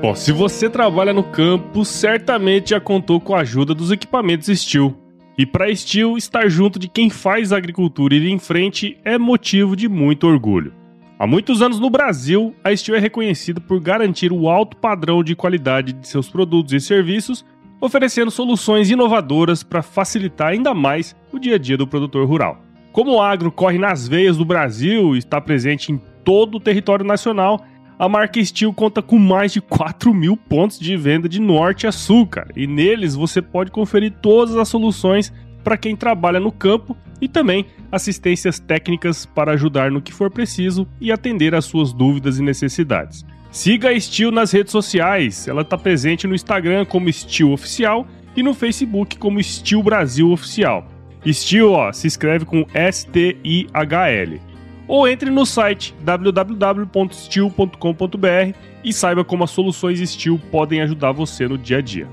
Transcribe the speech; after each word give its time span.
Bom, 0.00 0.14
se 0.14 0.32
você 0.32 0.70
trabalha 0.70 1.12
no 1.12 1.22
campo, 1.22 1.84
certamente 1.84 2.70
já 2.70 2.80
contou 2.80 3.20
com 3.20 3.34
a 3.34 3.40
ajuda 3.40 3.74
dos 3.74 3.92
equipamentos 3.92 4.48
Steel. 4.58 4.96
E 5.36 5.44
para 5.44 5.74
Steel, 5.76 6.16
estar 6.16 6.48
junto 6.48 6.78
de 6.78 6.88
quem 6.88 7.10
faz 7.10 7.52
a 7.52 7.58
agricultura 7.58 8.14
ir 8.14 8.26
em 8.26 8.38
frente 8.38 8.96
é 9.04 9.18
motivo 9.18 9.76
de 9.76 9.90
muito 9.90 10.26
orgulho. 10.26 10.72
Há 11.18 11.26
muitos 11.26 11.60
anos 11.60 11.78
no 11.78 11.90
Brasil, 11.90 12.54
a 12.64 12.74
Steel 12.74 12.96
é 12.96 12.98
reconhecida 12.98 13.60
por 13.60 13.78
garantir 13.78 14.32
o 14.32 14.48
alto 14.48 14.74
padrão 14.74 15.22
de 15.22 15.36
qualidade 15.36 15.92
de 15.92 16.08
seus 16.08 16.30
produtos 16.30 16.72
e 16.72 16.80
serviços, 16.80 17.44
oferecendo 17.78 18.30
soluções 18.30 18.90
inovadoras 18.90 19.62
para 19.62 19.82
facilitar 19.82 20.48
ainda 20.48 20.72
mais 20.72 21.14
o 21.30 21.38
dia 21.38 21.56
a 21.56 21.58
dia 21.58 21.76
do 21.76 21.86
produtor 21.86 22.26
rural. 22.26 22.62
Como 22.90 23.16
o 23.16 23.20
agro 23.20 23.52
corre 23.52 23.76
nas 23.76 24.08
veias 24.08 24.38
do 24.38 24.46
Brasil 24.46 25.14
e 25.14 25.18
está 25.18 25.42
presente 25.42 25.92
em 25.92 26.00
todo 26.24 26.54
o 26.54 26.60
território 26.60 27.04
nacional, 27.04 27.62
a 28.00 28.08
marca 28.08 28.42
Steel 28.42 28.72
conta 28.72 29.02
com 29.02 29.18
mais 29.18 29.52
de 29.52 29.60
4 29.60 30.14
mil 30.14 30.34
pontos 30.34 30.80
de 30.80 30.96
venda 30.96 31.28
de 31.28 31.38
norte 31.38 31.86
a 31.86 31.92
sul, 31.92 32.26
cara. 32.26 32.48
E 32.56 32.66
neles 32.66 33.14
você 33.14 33.42
pode 33.42 33.70
conferir 33.70 34.10
todas 34.22 34.56
as 34.56 34.68
soluções 34.68 35.30
para 35.62 35.76
quem 35.76 35.94
trabalha 35.94 36.40
no 36.40 36.50
campo 36.50 36.96
e 37.20 37.28
também 37.28 37.66
assistências 37.92 38.58
técnicas 38.58 39.26
para 39.26 39.52
ajudar 39.52 39.90
no 39.90 40.00
que 40.00 40.14
for 40.14 40.30
preciso 40.30 40.88
e 40.98 41.12
atender 41.12 41.54
às 41.54 41.66
suas 41.66 41.92
dúvidas 41.92 42.38
e 42.38 42.42
necessidades. 42.42 43.22
Siga 43.50 43.90
a 43.90 44.00
Steel 44.00 44.30
nas 44.30 44.50
redes 44.50 44.72
sociais. 44.72 45.46
Ela 45.46 45.60
está 45.60 45.76
presente 45.76 46.26
no 46.26 46.34
Instagram 46.34 46.86
como 46.86 47.12
Steel 47.12 47.52
Oficial 47.52 48.06
e 48.34 48.42
no 48.42 48.54
Facebook 48.54 49.18
como 49.18 49.42
Steel 49.42 49.82
Brasil 49.82 50.32
Oficial. 50.32 50.88
Steel, 51.30 51.72
ó, 51.72 51.92
se 51.92 52.06
escreve 52.06 52.46
com 52.46 52.64
S-T-I-H-L 52.72 54.49
ou 54.90 55.06
entre 55.06 55.30
no 55.30 55.46
site 55.46 55.94
www.steel.com.br 56.00 58.56
e 58.82 58.92
saiba 58.92 59.24
como 59.24 59.44
as 59.44 59.52
soluções 59.52 60.00
Steel 60.10 60.36
podem 60.50 60.80
ajudar 60.80 61.12
você 61.12 61.46
no 61.46 61.56
dia 61.56 61.78
a 61.78 61.80
dia. 61.80 62.08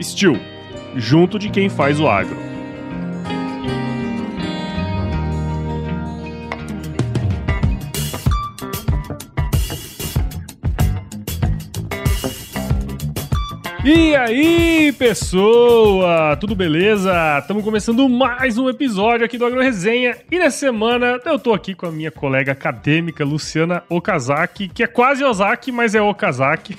Steel, 0.00 0.38
junto 0.96 1.38
de 1.38 1.50
quem 1.50 1.68
faz 1.68 2.00
o 2.00 2.08
agro. 2.08 2.51
E 13.84 14.14
aí, 14.14 14.92
pessoa? 14.92 16.36
Tudo 16.36 16.54
beleza? 16.54 17.12
Estamos 17.40 17.64
começando 17.64 18.08
mais 18.08 18.56
um 18.56 18.68
episódio 18.68 19.26
aqui 19.26 19.36
do 19.36 19.44
Agro 19.44 19.60
Resenha. 19.60 20.16
E 20.30 20.38
nessa 20.38 20.58
semana 20.58 21.20
eu 21.24 21.36
tô 21.36 21.52
aqui 21.52 21.74
com 21.74 21.86
a 21.86 21.90
minha 21.90 22.12
colega 22.12 22.52
acadêmica 22.52 23.24
Luciana 23.24 23.82
Okazaki, 23.88 24.68
que 24.68 24.84
é 24.84 24.86
quase 24.86 25.24
Ozaki, 25.24 25.72
mas 25.72 25.96
é 25.96 26.00
Okazaki. 26.00 26.76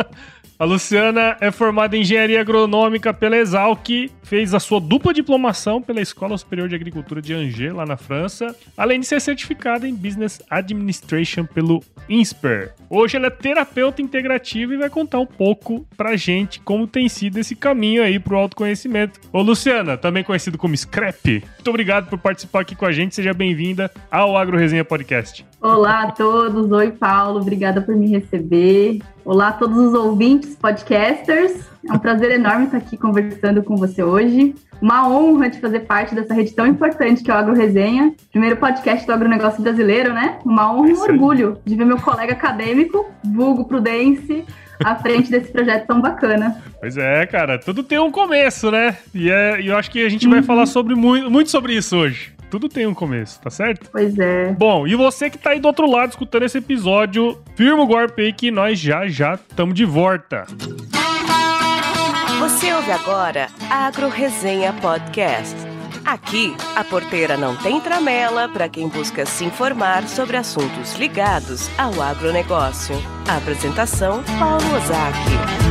A 0.58 0.64
Luciana 0.64 1.36
é 1.38 1.50
formada 1.50 1.98
em 1.98 2.00
Engenharia 2.00 2.40
Agronômica 2.40 3.12
pela 3.12 3.36
Exalc, 3.36 4.10
fez 4.22 4.54
a 4.54 4.58
sua 4.58 4.80
dupla 4.80 5.12
diplomação 5.12 5.82
pela 5.82 6.00
Escola 6.00 6.38
Superior 6.38 6.66
de 6.66 6.74
Agricultura 6.74 7.20
de 7.20 7.34
Angers, 7.34 7.74
lá 7.74 7.84
na 7.84 7.98
França, 7.98 8.56
além 8.74 9.00
de 9.00 9.06
ser 9.06 9.20
certificada 9.20 9.86
em 9.86 9.94
Business 9.94 10.40
Administration 10.48 11.44
pelo 11.44 11.82
INSPER. 12.08 12.72
Hoje 12.88 13.18
ela 13.18 13.26
é 13.26 13.30
terapeuta 13.30 14.00
integrativa 14.00 14.72
e 14.72 14.78
vai 14.78 14.88
contar 14.88 15.18
um 15.18 15.26
pouco 15.26 15.86
pra 15.94 16.16
gente 16.16 16.58
como 16.60 16.86
tem 16.86 17.06
sido 17.06 17.38
esse 17.38 17.54
caminho 17.54 18.02
aí 18.02 18.18
pro 18.18 18.38
autoconhecimento. 18.38 19.20
Ô 19.30 19.42
Luciana, 19.42 19.98
também 19.98 20.24
conhecido 20.24 20.56
como 20.56 20.74
Scrap, 20.74 21.44
muito 21.66 21.68
obrigado 21.68 22.08
por 22.08 22.18
participar 22.18 22.60
aqui 22.60 22.74
com 22.74 22.86
a 22.86 22.92
gente, 22.92 23.14
seja 23.14 23.34
bem-vinda 23.34 23.90
ao 24.10 24.38
Agro 24.38 24.56
Resenha 24.56 24.86
Podcast. 24.86 25.44
Olá 25.66 26.02
a 26.02 26.12
todos, 26.12 26.70
oi 26.70 26.92
Paulo, 26.92 27.40
obrigada 27.40 27.80
por 27.80 27.96
me 27.96 28.06
receber. 28.06 29.00
Olá 29.24 29.48
a 29.48 29.52
todos 29.52 29.76
os 29.76 29.94
ouvintes, 29.94 30.54
podcasters. 30.54 31.68
É 31.84 31.92
um 31.92 31.98
prazer 31.98 32.30
enorme 32.30 32.66
estar 32.66 32.76
aqui 32.76 32.96
conversando 32.96 33.64
com 33.64 33.74
você 33.74 34.00
hoje. 34.00 34.54
Uma 34.80 35.08
honra 35.08 35.50
de 35.50 35.60
fazer 35.60 35.80
parte 35.80 36.14
dessa 36.14 36.32
rede 36.32 36.54
tão 36.54 36.68
importante 36.68 37.20
que 37.20 37.32
é 37.32 37.34
o 37.34 37.36
Agro 37.36 37.52
Resenha, 37.52 38.14
primeiro 38.30 38.56
podcast 38.58 39.04
do 39.04 39.12
agronegócio 39.12 39.60
brasileiro, 39.60 40.14
né? 40.14 40.38
Uma 40.44 40.72
honra 40.72 40.88
e 40.88 40.94
um 40.94 41.02
orgulho 41.02 41.58
de 41.64 41.74
ver 41.74 41.84
meu 41.84 42.00
colega 42.00 42.34
acadêmico, 42.34 43.04
vulgo 43.24 43.64
Prudence, 43.64 44.44
à 44.84 44.94
frente 44.94 45.32
desse 45.32 45.50
projeto 45.50 45.88
tão 45.88 46.00
bacana. 46.00 46.62
Pois 46.78 46.96
é, 46.96 47.26
cara, 47.26 47.58
tudo 47.58 47.82
tem 47.82 47.98
um 47.98 48.12
começo, 48.12 48.70
né? 48.70 48.96
E 49.12 49.28
é, 49.28 49.60
eu 49.60 49.76
acho 49.76 49.90
que 49.90 50.06
a 50.06 50.08
gente 50.08 50.26
uhum. 50.26 50.34
vai 50.34 50.44
falar 50.44 50.66
sobre 50.66 50.94
muito, 50.94 51.28
muito 51.28 51.50
sobre 51.50 51.74
isso 51.74 51.96
hoje. 51.96 52.35
Tudo 52.50 52.68
tem 52.68 52.86
um 52.86 52.94
começo, 52.94 53.40
tá 53.40 53.50
certo? 53.50 53.90
Pois 53.90 54.18
é. 54.18 54.52
Bom, 54.52 54.86
e 54.86 54.94
você 54.94 55.28
que 55.28 55.38
tá 55.38 55.50
aí 55.50 55.60
do 55.60 55.66
outro 55.66 55.90
lado 55.90 56.10
escutando 56.10 56.44
esse 56.44 56.58
episódio, 56.58 57.40
firma 57.54 57.82
o 57.82 57.86
golpe 57.86 58.22
aí 58.22 58.32
que 58.32 58.50
nós 58.50 58.78
já 58.78 59.06
já 59.08 59.34
estamos 59.34 59.74
de 59.74 59.84
volta. 59.84 60.44
Você 62.38 62.72
ouve 62.72 62.92
agora 62.92 63.48
Agro 63.70 64.08
Resenha 64.08 64.72
Podcast. 64.74 65.56
Aqui, 66.04 66.54
a 66.76 66.84
porteira 66.84 67.36
não 67.36 67.56
tem 67.56 67.80
tramela 67.80 68.48
para 68.48 68.68
quem 68.68 68.86
busca 68.88 69.26
se 69.26 69.44
informar 69.44 70.06
sobre 70.06 70.36
assuntos 70.36 70.94
ligados 70.94 71.68
ao 71.76 72.00
agronegócio. 72.00 72.94
A 73.28 73.38
apresentação, 73.38 74.22
Paulo 74.38 74.76
Ozaki. 74.76 75.65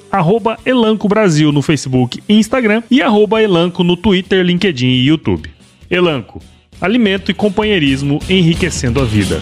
Elanco 0.65 1.07
Brasil 1.07 1.51
no 1.51 1.61
Facebook 1.61 2.21
e 2.29 2.35
Instagram 2.35 2.83
e 2.89 3.01
Elanco 3.41 3.83
no 3.83 3.97
Twitter, 3.97 4.45
LinkedIn 4.45 4.87
e 4.87 5.07
YouTube. 5.07 5.49
Elanco, 5.89 6.41
alimento 6.79 7.31
e 7.31 7.33
companheirismo 7.33 8.19
enriquecendo 8.29 9.01
a 9.01 9.03
vida. 9.03 9.39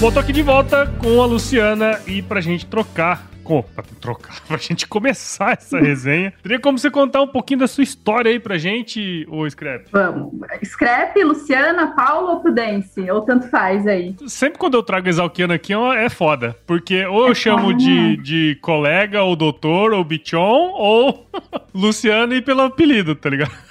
Bom, 0.00 0.10
tô 0.10 0.18
aqui 0.18 0.32
de 0.32 0.40
volta 0.40 0.86
com 0.98 1.20
a 1.20 1.26
Luciana 1.26 2.00
e 2.06 2.22
pra 2.22 2.40
gente 2.40 2.64
trocar 2.64 3.29
com, 3.50 3.62
pra 3.62 3.82
trocar, 4.00 4.40
pra 4.46 4.56
gente 4.58 4.86
começar 4.86 5.54
essa 5.54 5.80
resenha. 5.80 6.32
Teria 6.40 6.60
como 6.60 6.78
você 6.78 6.88
contar 6.88 7.20
um 7.20 7.26
pouquinho 7.26 7.58
da 7.58 7.66
sua 7.66 7.82
história 7.82 8.30
aí 8.30 8.38
pra 8.38 8.56
gente, 8.56 9.26
ô 9.28 9.48
Scrap? 9.50 9.86
Vamos. 9.90 10.32
Scrap, 10.62 11.16
Luciana, 11.24 11.88
Paulo 11.88 12.34
ou 12.34 12.40
Prudence? 12.40 13.10
Ou 13.10 13.22
tanto 13.22 13.48
faz 13.48 13.88
aí? 13.88 14.14
Sempre 14.28 14.56
quando 14.56 14.74
eu 14.74 14.84
trago 14.84 15.08
Exalquiano 15.08 15.52
aqui 15.52 15.72
é 15.74 16.08
foda. 16.08 16.56
Porque 16.64 17.04
ou 17.06 17.26
eu 17.26 17.32
é 17.32 17.34
chamo 17.34 17.74
de, 17.74 18.16
de 18.18 18.58
colega, 18.60 19.22
ou 19.22 19.34
doutor, 19.34 19.92
ou 19.92 20.04
bichon, 20.04 20.70
ou 20.74 21.26
Luciano 21.74 22.32
e 22.34 22.40
pelo 22.40 22.62
apelido, 22.62 23.16
tá 23.16 23.28
ligado? 23.28 23.69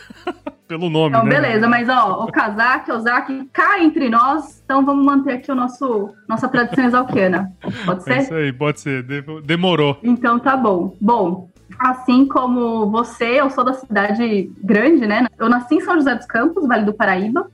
Pelo 0.70 0.88
nome, 0.88 1.16
então, 1.18 1.26
né? 1.26 1.42
beleza, 1.42 1.68
mas 1.68 1.90
ó, 1.90 2.24
o 2.24 2.32
Kazak, 2.32 2.92
Ozaki, 2.92 3.50
cá 3.52 3.84
entre 3.84 4.08
nós, 4.08 4.62
então 4.64 4.86
vamos 4.86 5.04
manter 5.04 5.34
aqui 5.34 5.52
o 5.52 5.56
nosso, 5.56 6.14
nossa 6.28 6.48
tradição 6.48 6.86
exalquiana. 6.86 7.52
Pode 7.88 8.04
ser? 8.04 8.14
É 8.14 8.18
isso 8.20 8.34
aí, 8.36 8.54
pode 8.54 8.80
ser. 8.80 9.04
Demorou. 9.44 9.98
Então 10.04 10.38
tá 10.38 10.56
bom. 10.56 10.96
Bom, 11.02 11.50
assim 11.80 12.28
como 12.28 12.92
você, 12.92 13.42
eu 13.42 13.50
sou 13.50 13.64
da 13.64 13.74
cidade 13.74 14.52
grande, 14.64 15.08
né? 15.08 15.26
Eu 15.40 15.50
nasci 15.50 15.74
em 15.74 15.82
São 15.82 15.96
José 15.96 16.14
dos 16.14 16.28
Campos, 16.28 16.68
Vale 16.68 16.86
do 16.86 16.94
Paraíba, 16.94 17.50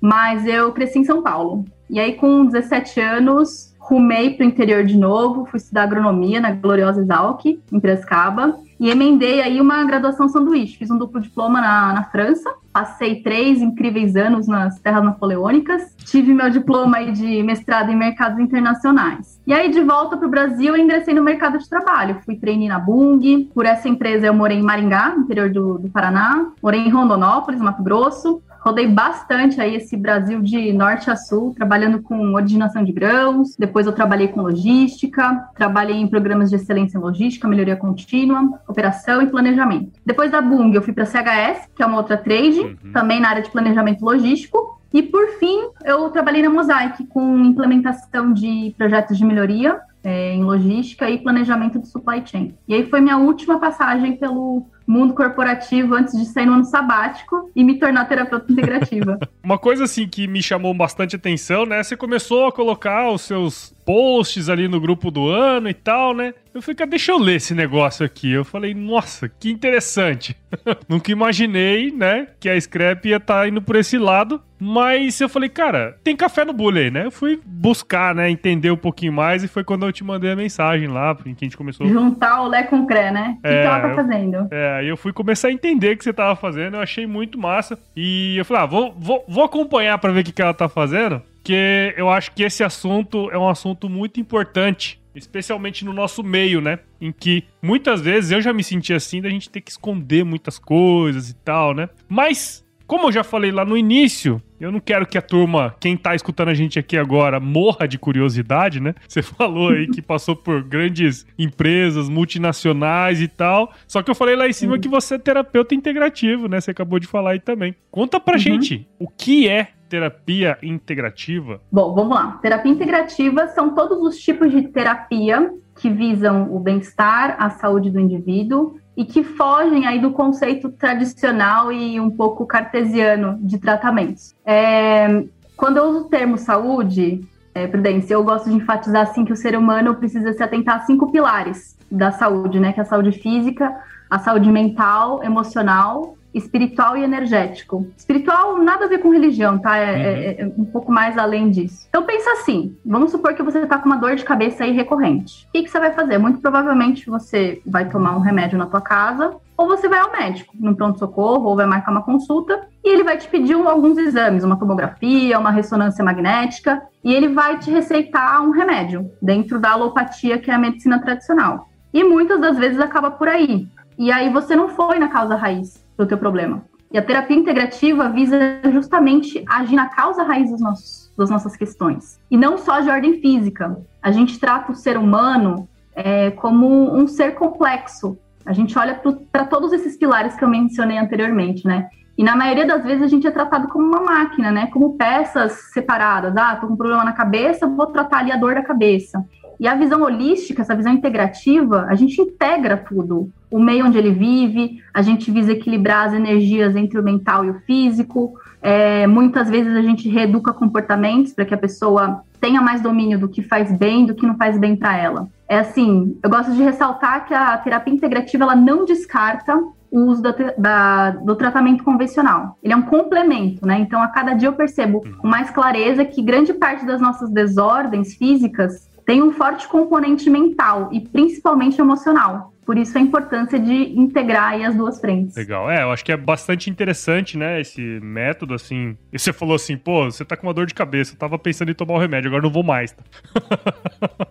mas 0.00 0.46
eu 0.46 0.70
cresci 0.70 1.00
em 1.00 1.04
São 1.04 1.24
Paulo. 1.24 1.64
E 1.90 1.98
aí, 1.98 2.14
com 2.14 2.46
17 2.46 3.00
anos, 3.00 3.74
rumei 3.80 4.34
para 4.34 4.46
o 4.46 4.48
interior 4.48 4.84
de 4.84 4.96
novo, 4.96 5.44
fui 5.46 5.56
estudar 5.56 5.82
agronomia 5.82 6.40
na 6.40 6.52
gloriosa 6.52 7.00
Exalc, 7.00 7.44
em 7.46 7.80
Piracicaba, 7.80 8.56
e 8.80 8.88
emendei 8.88 9.42
aí 9.42 9.60
uma 9.60 9.84
graduação 9.84 10.26
sanduíche. 10.26 10.78
Fiz 10.78 10.90
um 10.90 10.96
duplo 10.96 11.20
diploma 11.20 11.60
na, 11.60 11.92
na 11.92 12.04
França, 12.04 12.50
passei 12.72 13.22
três 13.22 13.60
incríveis 13.60 14.16
anos 14.16 14.48
nas 14.48 14.80
terras 14.80 15.04
napoleônicas, 15.04 15.94
tive 15.98 16.32
meu 16.32 16.48
diploma 16.48 16.96
aí 16.96 17.12
de 17.12 17.42
mestrado 17.42 17.90
em 17.90 17.96
mercados 17.96 18.38
internacionais. 18.40 19.38
E 19.46 19.52
aí, 19.52 19.70
de 19.70 19.82
volta 19.82 20.16
para 20.16 20.26
o 20.26 20.30
Brasil, 20.30 20.74
eu 20.74 20.82
ingressei 20.82 21.12
no 21.12 21.22
mercado 21.22 21.58
de 21.58 21.68
trabalho. 21.68 22.20
Fui 22.24 22.36
treinar 22.36 22.78
na 22.78 22.78
Bung, 22.78 23.50
por 23.54 23.66
essa 23.66 23.88
empresa 23.88 24.26
eu 24.26 24.34
morei 24.34 24.58
em 24.58 24.62
Maringá, 24.62 25.14
interior 25.16 25.50
do, 25.50 25.78
do 25.78 25.90
Paraná, 25.90 26.50
morei 26.62 26.80
em 26.80 26.90
Rondonópolis, 26.90 27.60
Mato 27.60 27.82
Grosso, 27.82 28.42
rodei 28.60 28.86
bastante 28.86 29.60
aí 29.60 29.74
esse 29.76 29.96
Brasil 29.96 30.40
de 30.40 30.72
norte 30.72 31.10
a 31.10 31.16
sul, 31.16 31.54
trabalhando 31.54 32.00
com 32.02 32.34
originação 32.34 32.84
de 32.84 32.92
grãos. 32.92 33.56
Depois 33.58 33.86
eu 33.86 33.92
trabalhei 33.92 34.28
com 34.28 34.42
logística, 34.42 35.48
trabalhei 35.54 35.96
em 35.96 36.06
programas 36.06 36.50
de 36.50 36.56
excelência 36.56 36.98
em 36.98 37.00
logística, 37.00 37.48
melhoria 37.48 37.76
contínua, 37.76 38.60
operação 38.68 39.22
e 39.22 39.26
planejamento. 39.26 39.98
Depois 40.04 40.30
da 40.30 40.40
Bung, 40.40 40.74
eu 40.74 40.82
fui 40.82 40.92
para 40.92 41.04
a 41.04 41.06
CHS, 41.06 41.68
que 41.74 41.82
é 41.82 41.86
uma 41.86 41.96
outra 41.96 42.16
trade, 42.16 42.60
uhum. 42.60 42.92
também 42.92 43.20
na 43.20 43.30
área 43.30 43.42
de 43.42 43.50
planejamento 43.50 44.04
logístico. 44.04 44.78
E 44.92 45.02
por 45.02 45.28
fim, 45.38 45.68
eu 45.84 46.10
trabalhei 46.10 46.42
na 46.42 46.50
Mosaic 46.50 47.06
com 47.06 47.38
implementação 47.38 48.32
de 48.32 48.74
projetos 48.76 49.16
de 49.16 49.24
melhoria 49.24 49.80
é, 50.02 50.34
em 50.34 50.42
logística 50.42 51.08
e 51.08 51.18
planejamento 51.18 51.78
de 51.78 51.88
supply 51.88 52.22
chain. 52.24 52.54
E 52.66 52.74
aí 52.74 52.88
foi 52.88 53.00
minha 53.00 53.18
última 53.18 53.58
passagem 53.58 54.16
pelo 54.16 54.66
mundo 54.90 55.14
corporativo 55.14 55.94
antes 55.94 56.18
de 56.18 56.24
sair 56.26 56.46
no 56.46 56.54
ano 56.54 56.64
sabático 56.64 57.50
e 57.54 57.62
me 57.62 57.78
tornar 57.78 58.06
terapeuta 58.06 58.52
integrativa. 58.52 59.18
Uma 59.42 59.58
coisa 59.58 59.84
assim 59.84 60.08
que 60.08 60.26
me 60.26 60.42
chamou 60.42 60.74
bastante 60.74 61.16
atenção, 61.16 61.64
né? 61.64 61.82
Você 61.82 61.96
começou 61.96 62.48
a 62.48 62.52
colocar 62.52 63.10
os 63.10 63.22
seus 63.22 63.74
posts 63.84 64.48
ali 64.48 64.68
no 64.68 64.80
grupo 64.80 65.10
do 65.10 65.28
ano 65.28 65.68
e 65.68 65.74
tal, 65.74 66.14
né? 66.14 66.34
Eu 66.52 66.60
falei, 66.62 66.76
cara, 66.76 66.90
deixa 66.90 67.12
eu 67.12 67.18
ler 67.18 67.36
esse 67.36 67.54
negócio 67.54 68.04
aqui. 68.04 68.30
Eu 68.30 68.44
falei, 68.44 68.74
nossa, 68.74 69.28
que 69.28 69.50
interessante. 69.50 70.36
Nunca 70.88 71.12
imaginei, 71.12 71.92
né, 71.92 72.26
que 72.38 72.48
a 72.48 72.60
Scrap 72.60 73.04
ia 73.06 73.16
estar 73.16 73.40
tá 73.40 73.48
indo 73.48 73.62
por 73.62 73.76
esse 73.76 73.98
lado. 73.98 74.40
Mas 74.62 75.18
eu 75.20 75.28
falei, 75.28 75.48
cara, 75.48 75.96
tem 76.04 76.14
café 76.14 76.44
no 76.44 76.52
bule 76.52 76.80
aí, 76.80 76.90
né? 76.90 77.06
Eu 77.06 77.10
fui 77.10 77.40
buscar, 77.46 78.14
né, 78.14 78.28
entender 78.30 78.70
um 78.70 78.76
pouquinho 78.76 79.12
mais 79.12 79.42
e 79.42 79.48
foi 79.48 79.64
quando 79.64 79.86
eu 79.86 79.92
te 79.92 80.04
mandei 80.04 80.32
a 80.32 80.36
mensagem 80.36 80.86
lá, 80.86 81.14
que 81.14 81.28
a 81.28 81.28
gente 81.30 81.56
começou... 81.56 81.86
Juntar 81.86 82.42
o 82.42 82.48
Lé 82.48 82.64
com 82.64 82.80
o 82.80 82.86
Cré, 82.86 83.10
né? 83.10 83.38
O 83.42 83.46
é, 83.46 83.62
que 83.62 83.66
ela 83.66 83.80
tá 83.80 83.94
fazendo? 83.94 84.48
É, 84.50 84.79
aí 84.80 84.88
eu 84.88 84.96
fui 84.96 85.12
começar 85.12 85.48
a 85.48 85.52
entender 85.52 85.94
o 85.94 85.96
que 85.96 86.04
você 86.04 86.12
tava 86.12 86.34
fazendo, 86.36 86.76
eu 86.76 86.82
achei 86.82 87.06
muito 87.06 87.38
massa. 87.38 87.78
E 87.96 88.36
eu 88.36 88.44
falei, 88.44 88.62
ah, 88.64 88.66
vou, 88.66 88.94
vou, 88.98 89.24
vou 89.28 89.44
acompanhar 89.44 89.98
para 89.98 90.12
ver 90.12 90.20
o 90.20 90.24
que, 90.24 90.32
que 90.32 90.42
ela 90.42 90.54
tá 90.54 90.68
fazendo 90.68 91.22
porque 91.50 91.94
eu 91.96 92.08
acho 92.08 92.32
que 92.32 92.42
esse 92.42 92.62
assunto 92.62 93.30
é 93.30 93.38
um 93.38 93.48
assunto 93.48 93.88
muito 93.88 94.20
importante, 94.20 95.00
especialmente 95.14 95.84
no 95.84 95.92
nosso 95.92 96.22
meio, 96.22 96.60
né? 96.60 96.78
Em 97.00 97.10
que 97.10 97.44
muitas 97.62 98.00
vezes 98.00 98.30
eu 98.30 98.42
já 98.42 98.52
me 98.52 98.62
senti 98.62 98.92
assim 98.92 99.20
da 99.20 99.28
gente 99.28 99.48
ter 99.48 99.60
que 99.60 99.70
esconder 99.70 100.24
muitas 100.24 100.58
coisas 100.58 101.30
e 101.30 101.34
tal, 101.34 101.74
né? 101.74 101.88
Mas, 102.08 102.64
como 102.90 103.06
eu 103.06 103.12
já 103.12 103.22
falei 103.22 103.52
lá 103.52 103.64
no 103.64 103.76
início, 103.76 104.42
eu 104.58 104.72
não 104.72 104.80
quero 104.80 105.06
que 105.06 105.16
a 105.16 105.22
turma, 105.22 105.76
quem 105.78 105.96
tá 105.96 106.12
escutando 106.12 106.48
a 106.48 106.54
gente 106.54 106.76
aqui 106.76 106.96
agora, 106.96 107.38
morra 107.38 107.86
de 107.86 107.96
curiosidade, 107.96 108.80
né? 108.80 108.96
Você 109.06 109.22
falou 109.22 109.68
aí 109.68 109.86
que 109.86 110.02
passou 110.02 110.34
por 110.34 110.64
grandes 110.64 111.24
empresas, 111.38 112.08
multinacionais 112.08 113.20
e 113.20 113.28
tal. 113.28 113.72
Só 113.86 114.02
que 114.02 114.10
eu 114.10 114.14
falei 114.16 114.34
lá 114.34 114.48
em 114.48 114.52
cima 114.52 114.74
uhum. 114.74 114.80
que 114.80 114.88
você 114.88 115.14
é 115.14 115.18
terapeuta 115.18 115.72
integrativo, 115.72 116.48
né? 116.48 116.60
Você 116.60 116.72
acabou 116.72 116.98
de 116.98 117.06
falar 117.06 117.30
aí 117.30 117.38
também. 117.38 117.76
Conta 117.92 118.18
pra 118.18 118.34
uhum. 118.34 118.40
gente 118.40 118.88
o 118.98 119.06
que 119.06 119.48
é 119.48 119.68
terapia 119.88 120.58
integrativa? 120.60 121.60
Bom, 121.70 121.94
vamos 121.94 122.12
lá. 122.12 122.40
Terapia 122.42 122.72
integrativa 122.72 123.46
são 123.46 123.72
todos 123.72 124.02
os 124.02 124.18
tipos 124.18 124.50
de 124.50 124.66
terapia 124.66 125.48
que 125.78 125.88
visam 125.88 126.52
o 126.52 126.58
bem-estar, 126.58 127.36
a 127.38 127.50
saúde 127.50 127.88
do 127.88 128.00
indivíduo 128.00 128.80
e 129.00 129.04
que 129.06 129.24
fogem 129.24 129.86
aí 129.86 129.98
do 129.98 130.10
conceito 130.10 130.68
tradicional 130.68 131.72
e 131.72 131.98
um 131.98 132.10
pouco 132.10 132.44
cartesiano 132.44 133.38
de 133.40 133.56
tratamentos. 133.56 134.34
É, 134.44 135.24
quando 135.56 135.78
eu 135.78 135.84
uso 135.84 136.00
o 136.00 136.04
termo 136.04 136.36
saúde, 136.36 137.26
é, 137.54 137.66
Prudência, 137.66 138.12
eu 138.12 138.22
gosto 138.22 138.50
de 138.50 138.56
enfatizar 138.56 139.08
assim 139.08 139.24
que 139.24 139.32
o 139.32 139.36
ser 139.36 139.56
humano 139.56 139.94
precisa 139.94 140.34
se 140.34 140.42
atentar 140.42 140.76
a 140.76 140.80
cinco 140.80 141.10
pilares 141.10 141.78
da 141.90 142.12
saúde, 142.12 142.60
né? 142.60 142.74
Que 142.74 142.80
é 142.80 142.82
a 142.82 142.86
saúde 142.86 143.12
física, 143.12 143.74
a 144.10 144.18
saúde 144.18 144.52
mental, 144.52 145.24
emocional, 145.24 146.14
espiritual 146.34 146.96
e 146.96 147.02
energético. 147.02 147.86
Espiritual 147.96 148.62
nada 148.62 148.84
a 148.84 148.88
ver 148.88 148.98
com 148.98 149.10
religião, 149.10 149.58
tá? 149.58 149.76
É, 149.76 149.90
uhum. 149.90 150.00
é, 150.00 150.40
é 150.40 150.52
um 150.58 150.64
pouco 150.64 150.90
mais 150.92 151.16
além 151.18 151.50
disso. 151.50 151.86
Então 151.88 152.04
pensa 152.04 152.30
assim, 152.32 152.76
vamos 152.84 153.10
supor 153.10 153.34
que 153.34 153.42
você 153.42 153.66
tá 153.66 153.78
com 153.78 153.86
uma 153.86 153.96
dor 153.96 154.16
de 154.16 154.24
cabeça 154.24 154.64
aí 154.64 154.72
recorrente. 154.72 155.46
O 155.48 155.52
que, 155.52 155.62
que 155.62 155.70
você 155.70 155.78
vai 155.78 155.92
fazer? 155.92 156.18
Muito 156.18 156.40
provavelmente 156.40 157.08
você 157.08 157.60
vai 157.66 157.88
tomar 157.88 158.16
um 158.16 158.20
remédio 158.20 158.58
na 158.58 158.66
tua 158.66 158.80
casa 158.80 159.36
ou 159.60 159.66
você 159.66 159.90
vai 159.90 159.98
ao 159.98 160.10
médico, 160.10 160.54
no 160.58 160.74
pronto-socorro, 160.74 161.50
ou 161.50 161.54
vai 161.54 161.66
marcar 161.66 161.90
uma 161.90 162.02
consulta, 162.02 162.66
e 162.82 162.88
ele 162.88 163.04
vai 163.04 163.18
te 163.18 163.28
pedir 163.28 163.54
um, 163.54 163.68
alguns 163.68 163.98
exames, 163.98 164.42
uma 164.42 164.58
tomografia, 164.58 165.38
uma 165.38 165.50
ressonância 165.50 166.02
magnética, 166.02 166.80
e 167.04 167.12
ele 167.12 167.28
vai 167.28 167.58
te 167.58 167.70
receitar 167.70 168.42
um 168.42 168.52
remédio, 168.52 169.10
dentro 169.20 169.60
da 169.60 169.72
alopatia, 169.72 170.38
que 170.38 170.50
é 170.50 170.54
a 170.54 170.58
medicina 170.58 170.98
tradicional. 170.98 171.68
E 171.92 172.02
muitas 172.02 172.40
das 172.40 172.56
vezes 172.56 172.80
acaba 172.80 173.10
por 173.10 173.28
aí. 173.28 173.68
E 173.98 174.10
aí 174.10 174.30
você 174.30 174.56
não 174.56 174.70
foi 174.70 174.98
na 174.98 175.08
causa 175.08 175.36
raiz 175.36 175.84
do 176.04 176.08
teu 176.08 176.18
problema. 176.18 176.64
E 176.92 176.98
a 176.98 177.02
terapia 177.02 177.36
integrativa 177.36 178.08
visa 178.08 178.60
justamente 178.72 179.44
agir 179.48 179.76
na 179.76 179.88
causa 179.88 180.24
raiz 180.24 180.50
dos 180.50 180.60
nossos, 180.60 181.12
das 181.16 181.30
nossas 181.30 181.56
questões. 181.56 182.18
E 182.30 182.36
não 182.36 182.58
só 182.58 182.80
de 182.80 182.90
ordem 182.90 183.20
física. 183.20 183.80
A 184.02 184.10
gente 184.10 184.40
trata 184.40 184.72
o 184.72 184.74
ser 184.74 184.98
humano 184.98 185.68
é, 185.94 186.32
como 186.32 186.92
um 186.92 187.06
ser 187.06 187.34
complexo. 187.34 188.18
A 188.44 188.52
gente 188.52 188.76
olha 188.76 189.00
para 189.30 189.44
todos 189.44 189.72
esses 189.72 189.96
pilares 189.96 190.34
que 190.34 190.42
eu 190.42 190.48
mencionei 190.48 190.98
anteriormente, 190.98 191.64
né? 191.66 191.88
E 192.18 192.24
na 192.24 192.34
maioria 192.34 192.66
das 192.66 192.82
vezes 192.82 193.02
a 193.02 193.06
gente 193.06 193.26
é 193.26 193.30
tratado 193.30 193.68
como 193.68 193.86
uma 193.86 194.00
máquina, 194.00 194.50
né? 194.50 194.66
Como 194.66 194.96
peças 194.96 195.52
separadas. 195.72 196.36
Ah, 196.36 196.56
tô 196.56 196.66
com 196.66 196.74
um 196.74 196.76
problema 196.76 197.04
na 197.04 197.12
cabeça, 197.12 197.66
vou 197.66 197.86
tratar 197.86 198.18
ali 198.18 198.32
a 198.32 198.36
dor 198.36 198.54
da 198.54 198.62
cabeça. 198.62 199.24
E 199.60 199.68
a 199.68 199.74
visão 199.74 200.00
holística, 200.00 200.62
essa 200.62 200.74
visão 200.74 200.90
integrativa, 200.90 201.84
a 201.86 201.94
gente 201.94 202.18
integra 202.18 202.78
tudo. 202.78 203.30
O 203.50 203.58
meio 203.58 203.84
onde 203.84 203.98
ele 203.98 204.10
vive, 204.10 204.82
a 204.92 205.02
gente 205.02 205.30
visa 205.30 205.52
equilibrar 205.52 206.08
as 206.08 206.14
energias 206.14 206.74
entre 206.74 206.98
o 206.98 207.02
mental 207.02 207.44
e 207.44 207.50
o 207.50 207.60
físico. 207.66 208.32
É, 208.62 209.06
muitas 209.06 209.50
vezes 209.50 209.76
a 209.76 209.82
gente 209.82 210.08
reeduca 210.08 210.54
comportamentos 210.54 211.34
para 211.34 211.44
que 211.44 211.52
a 211.52 211.58
pessoa 211.58 212.22
tenha 212.40 212.62
mais 212.62 212.80
domínio 212.80 213.18
do 213.18 213.28
que 213.28 213.42
faz 213.42 213.70
bem, 213.70 214.06
do 214.06 214.14
que 214.14 214.26
não 214.26 214.34
faz 214.38 214.56
bem 214.56 214.74
para 214.74 214.96
ela. 214.96 215.28
É 215.46 215.58
assim, 215.58 216.16
eu 216.22 216.30
gosto 216.30 216.52
de 216.52 216.62
ressaltar 216.62 217.26
que 217.26 217.34
a 217.34 217.58
terapia 217.58 217.92
integrativa 217.92 218.44
ela 218.44 218.56
não 218.56 218.86
descarta 218.86 219.60
o 219.90 220.00
uso 220.06 220.22
da, 220.22 220.32
da, 220.56 221.10
do 221.10 221.34
tratamento 221.34 221.82
convencional. 221.82 222.56
Ele 222.62 222.72
é 222.72 222.76
um 222.76 222.82
complemento, 222.82 223.66
né? 223.66 223.78
Então, 223.80 224.00
a 224.00 224.08
cada 224.08 224.34
dia 224.34 224.48
eu 224.48 224.52
percebo 224.52 225.02
com 225.18 225.26
mais 225.26 225.50
clareza 225.50 226.04
que 226.04 226.22
grande 226.22 226.54
parte 226.54 226.86
das 226.86 227.00
nossas 227.00 227.28
desordens 227.28 228.14
físicas 228.14 228.88
tem 229.10 229.20
um 229.20 229.32
forte 229.32 229.66
componente 229.66 230.30
mental 230.30 230.88
e 230.92 231.00
principalmente 231.00 231.80
emocional. 231.80 232.54
Por 232.64 232.78
isso 232.78 232.96
a 232.96 233.00
importância 233.00 233.58
de 233.58 233.74
integrar 233.98 234.54
as 234.64 234.76
duas 234.76 235.00
frentes. 235.00 235.34
Legal. 235.34 235.68
É, 235.68 235.82
eu 235.82 235.90
acho 235.90 236.04
que 236.04 236.12
é 236.12 236.16
bastante 236.16 236.70
interessante, 236.70 237.36
né, 237.36 237.60
esse 237.60 237.80
método, 238.00 238.54
assim. 238.54 238.96
E 239.12 239.18
você 239.18 239.32
falou 239.32 239.56
assim, 239.56 239.76
pô, 239.76 240.04
você 240.04 240.24
tá 240.24 240.36
com 240.36 240.46
uma 240.46 240.54
dor 240.54 240.66
de 240.66 240.74
cabeça, 240.74 241.14
eu 241.14 241.18
tava 241.18 241.36
pensando 241.36 241.72
em 241.72 241.74
tomar 241.74 241.94
o 241.94 241.98
remédio, 241.98 242.28
agora 242.28 242.44
não 242.44 242.52
vou 242.52 242.62
mais. 242.62 242.92
Tá? 242.92 243.02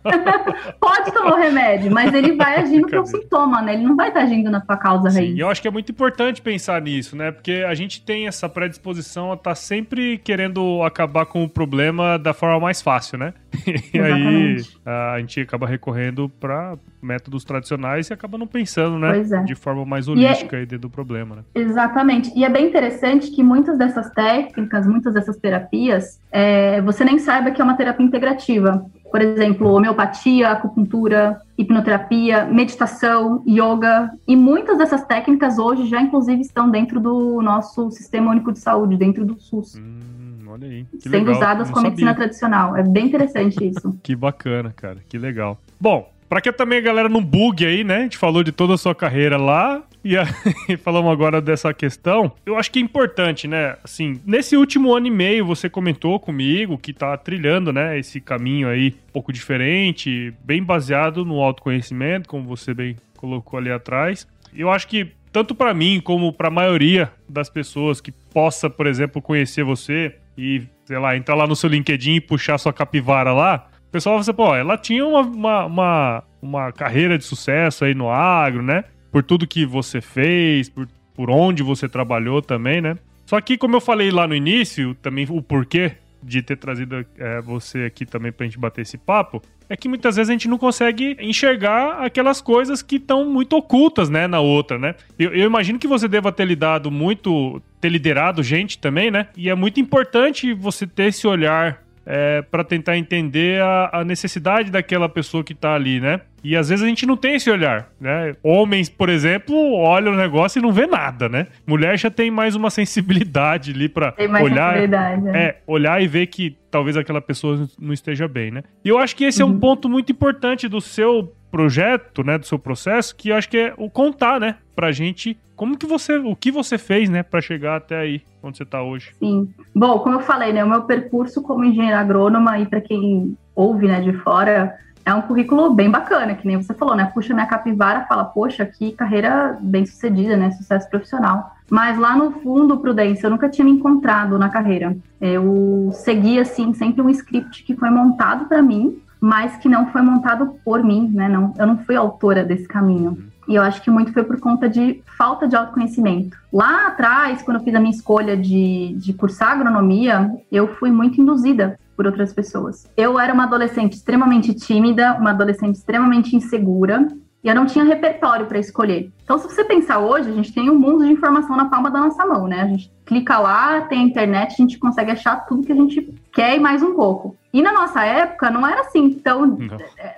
Pode 0.80 1.12
tomar 1.12 1.34
o 1.34 1.36
remédio, 1.36 1.92
mas 1.92 2.14
ele 2.14 2.38
vai 2.38 2.56
agir 2.62 2.80
no 2.80 2.88
teu 2.88 3.06
sintoma, 3.06 3.62
né? 3.62 3.74
Ele 3.74 3.84
não 3.84 3.98
vai 3.98 4.08
estar 4.08 4.22
tá 4.22 4.26
agindo 4.26 4.50
na 4.50 4.62
tua 4.62 4.78
causa 4.78 5.10
Sim, 5.10 5.18
raiz. 5.20 5.36
E 5.36 5.40
eu 5.40 5.50
acho 5.50 5.62
que 5.62 5.68
é 5.68 5.72
muito 5.72 5.92
importante 5.92 6.42
pensar 6.42 6.82
nisso, 6.82 7.18
né? 7.18 7.32
Porque 7.32 7.66
a 7.68 7.74
gente 7.76 8.02
tem 8.02 8.28
essa 8.28 8.48
predisposição 8.48 9.32
a 9.32 9.34
estar 9.34 9.52
tá 9.52 9.56
sempre 9.56 10.18
querendo 10.18 10.82
acabar 10.84 11.26
com 11.26 11.44
o 11.44 11.50
problema 11.50 12.18
da 12.18 12.34
forma 12.34 12.62
mais 12.62 12.82
fácil, 12.82 13.18
né? 13.18 13.34
E 13.94 14.00
aí 14.00 14.58
a 14.86 15.20
gente 15.20 15.42
acaba 15.42 15.68
recorrendo 15.68 16.30
para 16.30 16.78
métodos 17.02 17.44
tradicionais 17.44 18.10
e 18.10 18.14
acaba 18.14 18.38
não 18.38 18.48
pensando, 18.48 18.98
né? 19.00 19.20
É. 19.20 19.44
De 19.44 19.56
forma 19.56 19.86
mais 19.86 20.08
holística 20.08 20.58
é... 20.58 20.62
dentro 20.62 20.80
do 20.80 20.90
problema, 20.90 21.38
né? 21.38 21.42
Exatamente. 21.56 22.32
E 22.36 22.44
é 22.44 22.50
bem 22.50 22.68
interessante 22.68 23.32
que 23.32 23.44
muitas 23.44 23.78
dessas 23.78 24.10
técnicas, 24.12 24.86
muitas 24.86 25.14
dessas 25.14 25.38
terapias, 25.38 26.20
é, 26.32 26.82
você 26.82 27.04
nem 27.04 27.20
saiba 27.20 27.52
que 27.52 27.62
é 27.62 27.64
uma 27.64 27.76
terapia 27.76 28.06
integrativa. 28.06 28.86
Por 29.12 29.22
exemplo, 29.22 29.74
homeopatia, 29.74 30.50
acupuntura, 30.50 31.42
hipnoterapia, 31.58 32.46
meditação, 32.46 33.44
yoga. 33.48 34.12
E 34.28 34.36
muitas 34.36 34.78
dessas 34.78 35.04
técnicas 35.04 35.58
hoje 35.58 35.88
já, 35.88 36.00
inclusive, 36.00 36.42
estão 36.42 36.70
dentro 36.70 37.00
do 37.00 37.42
nosso 37.42 37.90
Sistema 37.90 38.30
Único 38.30 38.52
de 38.52 38.60
Saúde, 38.60 38.98
dentro 38.98 39.26
do 39.26 39.40
SUS. 39.40 39.76
Hum 39.76 40.19
olha 40.50 40.68
aí. 40.68 40.86
Sendo 41.00 41.14
legal. 41.14 41.36
usadas 41.36 41.70
com 41.70 41.80
a 41.80 41.84
medicina 41.84 42.16
tradicional. 42.16 42.76
É 42.76 42.84
bem 42.84 43.06
interessante 43.06 43.64
isso. 43.64 43.98
que 44.04 44.16
bacana, 44.16 44.74
cara. 44.76 44.98
Que 45.08 45.18
legal. 45.18 45.60
Bom, 45.80 46.12
Para 46.30 46.42
que 46.42 46.52
também 46.52 46.78
a 46.78 46.82
galera 46.82 47.10
não 47.10 47.24
bugue 47.24 47.66
aí, 47.66 47.84
né? 47.84 47.98
A 47.98 48.02
gente 48.02 48.18
falou 48.18 48.44
de 48.44 48.52
toda 48.52 48.76
a 48.76 48.78
sua 48.78 48.94
carreira 48.94 49.36
lá 49.36 49.82
e, 50.04 50.16
a, 50.16 50.26
e 50.70 50.78
falamos 50.78 51.12
agora 51.12 51.42
dessa 51.42 51.74
questão. 51.74 52.32
Eu 52.46 52.56
acho 52.56 52.72
que 52.72 52.78
é 52.78 52.82
importante, 52.84 53.48
né? 53.48 53.76
Assim, 53.84 54.22
nesse 54.26 54.56
último 54.56 54.94
ano 54.96 55.08
e 55.08 55.12
meio 55.12 55.44
você 55.44 55.68
comentou 55.68 56.20
comigo 56.20 56.78
que 56.78 56.94
tá 56.94 57.18
trilhando, 57.18 57.74
né, 57.74 57.98
esse 57.98 58.22
caminho 58.22 58.68
aí 58.68 58.96
um 59.10 59.12
pouco 59.14 59.34
diferente, 59.34 60.32
bem 60.44 60.62
baseado 60.62 61.26
no 61.26 61.42
autoconhecimento, 61.42 62.30
como 62.30 62.44
você 62.44 62.76
bem 62.76 62.96
colocou 63.18 63.58
ali 63.58 63.72
atrás. 63.72 64.28
Eu 64.54 64.70
acho 64.70 64.88
que 64.88 65.12
tanto 65.32 65.54
para 65.54 65.74
mim 65.74 66.00
como 66.04 66.32
para 66.34 66.48
a 66.48 66.52
maioria 66.52 67.12
das 67.28 67.50
pessoas 67.50 68.02
que 68.02 68.12
possa, 68.12 68.70
por 68.70 68.88
exemplo, 68.88 69.22
conhecer 69.22 69.64
você 69.64 70.16
e, 70.40 70.70
sei 70.86 70.98
lá, 70.98 71.18
entrar 71.18 71.36
lá 71.36 71.46
no 71.46 71.56
seu 71.56 71.70
LinkedIn 71.70 72.16
e 72.16 72.22
puxar 72.22 72.58
sua 72.58 72.72
capivara 72.72 73.34
lá, 73.34 73.68
o 73.88 73.92
pessoal 73.92 74.16
vai 74.16 74.22
dizer, 74.22 74.34
pô, 74.34 74.56
ela 74.56 74.78
tinha 74.78 75.06
uma, 75.06 75.22
uma, 75.22 75.66
uma, 75.66 76.24
uma, 76.42 76.72
carreira 76.72 77.18
de 77.18 77.26
sucesso 77.26 77.84
aí 77.84 77.94
no 77.94 78.10
agro, 78.10 78.62
né? 78.62 78.84
Por 79.12 79.24
tudo 79.24 79.48
que 79.48 79.66
você 79.66 80.00
fez, 80.00 80.70
por, 80.70 80.88
por 81.14 81.30
onde 81.30 81.62
você 81.62 81.90
trabalhou 81.90 82.42
também, 82.42 82.80
né? 82.82 82.96
Só 83.26 83.42
que, 83.42 83.58
como 83.58 83.76
eu 83.76 83.82
falei 83.82 84.12
lá 84.12 84.28
no 84.28 84.36
início, 84.36 84.96
também 84.96 85.28
o 85.30 85.42
porquê 85.42 85.94
de 86.22 86.42
ter 86.42 86.56
trazido 86.56 87.06
é, 87.18 87.42
você 87.42 87.84
aqui 87.86 88.06
também 88.06 88.32
pra 88.32 88.46
gente 88.46 88.60
bater 88.60 88.82
esse 88.82 88.98
papo, 88.98 89.42
é 89.70 89.78
que 89.78 89.88
muitas 89.88 90.16
vezes 90.16 90.30
a 90.30 90.34
gente 90.34 90.48
não 90.48 90.58
consegue 90.58 91.16
enxergar 91.20 92.04
aquelas 92.04 92.42
coisas 92.42 92.82
que 92.82 92.96
estão 92.96 93.30
muito 93.30 93.56
ocultas, 93.56 94.10
né, 94.10 94.26
na 94.26 94.40
outra, 94.40 94.80
né? 94.80 94.96
Eu, 95.18 95.34
eu, 95.34 95.46
imagino 95.46 95.78
que 95.78 95.88
você 95.88 96.08
deva 96.08 96.32
ter 96.32 96.46
lidado 96.46 96.90
muito, 96.90 97.62
ter 97.80 97.90
liderado 97.90 98.42
gente 98.42 98.80
também, 98.80 99.12
né? 99.12 99.28
E 99.38 99.50
é 99.50 99.56
muito 99.56 99.80
importante 99.80 100.54
você 100.54 100.88
ter 100.88 101.06
esse 101.06 101.28
olhar 101.28 101.84
é, 102.12 102.42
para 102.42 102.64
tentar 102.64 102.98
entender 102.98 103.62
a, 103.62 104.00
a, 104.00 104.04
necessidade 104.04 104.72
daquela 104.72 105.08
pessoa 105.08 105.44
que 105.44 105.54
tá 105.54 105.76
ali, 105.76 106.00
né? 106.00 106.22
E 106.44 106.56
às 106.56 106.70
vezes 106.70 106.84
a 106.84 106.88
gente 106.88 107.06
não 107.06 107.16
tem 107.16 107.36
esse 107.36 107.52
olhar, 107.52 107.92
né? 108.02 108.36
Homens, 108.42 108.90
por 108.90 109.10
exemplo, 109.10 109.56
olham 109.76 110.14
o 110.14 110.16
negócio 110.16 110.58
e 110.58 110.62
não 110.62 110.72
vê 110.72 110.88
nada, 110.88 111.30
né? 111.30 111.46
Mulher 111.68 112.00
já 112.00 112.10
tem 112.10 112.32
mais 112.32 112.56
uma 112.56 112.72
sensibilidade 112.72 113.74
ali 113.74 113.88
para 113.88 114.16
olhar, 114.42 114.76
é. 114.76 114.88
é, 115.36 115.58
olhar 115.68 116.02
e 116.02 116.08
ver 116.08 116.26
que 116.26 116.58
talvez 116.72 116.98
aquela 116.98 117.22
pessoa 117.22 117.70
não 117.80 117.94
esteja 117.94 118.28
bem, 118.28 118.50
né? 118.50 118.64
E 118.84 118.90
eu 118.90 118.98
acho 118.98 119.16
que 119.16 119.26
esse 119.26 119.44
uhum. 119.44 119.50
é 119.50 119.52
um 119.52 119.54
uhum. 119.54 119.60
ponto 119.60 119.88
muito 119.88 120.12
importante 120.12 120.68
do 120.68 120.82
seu 120.82 121.32
projeto, 121.52 122.24
né, 122.24 122.40
do 122.40 122.46
seu 122.46 122.58
processo, 122.58 123.16
que 123.16 123.30
eu 123.30 123.36
acho 123.36 123.50
que 123.50 123.58
é 123.58 123.74
o 123.78 123.90
contar, 123.90 124.40
né, 124.40 124.56
pra 124.76 124.92
gente 124.92 125.38
como 125.56 125.78
que 125.78 125.86
você, 125.86 126.18
o 126.18 126.36
que 126.36 126.52
você 126.52 126.78
fez, 126.78 127.10
né, 127.10 127.22
para 127.22 127.42
chegar 127.42 127.76
até 127.76 127.98
aí 127.98 128.22
onde 128.42 128.58
você 128.58 128.64
está 128.64 128.82
hoje. 128.82 129.12
Sim. 129.20 129.50
Bom, 129.76 130.00
como 130.00 130.16
eu 130.16 130.22
falei, 130.22 130.54
né, 130.54 130.64
o 130.64 130.70
meu 130.70 130.84
percurso 130.84 131.42
como 131.42 131.66
engenheira 131.66 132.00
agrônoma 132.00 132.60
e 132.60 132.66
para 132.66 132.82
quem 132.82 133.38
ouve, 133.56 133.88
né, 133.88 134.02
de 134.02 134.14
fora, 134.14 134.78
é 135.06 135.14
um 135.14 135.22
currículo 135.22 135.74
bem 135.74 135.90
bacana, 135.90 136.36
que 136.36 136.46
nem 136.46 136.58
você 136.58 136.74
falou, 136.74 136.96
né? 136.96 137.10
Puxa 137.14 137.34
minha 137.34 137.46
capivara, 137.46 138.06
fala, 138.06 138.26
poxa, 138.26 138.66
que 138.66 138.92
carreira 138.92 139.58
bem 139.60 139.86
sucedida, 139.86 140.38
né? 140.38 140.52
Sucesso 140.52 140.88
profissional. 140.90 141.56
Mas 141.70 141.98
lá 141.98 142.16
no 142.16 142.32
fundo, 142.42 142.78
Prudência, 142.78 143.26
eu 143.26 143.32
nunca 143.32 143.50
tinha 143.50 143.66
me 143.66 143.72
encontrado 143.72 144.38
na 144.38 144.50
carreira. 144.50 144.96
Eu 145.20 145.90
segui, 145.94 146.40
assim, 146.40 146.74
sempre 146.74 147.02
um 147.02 147.10
script 147.10 147.64
que 147.64 147.76
foi 147.76 147.90
montado 147.90 148.46
para 148.46 148.62
mim, 148.62 149.02
mas 149.20 149.58
que 149.58 149.68
não 149.68 149.92
foi 149.92 150.02
montado 150.02 150.56
por 150.64 150.84
mim, 150.84 151.10
né? 151.14 151.28
Não, 151.28 151.54
eu 151.58 151.66
não 151.66 151.78
fui 151.80 151.96
autora 151.96 152.44
desse 152.44 152.68
caminho. 152.68 153.18
E 153.50 153.56
eu 153.56 153.64
acho 153.64 153.82
que 153.82 153.90
muito 153.90 154.14
foi 154.14 154.24
por 154.24 154.40
conta 154.40 154.70
de 154.70 155.02
falta 155.18 155.48
de 155.48 155.56
autoconhecimento. 155.56 156.38
Lá 156.54 156.86
atrás, 156.86 157.42
quando 157.42 157.58
eu 157.58 157.64
fiz 157.64 157.74
a 157.74 157.80
minha 157.80 157.92
escolha 157.92 158.38
de, 158.38 158.94
de 158.96 159.12
cursar 159.12 159.54
agronomia, 159.54 160.32
eu 160.52 160.68
fui 160.76 160.92
muito 160.92 161.20
induzida 161.20 161.80
por 161.98 162.06
outras 162.06 162.32
pessoas. 162.32 162.88
Eu 162.96 163.20
era 163.20 163.34
uma 163.34 163.46
adolescente 163.46 163.94
extremamente 163.94 164.54
tímida, 164.54 165.16
uma 165.16 165.32
adolescente 165.32 165.78
extremamente 165.78 166.36
insegura, 166.36 167.08
e 167.44 167.48
eu 167.48 167.56
não 167.56 167.66
tinha 167.66 167.86
repertório 167.86 168.46
para 168.46 168.60
escolher. 168.60 169.12
Então, 169.24 169.38
se 169.38 169.48
você 169.48 169.64
pensar 169.64 170.00
hoje, 170.00 170.30
a 170.30 170.34
gente 170.34 170.54
tem 170.54 170.70
um 170.70 170.78
mundo 170.78 171.06
de 171.06 171.12
informação 171.12 171.56
na 171.56 171.66
palma 171.66 171.90
da 171.90 172.00
nossa 172.00 172.26
mão, 172.26 172.48
né? 172.48 172.62
A 172.62 172.68
gente 172.68 172.92
clica 173.06 173.40
lá, 173.40 173.82
tem 173.82 174.00
a 174.00 174.04
internet, 174.04 174.54
a 174.54 174.62
gente 174.62 174.78
consegue 174.78 175.12
achar 175.12 175.46
tudo 175.46 175.66
que 175.66 175.72
a 175.72 175.76
gente 175.76 176.14
quer 176.34 176.56
e 176.56 176.60
mais 176.60 176.84
um 176.84 176.94
pouco. 176.94 177.38
E 177.54 177.62
na 177.62 177.72
nossa 177.72 178.04
época 178.04 178.52
não 178.52 178.68
era 178.68 178.82
assim 178.82 179.12
tão. 179.12 179.58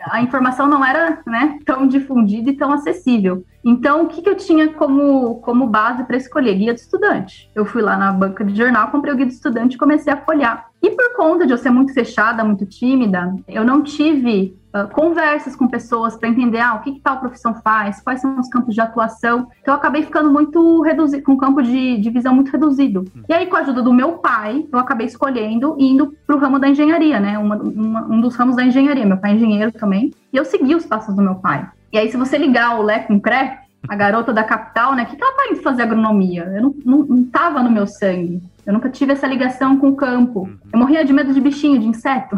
A 0.05 0.21
informação 0.21 0.67
não 0.67 0.83
era 0.83 1.21
né, 1.25 1.59
tão 1.65 1.87
difundida 1.87 2.49
e 2.49 2.57
tão 2.57 2.73
acessível. 2.73 3.45
Então, 3.63 4.03
o 4.03 4.07
que, 4.07 4.21
que 4.21 4.29
eu 4.29 4.35
tinha 4.35 4.69
como, 4.69 5.35
como 5.35 5.67
base 5.67 6.03
para 6.03 6.17
escolher? 6.17 6.55
Guia 6.55 6.73
do 6.73 6.77
estudante. 6.77 7.49
Eu 7.53 7.65
fui 7.65 7.81
lá 7.81 7.95
na 7.95 8.11
banca 8.11 8.43
de 8.43 8.55
jornal, 8.55 8.89
comprei 8.89 9.13
o 9.13 9.15
guia 9.15 9.27
do 9.27 9.31
estudante 9.31 9.75
e 9.75 9.79
comecei 9.79 10.11
a 10.11 10.17
folhear. 10.17 10.70
E 10.81 10.89
por 10.89 11.15
conta 11.15 11.45
de 11.45 11.53
eu 11.53 11.57
ser 11.57 11.69
muito 11.69 11.93
fechada, 11.93 12.43
muito 12.43 12.65
tímida, 12.65 13.35
eu 13.47 13.63
não 13.63 13.83
tive 13.83 14.57
uh, 14.73 14.87
conversas 14.91 15.55
com 15.55 15.67
pessoas 15.67 16.15
para 16.15 16.27
entender 16.27 16.59
ah, 16.59 16.73
o 16.73 16.79
que, 16.81 16.93
que 16.93 16.99
tal 16.99 17.19
profissão 17.19 17.53
faz, 17.53 18.01
quais 18.01 18.19
são 18.19 18.39
os 18.39 18.49
campos 18.49 18.73
de 18.73 18.81
atuação. 18.81 19.47
Então, 19.61 19.73
eu 19.73 19.77
acabei 19.77 20.01
ficando 20.01 20.31
muito 20.31 20.81
reduzido, 20.81 21.23
com 21.23 21.33
um 21.33 21.37
campo 21.37 21.61
de, 21.61 21.97
de 21.99 22.09
visão 22.09 22.33
muito 22.33 22.51
reduzido. 22.51 23.05
Hum. 23.15 23.21
E 23.29 23.33
aí, 23.33 23.45
com 23.45 23.57
a 23.57 23.59
ajuda 23.59 23.83
do 23.83 23.93
meu 23.93 24.13
pai, 24.13 24.65
eu 24.71 24.79
acabei 24.79 25.05
escolhendo 25.05 25.75
e 25.77 25.85
indo 25.87 26.15
para 26.25 26.35
o 26.35 26.39
ramo 26.39 26.57
da 26.57 26.67
engenharia, 26.67 27.19
né? 27.19 27.37
Uma, 27.37 27.57
uma, 27.57 28.01
um 28.07 28.19
dos 28.19 28.35
ramos 28.35 28.55
da 28.55 28.63
engenharia. 28.63 29.05
Meu 29.05 29.17
pai 29.17 29.31
é 29.31 29.35
engenheiro 29.35 29.71
também. 29.71 30.11
E 30.33 30.37
eu 30.37 30.45
segui 30.45 30.73
os 30.73 30.85
passos 30.85 31.15
do 31.15 31.21
meu 31.21 31.35
pai. 31.35 31.69
E 31.93 31.97
aí, 31.99 32.09
se 32.09 32.17
você 32.17 32.37
ligar 32.37 32.79
o 32.79 32.83
Lé 32.83 32.99
com 32.99 33.15
o 33.15 33.21
Cré, 33.21 33.61
a 33.87 33.95
garota 33.95 34.31
da 34.31 34.43
capital, 34.43 34.95
né? 34.95 35.03
O 35.03 35.05
que, 35.07 35.15
que 35.15 35.23
ela 35.23 35.35
tá 35.35 35.47
indo 35.49 35.61
fazer 35.61 35.83
agronomia? 35.83 36.43
Eu 36.55 36.61
não, 36.61 36.75
não, 36.85 36.97
não 37.03 37.23
tava 37.25 37.63
no 37.63 37.71
meu 37.71 37.87
sangue. 37.87 38.41
Eu 38.65 38.73
nunca 38.73 38.89
tive 38.89 39.13
essa 39.13 39.27
ligação 39.27 39.77
com 39.77 39.89
o 39.89 39.95
campo. 39.95 40.49
Eu 40.71 40.79
morria 40.79 41.03
de 41.03 41.13
medo 41.13 41.33
de 41.33 41.41
bichinho, 41.41 41.79
de 41.79 41.87
inseto. 41.87 42.37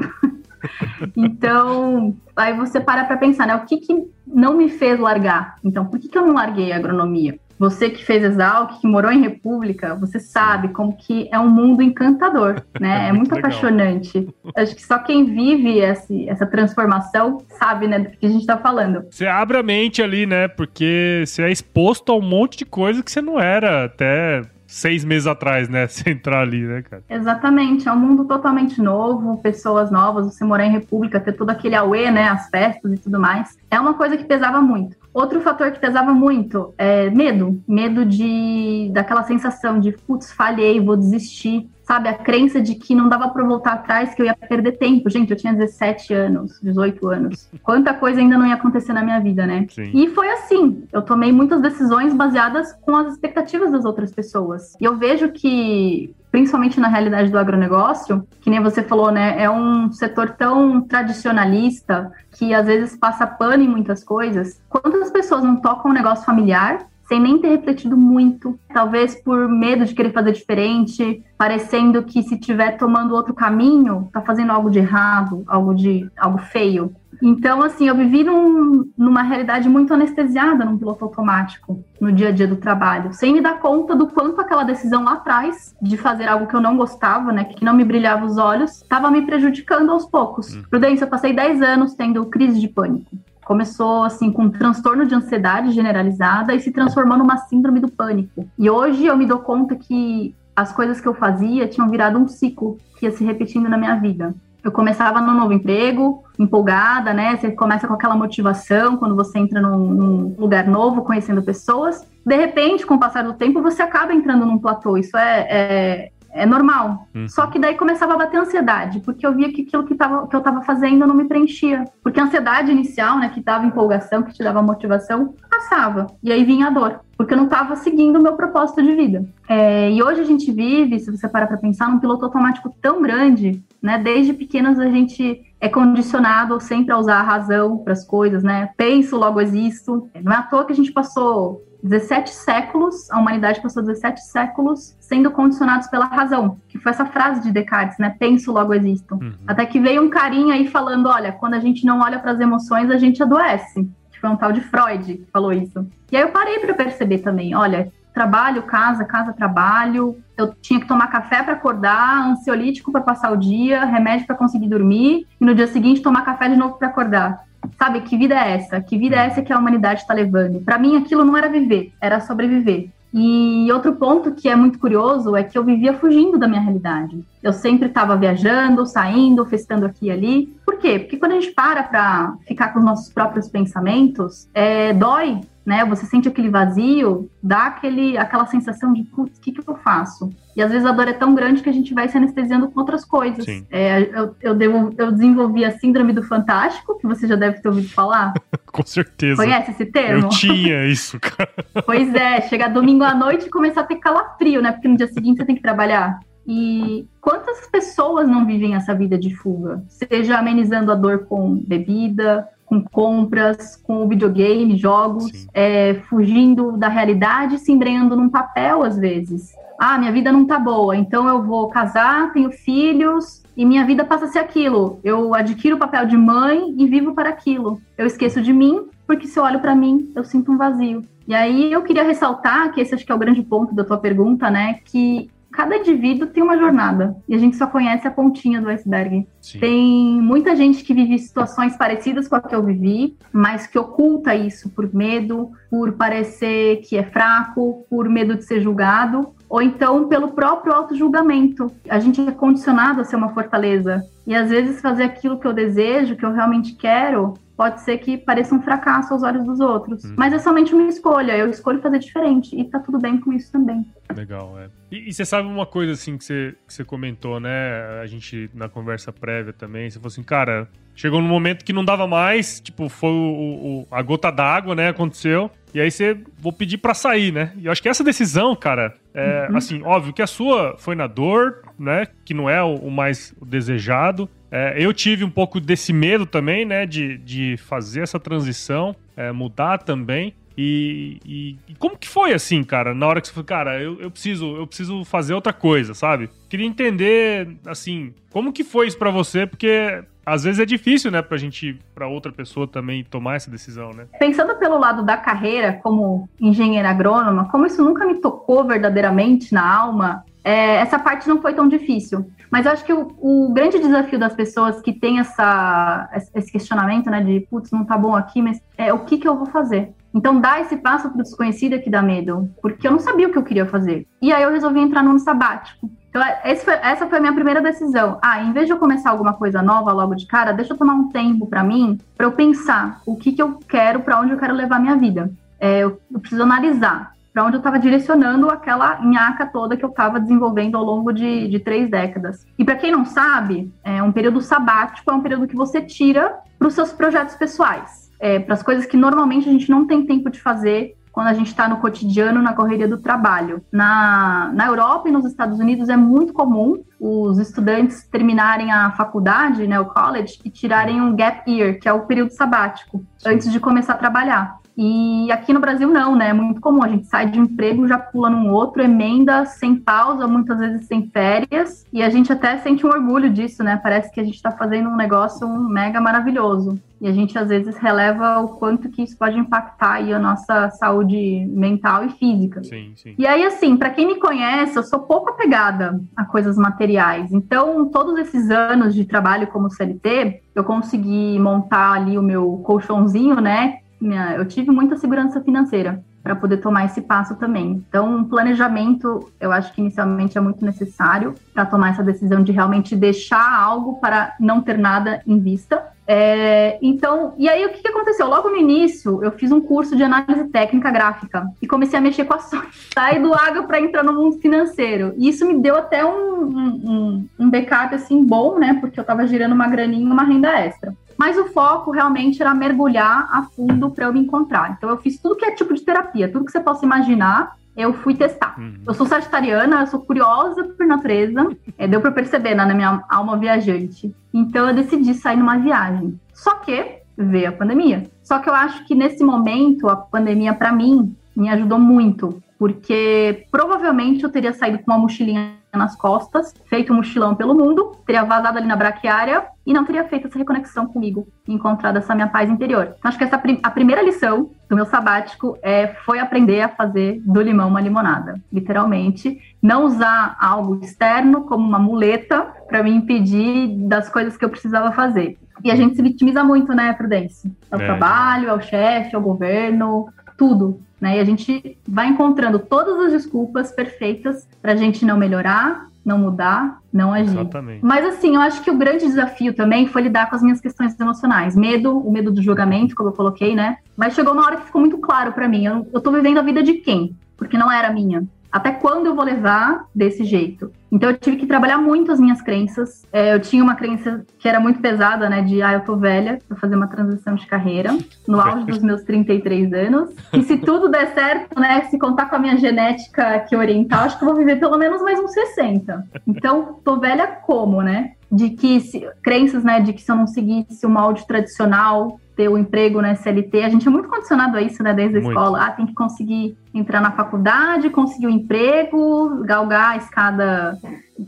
então, 1.16 2.16
aí 2.36 2.56
você 2.56 2.80
para 2.80 3.04
para 3.06 3.18
pensar, 3.18 3.48
né? 3.48 3.56
O 3.56 3.66
que, 3.66 3.78
que 3.78 4.08
não 4.26 4.56
me 4.56 4.70
fez 4.70 5.00
largar? 5.00 5.58
Então, 5.64 5.86
por 5.86 6.00
que, 6.00 6.08
que 6.08 6.18
eu 6.18 6.26
não 6.26 6.34
larguei 6.34 6.72
a 6.72 6.78
agronomia? 6.78 7.38
Você 7.60 7.90
que 7.90 8.04
fez 8.04 8.24
Exalc, 8.24 8.82
que 8.82 8.88
morou 8.88 9.12
em 9.12 9.22
República, 9.22 9.96
você 9.96 10.20
sabe 10.20 10.70
como 10.70 10.98
que 10.98 11.30
é 11.32 11.40
um 11.40 11.50
mundo 11.50 11.82
encantador, 11.82 12.62
né? 12.80 12.94
É, 13.04 13.10
é 13.10 13.12
muito, 13.12 13.36
apaixonante. 13.36 14.28
Acho 14.56 14.76
que 14.76 14.86
só 14.86 15.00
quem 15.00 15.26
vive 15.26 15.80
esse, 15.80 16.30
essa 16.30 16.46
transformação 16.46 17.40
sabe, 17.58 17.88
né, 17.88 18.00
do 18.00 18.10
que 18.12 18.26
a 18.26 18.30
gente 18.30 18.46
tá 18.46 18.58
falando. 18.58 19.06
Você 19.10 19.26
abre 19.26 19.58
a 19.58 19.64
mente 19.64 20.02
ali, 20.02 20.26
né? 20.26 20.48
Porque 20.48 21.24
você 21.26 21.44
é 21.44 21.52
exposto 21.52 22.12
a 22.12 22.16
um 22.16 22.22
monte 22.22 22.58
de 22.58 22.66
coisa 22.66 23.02
que 23.02 23.12
você 23.12 23.22
não 23.22 23.40
era 23.40 23.86
até 23.86 24.42
seis 24.74 25.06
meses 25.06 25.28
atrás, 25.28 25.70
né? 25.70 25.86
Você 25.88 26.10
entrar 26.10 26.42
ali, 26.42 26.62
né, 26.64 26.82
cara? 26.82 27.04
Exatamente, 27.10 27.88
é 27.88 27.92
um 27.92 28.00
mundo 28.00 28.26
totalmente 28.26 28.82
novo, 28.82 29.38
pessoas 29.38 29.92
novas, 29.92 30.26
você 30.26 30.44
morar 30.44 30.66
em 30.66 30.72
República, 30.72 31.20
ter 31.20 31.34
todo 31.34 31.50
aquele 31.52 31.76
auê, 31.76 32.10
né? 32.10 32.28
As 32.28 32.50
festas 32.50 32.92
e 32.92 32.98
tudo 32.98 33.20
mais. 33.20 33.58
É 33.70 33.80
uma 33.80 33.94
coisa 33.94 34.18
que 34.18 34.26
pesava 34.26 34.60
muito. 34.62 34.98
Outro 35.14 35.42
fator 35.42 35.72
que 35.72 35.80
pesava 35.80 36.12
muito 36.12 36.74
é 36.76 37.10
medo. 37.12 37.62
Medo 37.68 38.04
de 38.04 38.90
daquela 38.92 39.24
sensação 39.24 39.80
de, 39.80 39.92
putz, 39.92 40.32
falhei, 40.32 40.80
vou 40.80 40.98
desistir. 40.98 41.70
Sabe, 41.84 42.08
a 42.08 42.14
crença 42.14 42.62
de 42.62 42.76
que 42.76 42.96
não 42.96 43.10
dava 43.10 43.30
para 43.30 43.44
voltar 43.44 43.74
atrás, 43.74 44.16
que 44.16 44.22
eu 44.22 44.26
ia 44.26 44.36
perder 44.36 44.74
tempo. 44.74 45.10
Gente, 45.10 45.32
eu 45.32 45.38
tinha 45.38 45.54
17 45.54 46.14
anos, 46.14 46.60
18 46.62 47.08
anos. 47.10 47.50
Quanta 47.62 47.94
coisa 47.94 48.22
ainda 48.22 48.38
não 48.38 48.48
ia 48.48 48.54
acontecer 48.54 48.94
na 48.94 49.04
minha 49.04 49.20
vida, 49.20 49.46
né? 49.46 49.68
Sim. 49.70 49.92
E 49.94 50.08
foi 50.10 50.30
assim. 50.30 50.86
Eu 50.94 51.02
tomei 51.02 51.32
muitas 51.32 51.62
decisões 51.62 52.14
baseadas 52.14 52.74
com 52.82 52.96
as 52.96 53.14
expectativas 53.14 53.72
das 53.72 53.84
outras 53.84 54.12
pessoas. 54.12 54.76
E 54.80 54.86
eu 54.86 54.98
vejo 54.98 55.30
que 55.32 56.14
principalmente 56.34 56.80
na 56.80 56.88
realidade 56.88 57.30
do 57.30 57.38
agronegócio, 57.38 58.28
que 58.42 58.50
nem 58.50 58.60
você 58.60 58.82
falou, 58.82 59.12
né, 59.12 59.40
é 59.40 59.48
um 59.48 59.92
setor 59.92 60.32
tão 60.32 60.82
tradicionalista 60.82 62.12
que 62.32 62.56
às 62.56 62.66
vezes 62.66 62.98
passa 62.98 63.28
pano 63.28 63.62
em 63.62 63.68
muitas 63.68 64.04
coisas. 64.04 64.60
Quantas 64.68 65.12
pessoas 65.12 65.44
não 65.44 65.58
tocam 65.58 65.92
um 65.92 65.94
negócio 65.94 66.26
familiar 66.26 66.88
sem 67.14 67.20
nem 67.20 67.38
ter 67.38 67.50
refletido 67.50 67.96
muito, 67.96 68.58
talvez 68.74 69.14
por 69.14 69.48
medo 69.48 69.86
de 69.86 69.94
querer 69.94 70.12
fazer 70.12 70.32
diferente, 70.32 71.24
parecendo 71.38 72.02
que 72.02 72.24
se 72.24 72.34
estiver 72.34 72.76
tomando 72.76 73.14
outro 73.14 73.36
caminho, 73.36 74.10
tá 74.12 74.20
fazendo 74.20 74.52
algo 74.52 74.72
de 74.72 74.80
errado, 74.80 75.44
algo 75.46 75.76
de 75.76 76.10
algo 76.18 76.40
feio. 76.40 76.92
Então, 77.22 77.62
assim, 77.62 77.88
eu 77.88 77.96
vivi 77.96 78.24
num, 78.24 78.92
numa 78.98 79.22
realidade 79.22 79.70
muito 79.70 79.94
anestesiada 79.94 80.66
num 80.66 80.76
piloto 80.76 81.06
automático 81.06 81.84
no 82.02 82.12
dia 82.12 82.30
a 82.30 82.32
dia 82.32 82.48
do 82.48 82.56
trabalho, 82.56 83.14
sem 83.14 83.32
me 83.32 83.42
dar 83.42 83.60
conta 83.60 83.96
do 83.96 84.08
quanto 84.08 84.42
aquela 84.42 84.64
decisão 84.64 85.04
lá 85.04 85.14
atrás 85.14 85.76
de 85.80 85.96
fazer 85.98 86.28
algo 86.28 86.48
que 86.48 86.56
eu 86.56 86.62
não 86.62 86.76
gostava, 86.76 87.32
né, 87.32 87.44
que 87.44 87.64
não 87.64 87.76
me 87.76 87.86
brilhava 87.86 88.26
os 88.26 88.40
olhos, 88.40 88.82
estava 88.82 89.12
me 89.12 89.22
prejudicando 89.22 89.92
aos 89.92 90.08
poucos. 90.08 90.56
Hum. 90.56 90.64
Prudência, 90.68 91.06
eu 91.06 91.10
passei 91.10 91.32
10 91.32 91.62
anos 91.62 91.94
tendo 91.94 92.26
crise 92.26 92.60
de 92.60 92.68
pânico 92.68 93.16
começou 93.44 94.04
assim 94.04 94.32
com 94.32 94.44
um 94.44 94.50
transtorno 94.50 95.06
de 95.06 95.16
ansiedade 95.16 95.72
generalizada 95.72 96.54
e 96.54 96.60
se 96.60 96.72
transformou 96.72 97.18
numa 97.18 97.38
síndrome 97.38 97.80
do 97.80 97.92
pânico. 97.92 98.48
E 98.58 98.70
hoje 98.70 99.06
eu 99.06 99.18
me 99.18 99.26
dou 99.26 99.40
conta 99.40 99.76
que 99.76 100.36
as 100.56 100.72
coisas 100.72 101.02
que 101.02 101.08
eu 101.08 101.14
fazia 101.14 101.68
tinham 101.68 101.90
virado 101.90 102.18
um 102.18 102.28
ciclo 102.28 102.78
que 102.98 103.06
ia 103.06 103.12
se 103.12 103.24
repetindo 103.24 103.70
na 103.70 103.78
minha 103.78 103.96
vida. 103.96 104.34
Eu 104.64 104.72
começava 104.72 105.20
no 105.20 105.34
novo 105.34 105.52
emprego, 105.52 106.24
empolgada, 106.40 107.14
né? 107.14 107.36
Você 107.36 107.52
começa 107.52 107.86
com 107.86 107.96
aquela 107.96 108.16
motivação 108.16 108.96
quando 108.96 109.14
você 109.14 109.38
entra 109.38 109.60
num, 109.60 109.78
num 109.78 110.36
lugar 110.38 110.66
novo, 110.68 111.02
conhecendo 111.02 111.44
pessoas. 111.44 112.08
De 112.26 112.36
repente, 112.38 112.86
com 112.86 112.94
o 112.94 113.00
passar 113.00 113.26
do 113.26 113.34
tempo, 113.34 113.62
você 113.62 113.82
acaba 113.82 114.14
entrando 114.14 114.46
num 114.46 114.58
platô. 114.58 114.98
Isso 114.98 115.18
é, 115.18 115.48
é 115.50 116.12
é 116.34 116.46
normal. 116.46 117.08
Uhum. 117.16 117.28
Só 117.28 117.48
que 117.48 117.60
daí 117.60 117.76
começava 117.76 118.14
a 118.14 118.18
bater 118.18 118.40
ansiedade, 118.40 119.00
porque 119.00 119.26
eu 119.26 119.34
via 119.34 119.54
que 119.54 119.62
aquilo 119.62 119.86
que, 119.86 119.96
tava, 119.96 120.28
que 120.28 120.36
eu 120.36 120.40
estava 120.40 120.62
fazendo 120.64 121.06
não 121.06 121.16
me 121.16 121.26
preenchia. 121.26 121.86
Porque 122.04 122.20
a 122.20 122.24
ansiedade 122.24 122.72
inicial, 122.72 123.20
né, 123.20 123.30
que 123.30 123.42
dava 123.42 123.66
empolgação, 123.66 124.24
que 124.24 124.34
te 124.34 124.44
dava 124.44 124.62
motivação, 124.62 125.36
passava. 125.50 126.08
E 126.22 126.32
aí 126.32 126.44
vinha 126.44 126.68
a 126.68 126.70
dor, 126.72 127.00
porque 127.16 127.34
eu 127.34 127.38
não 127.38 127.46
estava 127.46 127.76
seguindo 127.76 128.18
o 128.18 128.22
meu 128.22 128.34
propósito 128.34 128.82
de 128.82 128.96
vida. 128.96 129.26
É, 129.48 129.92
e 129.92 130.02
hoje 130.02 130.22
a 130.22 130.26
gente 130.26 130.52
vive, 130.52 131.00
se 131.00 131.12
você 131.12 131.28
parar 131.28 131.48
para 131.48 131.58
pensar, 131.58 131.90
num 131.90 132.00
piloto 132.00 132.26
automático 132.26 132.74
tão 132.82 133.02
grande, 133.02 133.64
né? 133.82 133.98
Desde 133.98 134.34
pequenas 134.34 134.80
a 134.80 134.90
gente 134.90 135.42
é 135.60 135.70
condicionado 135.70 136.60
sempre 136.60 136.94
a 136.94 136.98
usar 136.98 137.20
a 137.20 137.24
razão 137.24 137.78
para 137.78 137.94
as 137.94 138.06
coisas, 138.06 138.44
né? 138.44 138.70
Penso, 138.76 139.18
logo 139.18 139.40
existo. 139.40 140.10
Não 140.22 140.32
é 140.32 140.38
à 140.38 140.44
toa 140.44 140.66
que 140.66 140.74
a 140.74 140.76
gente 140.76 140.92
passou 140.92 141.62
17 141.84 142.30
séculos, 142.30 143.12
a 143.12 143.20
humanidade 143.20 143.62
passou 143.62 143.84
17 143.84 144.22
séculos 144.22 144.96
sendo 145.02 145.30
condicionados 145.32 145.88
pela 145.88 146.06
razão, 146.06 146.58
que 146.70 146.80
foi 146.80 146.92
essa 146.92 147.06
frase 147.06 147.42
de 147.42 147.52
Descartes, 147.52 147.98
né? 148.00 148.16
Penso, 148.18 148.54
logo 148.54 148.74
existo. 148.74 149.16
Uhum. 149.16 149.34
Até 149.46 149.66
que 149.66 149.82
veio 149.82 150.02
um 150.02 150.10
carinha 150.10 150.56
aí 150.56 150.68
falando: 150.68 151.08
olha, 151.08 151.34
quando 151.34 151.56
a 151.56 151.60
gente 151.60 151.86
não 151.86 152.00
olha 152.00 152.20
para 152.20 152.32
as 152.32 152.40
emoções, 152.40 152.90
a 152.90 152.98
gente 152.98 153.22
adoece. 153.22 153.88
Que 154.12 154.20
foi 154.20 154.30
um 154.30 154.38
tal 154.38 154.54
de 154.54 154.62
Freud 154.62 155.18
que 155.18 155.32
falou 155.32 155.52
isso. 155.52 155.86
E 156.10 156.16
aí 156.16 156.24
eu 156.24 156.30
parei 156.30 156.60
para 156.60 156.74
perceber 156.74 157.18
também: 157.18 157.54
olha, 157.54 157.92
trabalho, 158.14 158.64
casa, 158.64 159.04
casa, 159.04 159.34
trabalho. 159.34 160.18
Eu 160.38 160.54
tinha 160.62 160.80
que 160.80 160.88
tomar 160.88 161.08
café 161.08 161.42
para 161.44 161.54
acordar, 161.54 162.30
ansiolítico 162.30 162.92
para 162.92 163.02
passar 163.02 163.32
o 163.32 163.38
dia, 163.38 163.84
remédio 163.86 164.28
para 164.28 164.36
conseguir 164.36 164.68
dormir, 164.68 165.28
e 165.40 165.46
no 165.46 165.56
dia 165.56 165.68
seguinte 165.68 166.02
tomar 166.02 166.24
café 166.24 166.48
de 166.50 166.56
novo 166.56 166.76
para 166.76 166.88
acordar. 166.88 167.44
Sabe, 167.78 168.02
que 168.02 168.18
vida 168.18 168.36
é 168.36 168.56
essa? 168.56 168.82
Que 168.82 168.98
vida 168.98 169.16
é 169.16 169.26
essa 169.26 169.42
que 169.42 169.52
a 169.52 169.58
humanidade 169.58 170.02
está 170.02 170.14
levando? 170.14 170.62
Para 170.62 170.78
mim, 170.78 170.98
aquilo 170.98 171.24
não 171.24 171.36
era 171.38 171.50
viver, 171.50 171.94
era 172.02 172.20
sobreviver. 172.20 172.90
E 173.14 173.72
outro 173.72 173.94
ponto 173.94 174.32
que 174.32 174.50
é 174.50 174.56
muito 174.56 174.80
curioso 174.80 175.36
é 175.36 175.44
que 175.44 175.56
eu 175.56 175.64
vivia 175.64 175.94
fugindo 175.94 176.38
da 176.38 176.48
minha 176.48 176.60
realidade. 176.60 177.24
Eu 177.44 177.54
sempre 177.54 177.88
estava 177.88 178.18
viajando, 178.18 178.88
saindo, 178.88 179.46
festando 179.46 179.86
aqui 179.86 180.08
e 180.08 180.12
ali. 180.12 180.58
Por 180.66 180.80
quê? 180.80 180.98
Porque 180.98 181.18
quando 181.18 181.34
a 181.34 181.40
gente 181.40 181.54
para 181.54 181.84
para 181.84 182.34
ficar 182.48 182.70
com 182.70 182.80
os 182.80 182.86
nossos 182.86 183.14
próprios 183.14 183.48
pensamentos, 183.48 184.50
é, 184.52 184.94
dói, 184.94 185.42
né? 185.66 185.86
Você 185.86 186.06
sente 186.06 186.28
aquele 186.28 186.50
vazio, 186.50 187.30
dá 187.42 187.68
aquele, 187.68 188.18
aquela 188.18 188.46
sensação 188.46 188.94
de, 188.94 189.08
o 189.18 189.26
que, 189.26 189.52
que 189.52 189.70
eu 189.70 189.76
faço? 189.76 190.30
E 190.56 190.62
às 190.62 190.72
vezes 190.72 190.86
a 190.86 190.92
dor 190.92 191.08
é 191.08 191.14
tão 191.14 191.34
grande 191.34 191.64
que 191.64 191.70
a 191.70 191.74
gente 191.74 191.94
vai 191.94 192.08
se 192.08 192.18
anestesiando 192.18 192.70
com 192.70 192.80
outras 192.80 193.04
coisas. 193.04 193.46
É, 193.72 194.02
eu, 194.14 194.36
eu, 194.42 194.56
devo, 194.56 194.94
eu 194.98 195.12
desenvolvi 195.12 195.66
a 195.66 195.72
síndrome 195.72 196.14
do 196.14 196.22
fantástico, 196.22 196.98
que 197.00 197.08
você 197.08 197.28
já 197.28 197.36
deve 197.36 197.60
ter 197.60 197.68
ouvido 197.68 197.90
falar. 197.90 198.34
com 198.72 198.86
certeza. 198.86 199.44
Conhece 199.44 199.72
esse 199.72 199.86
termo? 199.86 200.26
Eu 200.26 200.30
tinha 200.30 200.86
isso, 200.86 201.20
cara. 201.20 201.50
pois 201.86 202.14
é, 202.14 202.42
chegar 202.42 202.68
domingo 202.68 203.04
à 203.04 203.16
noite 203.16 203.48
e 203.48 203.50
começar 203.50 203.82
a 203.82 203.86
ter 203.86 203.96
calafrio, 203.96 204.62
né? 204.62 204.72
Porque 204.72 204.88
no 204.88 204.98
dia 204.98 205.08
seguinte 205.08 205.38
você 205.38 205.46
tem 205.46 205.56
que 205.56 205.62
trabalhar. 205.62 206.20
E 206.46 207.08
quantas 207.22 207.66
pessoas 207.68 208.28
não 208.28 208.46
vivem 208.46 208.76
essa 208.76 208.94
vida 208.94 209.18
de 209.18 209.34
fuga? 209.34 209.84
Seja 209.88 210.38
amenizando 210.38 210.92
a 210.92 210.96
dor 210.96 211.26
com 211.26 211.56
bebida, 211.56 212.48
com 212.82 213.04
compras, 213.04 213.76
com 213.76 214.08
videogame, 214.08 214.78
jogos, 214.78 215.48
é, 215.54 215.96
fugindo 216.10 216.78
da 216.78 216.88
realidade, 216.88 217.60
se 217.60 217.72
embrenhando 217.72 218.16
num 218.16 218.30
papel 218.30 218.84
às 218.84 218.98
vezes. 218.98 219.54
Ah, 219.80 219.98
minha 219.98 220.12
vida 220.12 220.32
não 220.32 220.46
tá 220.46 220.58
boa, 220.58 220.96
então 220.96 221.28
eu 221.28 221.44
vou 221.44 221.68
casar, 221.70 222.32
tenho 222.32 222.52
filhos 222.52 223.44
e 223.56 223.66
minha 223.66 223.86
vida 223.86 224.06
passa 224.06 224.26
a 224.26 224.28
ser 224.28 224.40
aquilo. 224.40 225.00
Eu 225.04 225.34
adquiro 225.36 225.76
o 225.76 225.80
papel 225.80 226.06
de 226.06 226.18
mãe 226.18 226.74
e 226.78 226.88
vivo 226.88 227.14
para 227.14 227.30
aquilo. 227.30 227.82
Eu 227.98 228.06
esqueço 228.06 228.42
de 228.42 228.54
mim, 228.54 228.88
porque 229.06 229.28
se 229.28 229.38
eu 229.38 229.44
olho 229.44 229.60
para 229.60 229.76
mim, 229.76 230.12
eu 230.16 230.24
sinto 230.24 230.52
um 230.52 230.58
vazio. 230.58 231.02
E 231.28 231.34
aí 231.34 231.72
eu 231.72 231.82
queria 231.84 232.04
ressaltar 232.04 232.72
que 232.72 232.82
esse 232.82 232.94
acho 232.94 233.06
que 233.06 233.12
é 233.12 233.16
o 233.16 233.20
grande 233.20 233.42
ponto 233.42 233.74
da 233.74 233.84
tua 233.84 233.98
pergunta, 233.98 234.50
né? 234.50 234.80
Que 234.86 235.30
cada 235.52 235.78
indivíduo 235.78 236.28
tem 236.28 236.44
uma 236.44 236.58
jornada 236.58 237.16
e 237.30 237.36
a 237.36 237.38
gente 237.38 237.56
só 237.56 237.68
conhece 237.68 238.08
a 238.08 238.12
pontinha 238.12 238.60
do 238.60 238.70
iceberg. 238.70 239.28
Sim. 239.44 239.60
Tem 239.60 240.22
muita 240.22 240.56
gente 240.56 240.86
que 240.86 240.94
vive 240.94 241.20
situações 241.20 241.76
parecidas 241.76 242.30
com 242.30 242.38
a 242.38 242.42
que 242.42 242.56
eu 242.56 242.64
vivi, 242.64 243.18
mas 243.32 243.68
que 243.68 243.78
oculta 243.78 244.34
isso 244.34 244.70
por 244.70 244.92
medo, 244.96 245.52
por 245.70 245.92
parecer 245.94 246.78
que 246.78 246.96
é 246.96 247.04
fraco, 247.04 247.86
por 247.90 248.08
medo 248.08 248.36
de 248.36 248.46
ser 248.46 248.62
julgado, 248.62 249.36
ou 249.50 249.62
então 249.62 250.08
pelo 250.08 250.30
próprio 250.30 250.74
auto-julgamento. 250.74 251.70
A 251.90 252.00
gente 252.00 252.22
é 252.22 252.32
condicionado 252.32 253.02
a 253.02 253.04
ser 253.04 253.18
uma 253.18 253.34
fortaleza. 253.34 254.02
E 254.26 254.34
às 254.34 254.50
vezes 254.50 254.80
fazer 254.80 255.04
aquilo 255.04 255.38
que 255.38 255.46
eu 255.46 255.52
desejo, 255.52 256.16
que 256.16 256.26
eu 256.26 256.32
realmente 256.32 256.74
quero, 256.76 257.34
pode 257.56 257.82
ser 257.82 257.98
que 257.98 258.18
pareça 258.18 258.56
um 258.56 258.62
fracasso 258.62 259.14
aos 259.14 259.24
olhos 259.24 259.46
dos 259.46 259.60
outros. 259.60 260.04
Hum. 260.06 260.16
Mas 260.18 260.34
é 260.34 260.40
somente 260.40 260.74
uma 260.74 260.88
escolha. 260.88 261.38
Eu 261.38 261.50
escolho 261.50 261.82
fazer 261.82 262.00
diferente. 262.00 262.56
E 262.60 262.64
tá 262.64 262.80
tudo 262.80 263.00
bem 263.00 263.20
com 263.20 263.32
isso 263.32 263.52
também. 263.52 263.86
Legal, 264.16 264.58
é. 264.60 264.70
E, 264.92 265.10
e 265.10 265.14
você 265.14 265.26
sabe 265.26 265.48
uma 265.48 265.66
coisa 265.66 265.94
assim 265.94 266.18
que 266.18 266.24
você, 266.24 266.56
que 266.68 266.74
você 266.74 266.84
comentou, 266.84 267.40
né? 267.40 268.00
A 268.02 268.06
gente 268.06 268.50
na 268.54 268.68
conversa 268.68 269.12
prévia 269.34 269.54
também, 269.54 269.90
você 269.90 269.98
falou 269.98 270.08
assim, 270.08 270.24
cara, 270.24 270.68
chegou 270.96 271.20
num 271.20 271.28
momento 271.28 271.66
que 271.66 271.74
não 271.74 271.84
dava 271.84 272.08
mais, 272.08 272.60
tipo, 272.60 272.88
foi 272.88 273.10
o, 273.10 273.14
o 273.14 273.88
a 273.90 274.02
gota 274.02 274.32
d'água, 274.32 274.76
né? 274.76 274.90
Aconteceu. 274.90 275.50
E 275.74 275.82
aí 275.82 275.90
você 275.90 276.16
vou 276.38 276.54
pedir 276.54 276.78
para 276.78 276.94
sair, 276.94 277.34
né? 277.34 277.52
E 277.58 277.66
eu 277.66 277.72
acho 277.72 277.82
que 277.82 277.90
essa 277.90 278.04
decisão, 278.04 278.56
cara, 278.56 278.94
é 279.14 279.48
uhum. 279.50 279.58
assim, 279.58 279.82
óbvio 279.82 280.14
que 280.14 280.22
a 280.22 280.28
sua 280.28 280.76
foi 280.78 280.94
na 280.94 281.08
dor, 281.08 281.64
né? 281.80 282.06
Que 282.24 282.34
não 282.34 282.48
é 282.48 282.62
o, 282.62 282.76
o 282.76 282.92
mais 282.92 283.34
desejado. 283.44 284.30
É, 284.52 284.76
eu 284.78 284.94
tive 284.94 285.24
um 285.24 285.32
pouco 285.32 285.60
desse 285.60 285.92
medo 285.92 286.28
também, 286.28 286.64
né? 286.64 286.86
De, 286.86 287.18
de 287.18 287.58
fazer 287.58 288.02
essa 288.02 288.20
transição, 288.20 288.96
é, 289.18 289.32
mudar 289.32 289.80
também. 289.80 290.36
E, 290.58 291.20
e, 291.26 291.58
e, 291.68 291.76
como 291.76 291.98
que 291.98 292.08
foi 292.08 292.34
assim, 292.34 292.64
cara, 292.64 292.94
na 292.94 293.08
hora 293.08 293.20
que 293.20 293.28
você 293.28 293.34
falou, 293.34 293.46
cara, 293.46 293.82
eu, 293.82 294.00
eu, 294.00 294.12
preciso, 294.12 294.56
eu 294.56 294.68
preciso 294.68 295.04
fazer 295.04 295.34
outra 295.34 295.52
coisa, 295.52 295.94
sabe? 295.94 296.30
Queria 296.48 296.68
entender, 296.68 297.58
assim, 297.66 298.14
como 298.32 298.54
que 298.54 298.64
foi 298.64 298.88
isso 298.88 298.98
para 298.98 299.10
você, 299.10 299.48
porque 299.48 300.04
às 300.26 300.44
vezes 300.44 300.60
é 300.60 300.66
difícil, 300.66 301.12
né, 301.12 301.22
pra 301.22 301.38
gente, 301.38 301.78
pra 301.94 302.08
outra 302.08 302.32
pessoa 302.32 302.68
também 302.68 303.04
tomar 303.04 303.36
essa 303.36 303.52
decisão, 303.52 303.92
né? 303.92 304.06
Pensando 304.20 304.56
pelo 304.56 304.80
lado 304.80 305.04
da 305.04 305.18
carreira 305.18 305.74
como 305.84 306.30
engenheira 306.40 306.90
agrônoma, 306.90 307.50
como 307.50 307.66
isso 307.66 307.84
nunca 307.84 308.06
me 308.06 308.16
tocou 308.16 308.64
verdadeiramente 308.66 309.54
na 309.54 309.76
alma, 309.76 310.24
é, 310.44 310.76
essa 310.76 311.00
parte 311.00 311.28
não 311.28 311.42
foi 311.42 311.54
tão 311.54 311.68
difícil. 311.68 312.26
Mas 312.54 312.68
acho 312.68 312.86
que 312.86 312.94
o, 312.94 313.16
o, 313.20 313.52
grande 313.52 313.80
desafio 313.80 314.20
das 314.20 314.36
pessoas 314.36 314.80
que 314.80 314.94
têm 314.94 315.18
essa, 315.18 316.08
esse 316.36 316.52
questionamento, 316.52 317.10
né, 317.10 317.20
de 317.20 317.40
putz, 317.50 317.72
não 317.72 317.84
tá 317.84 317.98
bom 317.98 318.16
aqui, 318.16 318.44
mas 318.44 318.62
é 318.78 318.94
o 318.94 319.00
que, 319.00 319.18
que 319.18 319.28
eu 319.28 319.36
vou 319.36 319.48
fazer? 319.48 319.92
Então, 320.14 320.40
dar 320.40 320.62
esse 320.62 320.78
passo 320.78 321.10
para 321.10 321.20
o 321.20 321.24
desconhecido 321.24 321.74
é 321.74 321.80
que 321.80 321.90
dá 321.90 322.04
medo, 322.04 322.48
porque 322.62 322.88
eu 322.88 322.92
não 322.92 323.00
sabia 323.00 323.28
o 323.28 323.32
que 323.32 323.40
eu 323.40 323.44
queria 323.44 323.66
fazer. 323.66 324.06
E 324.22 324.32
aí 324.32 324.44
eu 324.44 324.52
resolvi 324.52 324.80
entrar 324.80 325.02
no 325.02 325.18
sabático. 325.18 325.90
Então, 326.10 326.22
foi, 326.64 326.74
essa 326.76 327.08
foi 327.08 327.18
a 327.18 327.22
minha 327.22 327.34
primeira 327.34 327.60
decisão. 327.60 328.20
Ah, 328.22 328.44
em 328.44 328.54
vez 328.54 328.68
de 328.68 328.74
eu 328.74 328.78
começar 328.78 329.10
alguma 329.10 329.34
coisa 329.34 329.64
nova 329.64 329.92
logo 329.92 330.14
de 330.14 330.28
cara, 330.28 330.52
deixa 330.52 330.74
eu 330.74 330.78
tomar 330.78 330.94
um 330.94 331.10
tempo 331.10 331.48
para 331.48 331.64
mim, 331.64 331.98
para 332.16 332.28
eu 332.28 332.34
pensar 332.34 333.02
o 333.04 333.16
que, 333.16 333.32
que 333.32 333.42
eu 333.42 333.58
quero, 333.68 334.02
para 334.02 334.20
onde 334.20 334.32
eu 334.32 334.38
quero 334.38 334.54
levar 334.54 334.80
minha 334.80 334.96
vida. 334.96 335.32
É, 335.60 335.80
eu, 335.80 336.00
eu 336.12 336.20
preciso 336.20 336.44
analisar 336.44 337.13
para 337.34 337.44
onde 337.44 337.56
eu 337.56 337.60
estava 337.60 337.80
direcionando 337.80 338.50
aquela 338.50 339.02
nhaca 339.02 339.48
toda 339.48 339.76
que 339.76 339.84
eu 339.84 339.90
estava 339.90 340.20
desenvolvendo 340.20 340.78
ao 340.78 340.84
longo 340.84 341.12
de, 341.12 341.48
de 341.48 341.60
três 341.60 341.90
décadas. 341.90 342.46
E 342.58 342.64
para 342.64 342.76
quem 342.76 342.92
não 342.92 343.04
sabe, 343.04 343.74
é 343.84 344.04
um 344.04 344.12
período 344.12 344.40
sabático 344.40 345.10
é 345.10 345.14
um 345.14 345.22
período 345.22 345.48
que 345.48 345.56
você 345.56 345.82
tira 345.82 346.38
para 346.60 346.68
os 346.68 346.76
seus 346.76 346.94
projetos 346.94 347.36
pessoais, 347.36 348.12
é, 348.20 348.40
para 348.40 348.54
as 348.54 348.62
coisas 348.62 348.86
que 348.86 348.96
normalmente 348.96 349.50
a 349.50 349.52
gente 349.52 349.70
não 349.70 349.88
tem 349.88 350.06
tempo 350.06 350.30
de 350.30 350.40
fazer 350.40 350.96
quando 351.12 351.28
a 351.28 351.34
gente 351.34 351.48
está 351.48 351.70
no 351.70 351.78
cotidiano, 351.78 352.42
na 352.42 352.54
correria 352.54 352.88
do 352.88 352.98
trabalho. 352.98 353.64
Na, 353.72 354.50
na 354.52 354.66
Europa 354.66 355.08
e 355.08 355.12
nos 355.12 355.26
Estados 355.26 355.60
Unidos 355.60 355.88
é 355.88 355.96
muito 355.96 356.34
comum 356.34 356.84
os 357.00 357.38
estudantes 357.38 358.08
terminarem 358.08 358.72
a 358.72 358.92
faculdade, 358.92 359.68
né, 359.68 359.80
o 359.80 359.86
college, 359.86 360.40
e 360.44 360.50
tirarem 360.50 361.00
um 361.00 361.16
gap 361.16 361.50
year, 361.50 361.80
que 361.80 361.88
é 361.88 361.94
o 361.94 362.08
período 362.08 362.32
sabático, 362.32 363.06
antes 363.24 363.52
de 363.52 363.60
começar 363.60 363.94
a 363.94 363.98
trabalhar. 363.98 364.63
E 364.76 365.32
aqui 365.32 365.54
no 365.54 365.60
Brasil 365.60 365.90
não, 365.90 366.16
né? 366.16 366.30
É 366.30 366.34
muito 366.34 366.60
comum. 366.60 366.84
A 366.84 366.88
gente 366.88 367.06
sai 367.08 367.30
de 367.30 367.40
um 367.40 367.44
emprego, 367.44 367.88
já 367.88 367.98
pula 367.98 368.30
num 368.30 368.52
outro, 368.52 368.82
emenda 368.82 369.46
sem 369.46 369.76
pausa, 369.76 370.28
muitas 370.28 370.60
vezes 370.60 370.88
sem 370.88 371.08
férias. 371.10 371.86
E 371.94 372.02
a 372.02 372.10
gente 372.10 372.32
até 372.32 372.58
sente 372.58 372.86
um 372.86 372.90
orgulho 372.90 373.30
disso, 373.30 373.64
né? 373.64 373.80
Parece 373.82 374.12
que 374.12 374.20
a 374.20 374.24
gente 374.24 374.36
está 374.36 374.52
fazendo 374.52 374.90
um 374.90 374.96
negócio 374.96 375.48
mega 375.48 376.02
maravilhoso. 376.02 376.80
E 377.00 377.08
a 377.08 377.12
gente 377.12 377.38
às 377.38 377.50
vezes 377.50 377.76
releva 377.76 378.40
o 378.40 378.48
quanto 378.48 378.90
que 378.90 379.04
isso 379.04 379.18
pode 379.18 379.38
impactar 379.38 379.96
aí 379.96 380.14
a 380.14 380.18
nossa 380.18 380.70
saúde 380.70 381.46
mental 381.50 382.06
e 382.06 382.10
física. 382.12 382.64
Sim, 382.64 382.94
sim. 382.96 383.14
E 383.18 383.28
aí, 383.28 383.44
assim, 383.44 383.76
para 383.76 383.90
quem 383.90 384.08
me 384.08 384.16
conhece, 384.16 384.78
eu 384.78 384.84
sou 384.84 385.00
pouco 385.00 385.32
apegada 385.32 386.00
a 386.16 386.24
coisas 386.24 386.58
materiais. 386.58 387.34
Então, 387.34 387.90
todos 387.90 388.18
esses 388.18 388.50
anos 388.50 388.96
de 388.96 389.04
trabalho 389.04 389.48
como 389.48 389.70
CLT, 389.70 390.44
eu 390.56 390.64
consegui 390.64 391.38
montar 391.40 391.92
ali 391.92 392.18
o 392.18 392.24
meu 392.24 392.62
colchãozinho, 392.64 393.42
né? 393.42 393.80
Minha, 394.04 394.36
eu 394.36 394.46
tive 394.46 394.72
muita 394.72 394.98
segurança 394.98 395.42
financeira 395.42 396.04
para 396.24 396.36
poder 396.36 396.58
tomar 396.58 396.86
esse 396.86 397.02
passo 397.02 397.36
também. 397.36 397.84
Então, 397.88 398.16
um 398.16 398.24
planejamento, 398.24 399.30
eu 399.40 399.52
acho 399.52 399.74
que 399.74 399.82
inicialmente 399.82 400.38
é 400.38 400.42
muito 400.42 400.64
necessário 400.64 401.36
para 401.54 401.66
tomar 401.66 401.90
essa 401.90 402.04
decisão 402.04 402.42
de 402.42 402.52
realmente 402.54 402.96
deixar 402.96 403.62
algo 403.62 404.00
para 404.00 404.34
não 404.40 404.62
ter 404.62 404.78
nada 404.78 405.22
em 405.28 405.38
vista. 405.38 405.92
É, 406.06 406.78
então, 406.82 407.34
e 407.38 407.48
aí 407.48 407.66
o 407.66 407.70
que, 407.70 407.82
que, 407.82 407.88
aconteceu? 407.88 408.28
Logo 408.28 408.50
no 408.50 408.58
início, 408.58 409.24
eu 409.24 409.32
fiz 409.32 409.52
um 409.52 409.62
curso 409.62 409.96
de 409.96 410.04
análise 410.04 410.46
técnica 410.46 410.92
gráfica 410.92 411.46
e 411.62 411.68
comecei 411.68 411.98
a 411.98 412.02
mexer 412.02 412.26
com 412.26 412.34
ações. 412.34 412.68
Saí 412.94 413.22
do 413.22 413.34
água 413.34 413.64
para 413.64 413.80
entrar 413.80 414.04
no 414.04 414.14
mundo 414.14 414.40
financeiro. 414.40 415.14
E 415.18 415.30
isso 415.30 415.46
me 415.46 415.60
deu 415.60 415.76
até 415.76 416.06
um, 416.06 416.44
um, 416.44 417.28
um 417.40 417.50
backup 417.50 417.96
assim 417.96 418.26
bom, 418.26 418.60
né? 418.60 418.78
Porque 418.80 419.00
eu 419.00 419.04
estava 419.04 419.28
girando 419.28 419.54
uma 419.54 419.68
graninha, 419.68 420.12
uma 420.12 420.24
renda 420.24 420.50
extra. 420.60 420.94
Mas 421.18 421.38
o 421.38 421.46
foco 421.46 421.92
realmente 421.92 422.42
era 422.42 422.54
mergulhar 422.54 423.30
a 423.32 423.44
fundo 423.44 423.90
para 423.90 424.06
eu 424.06 424.14
me 424.14 424.20
encontrar. 424.20 424.76
Então 424.78 424.90
eu 424.90 424.98
fiz 424.98 425.20
tudo 425.20 425.36
que 425.36 425.46
é 425.46 425.52
tipo 425.52 425.74
de 425.74 425.82
terapia, 425.82 426.32
tudo 426.32 426.46
que 426.46 426.52
você 426.52 426.60
possa 426.60 426.86
imaginar 426.86 427.56
eu 427.76 427.94
fui 427.94 428.16
testar. 428.16 428.56
Uhum. 428.60 428.82
Eu 428.86 428.94
sou 428.94 429.06
sagitariana, 429.06 429.82
eu 429.82 429.88
sou 429.88 430.00
curiosa 430.00 430.64
por 430.64 430.86
natureza, 430.86 431.50
é, 431.78 431.88
deu 431.88 432.02
para 432.02 432.12
perceber 432.12 432.56
né, 432.56 432.66
na 432.66 432.74
minha 432.74 433.04
alma 433.10 433.38
viajante. 433.38 434.14
Então 434.34 434.68
eu 434.68 434.76
decidi 434.76 435.14
sair 435.14 435.38
numa 435.38 435.58
viagem. 435.58 436.20
Só 436.34 436.56
que 436.56 437.02
veio 437.18 437.50
a 437.50 437.52
pandemia. 437.52 438.10
Só 438.22 438.40
que 438.40 438.50
eu 438.50 438.54
acho 438.54 438.86
que 438.86 438.96
nesse 438.96 439.24
momento 439.24 439.90
a 439.90 439.96
pandemia 439.96 440.54
para 440.54 440.72
mim 440.72 441.16
me 441.36 441.50
ajudou 441.50 441.80
muito, 441.80 442.43
porque 442.58 443.46
provavelmente 443.52 444.24
eu 444.24 444.30
teria 444.30 444.54
saído 444.54 444.80
com 444.80 444.92
uma 444.92 444.98
mochilinha 444.98 445.54
nas 445.74 445.96
costas, 445.96 446.54
feito 446.66 446.94
um 446.94 446.98
mochilão 446.98 447.36
pelo 447.36 447.56
mundo, 447.56 447.98
teria 448.06 448.24
vazado 448.24 448.58
ali 448.58 448.68
na 448.68 448.76
braquiária 448.76 449.46
e 449.66 449.74
não 449.74 449.84
teria 449.84 450.04
feito 450.04 450.28
essa 450.28 450.38
reconexão 450.38 450.86
comigo, 450.86 451.28
encontrado 451.48 451.98
essa 451.98 452.14
minha 452.14 452.28
paz 452.28 452.50
interior. 452.50 452.94
Então, 452.98 453.10
acho 453.10 453.18
que 453.18 453.24
essa 453.24 453.42
a 453.64 453.72
primeira 453.72 454.02
lição 454.02 454.52
do 454.70 454.76
meu 454.76 454.86
sabático 454.86 455.58
é 455.62 455.88
foi 456.06 456.20
aprender 456.20 456.62
a 456.62 456.70
fazer 456.70 457.22
do 457.26 457.42
limão 457.42 457.70
uma 457.70 457.82
limonada, 457.82 458.40
literalmente, 458.52 459.40
não 459.62 459.86
usar 459.86 460.38
algo 460.40 460.80
externo 460.84 461.42
como 461.42 461.68
uma 461.68 461.80
muleta 461.80 462.48
para 462.68 462.84
me 462.84 462.92
impedir 462.92 463.70
das 463.88 464.10
coisas 464.10 464.38
que 464.38 464.46
eu 464.46 464.50
precisava 464.50 464.92
fazer. 464.92 465.38
E 465.64 465.72
a 465.72 465.76
gente 465.76 465.96
se 465.96 466.02
vitimiza 466.02 466.44
muito, 466.44 466.74
né, 466.74 466.92
Prudência? 466.94 467.50
É 467.72 467.76
o 467.76 467.82
é. 467.82 467.86
trabalho, 467.86 468.50
é 468.50 468.54
o 468.54 468.62
chefe, 468.62 469.16
é 469.16 469.18
o 469.18 469.22
governo, 469.22 470.08
tudo. 470.44 470.82
Né? 471.00 471.18
E 471.18 471.20
a 471.22 471.24
gente 471.24 471.78
vai 471.88 472.08
encontrando 472.08 472.60
todas 472.60 473.00
as 473.06 473.12
desculpas 473.14 473.72
perfeitas 473.72 474.46
para 474.62 474.74
a 474.74 474.76
gente 474.76 475.06
não 475.06 475.18
melhorar, 475.18 475.88
não 476.04 476.18
mudar, 476.18 476.80
não 476.92 477.14
agir. 477.14 477.32
Exatamente. 477.32 477.84
Mas 477.84 478.06
assim, 478.06 478.36
eu 478.36 478.42
acho 478.42 478.62
que 478.62 478.70
o 478.70 478.78
grande 478.78 479.06
desafio 479.06 479.54
também 479.54 479.88
foi 479.88 480.02
lidar 480.02 480.30
com 480.30 480.36
as 480.36 480.42
minhas 480.42 480.60
questões 480.60 481.00
emocionais. 481.00 481.56
Medo, 481.56 481.98
o 481.98 482.12
medo 482.12 482.30
do 482.30 482.42
julgamento, 482.42 482.94
como 482.94 483.10
eu 483.10 483.14
coloquei, 483.14 483.56
né? 483.56 483.78
Mas 483.96 484.14
chegou 484.16 484.34
uma 484.34 484.46
hora 484.46 484.58
que 484.58 484.66
ficou 484.66 484.82
muito 484.82 484.98
claro 484.98 485.32
para 485.32 485.48
mim. 485.48 485.66
Eu, 485.66 485.88
eu 485.94 486.02
tô 486.02 486.12
vivendo 486.12 486.40
a 486.40 486.42
vida 486.42 486.62
de 486.62 486.74
quem? 486.74 487.16
Porque 487.38 487.58
não 487.58 487.72
era 487.72 487.92
minha 487.92 488.28
até 488.54 488.72
quando 488.72 489.08
eu 489.08 489.16
vou 489.16 489.26
levar 489.26 489.88
desse 489.96 490.24
jeito? 490.24 490.72
Então 490.92 491.10
eu 491.10 491.18
tive 491.18 491.38
que 491.38 491.48
trabalhar 491.48 491.80
muito 491.80 492.12
as 492.12 492.20
minhas 492.20 492.40
crenças. 492.40 493.04
É, 493.12 493.34
eu 493.34 493.40
tinha 493.40 493.64
uma 493.64 493.74
crença 493.74 494.24
que 494.38 494.48
era 494.48 494.60
muito 494.60 494.80
pesada, 494.80 495.28
né? 495.28 495.42
De 495.42 495.60
ah, 495.64 495.74
eu 495.74 495.82
tô 495.82 495.98
velha 495.98 496.38
pra 496.48 496.56
fazer 496.56 496.76
uma 496.76 496.86
transição 496.86 497.34
de 497.34 497.48
carreira, 497.48 497.98
no 498.28 498.40
auge 498.40 498.68
dos 498.68 498.78
meus 498.84 499.02
33 499.02 499.74
anos. 499.74 500.12
E 500.32 500.44
se 500.44 500.56
tudo 500.58 500.88
der 500.88 501.16
certo, 501.16 501.60
né? 501.60 501.82
Se 501.90 501.98
contar 501.98 502.30
com 502.30 502.36
a 502.36 502.40
minha 502.40 502.56
genética 502.56 503.38
aqui 503.38 503.56
oriental, 503.56 504.06
acho 504.06 504.20
que 504.20 504.24
eu 504.24 504.30
vou 504.30 504.38
viver 504.38 504.60
pelo 504.60 504.78
menos 504.78 505.02
mais 505.02 505.20
uns 505.20 505.34
60. 505.34 506.06
Então, 506.28 506.80
tô 506.84 507.00
velha 507.00 507.26
como, 507.26 507.82
né? 507.82 508.12
De 508.32 508.52
que 508.52 508.80
se, 508.80 509.04
crenças, 509.24 509.64
né? 509.64 509.82
De 509.82 509.94
que 509.94 510.02
se 510.02 510.12
eu 510.12 510.16
não 510.16 510.28
seguisse 510.28 510.86
o 510.86 510.90
molde 510.92 511.26
tradicional, 511.26 512.20
ter 512.36 512.48
o 512.50 512.54
um 512.54 512.58
emprego 512.58 513.02
na 513.02 513.12
SLT. 513.12 513.64
A 513.64 513.70
gente 513.70 513.88
é 513.88 513.92
muito 513.92 514.10
condicionado 514.10 514.58
a 514.58 514.62
isso, 514.62 514.82
né, 514.84 514.94
desde 514.94 515.18
a 515.18 515.22
muito. 515.22 515.38
escola. 515.38 515.66
Ah, 515.66 515.72
tem 515.72 515.86
que 515.86 515.94
conseguir 515.94 516.58
entrar 516.74 517.02
na 517.02 517.12
faculdade, 517.12 517.90
conseguir 517.90 518.28
um 518.28 518.32
emprego, 518.32 519.44
galgar 519.44 519.92
a 519.92 519.98
escada 519.98 520.78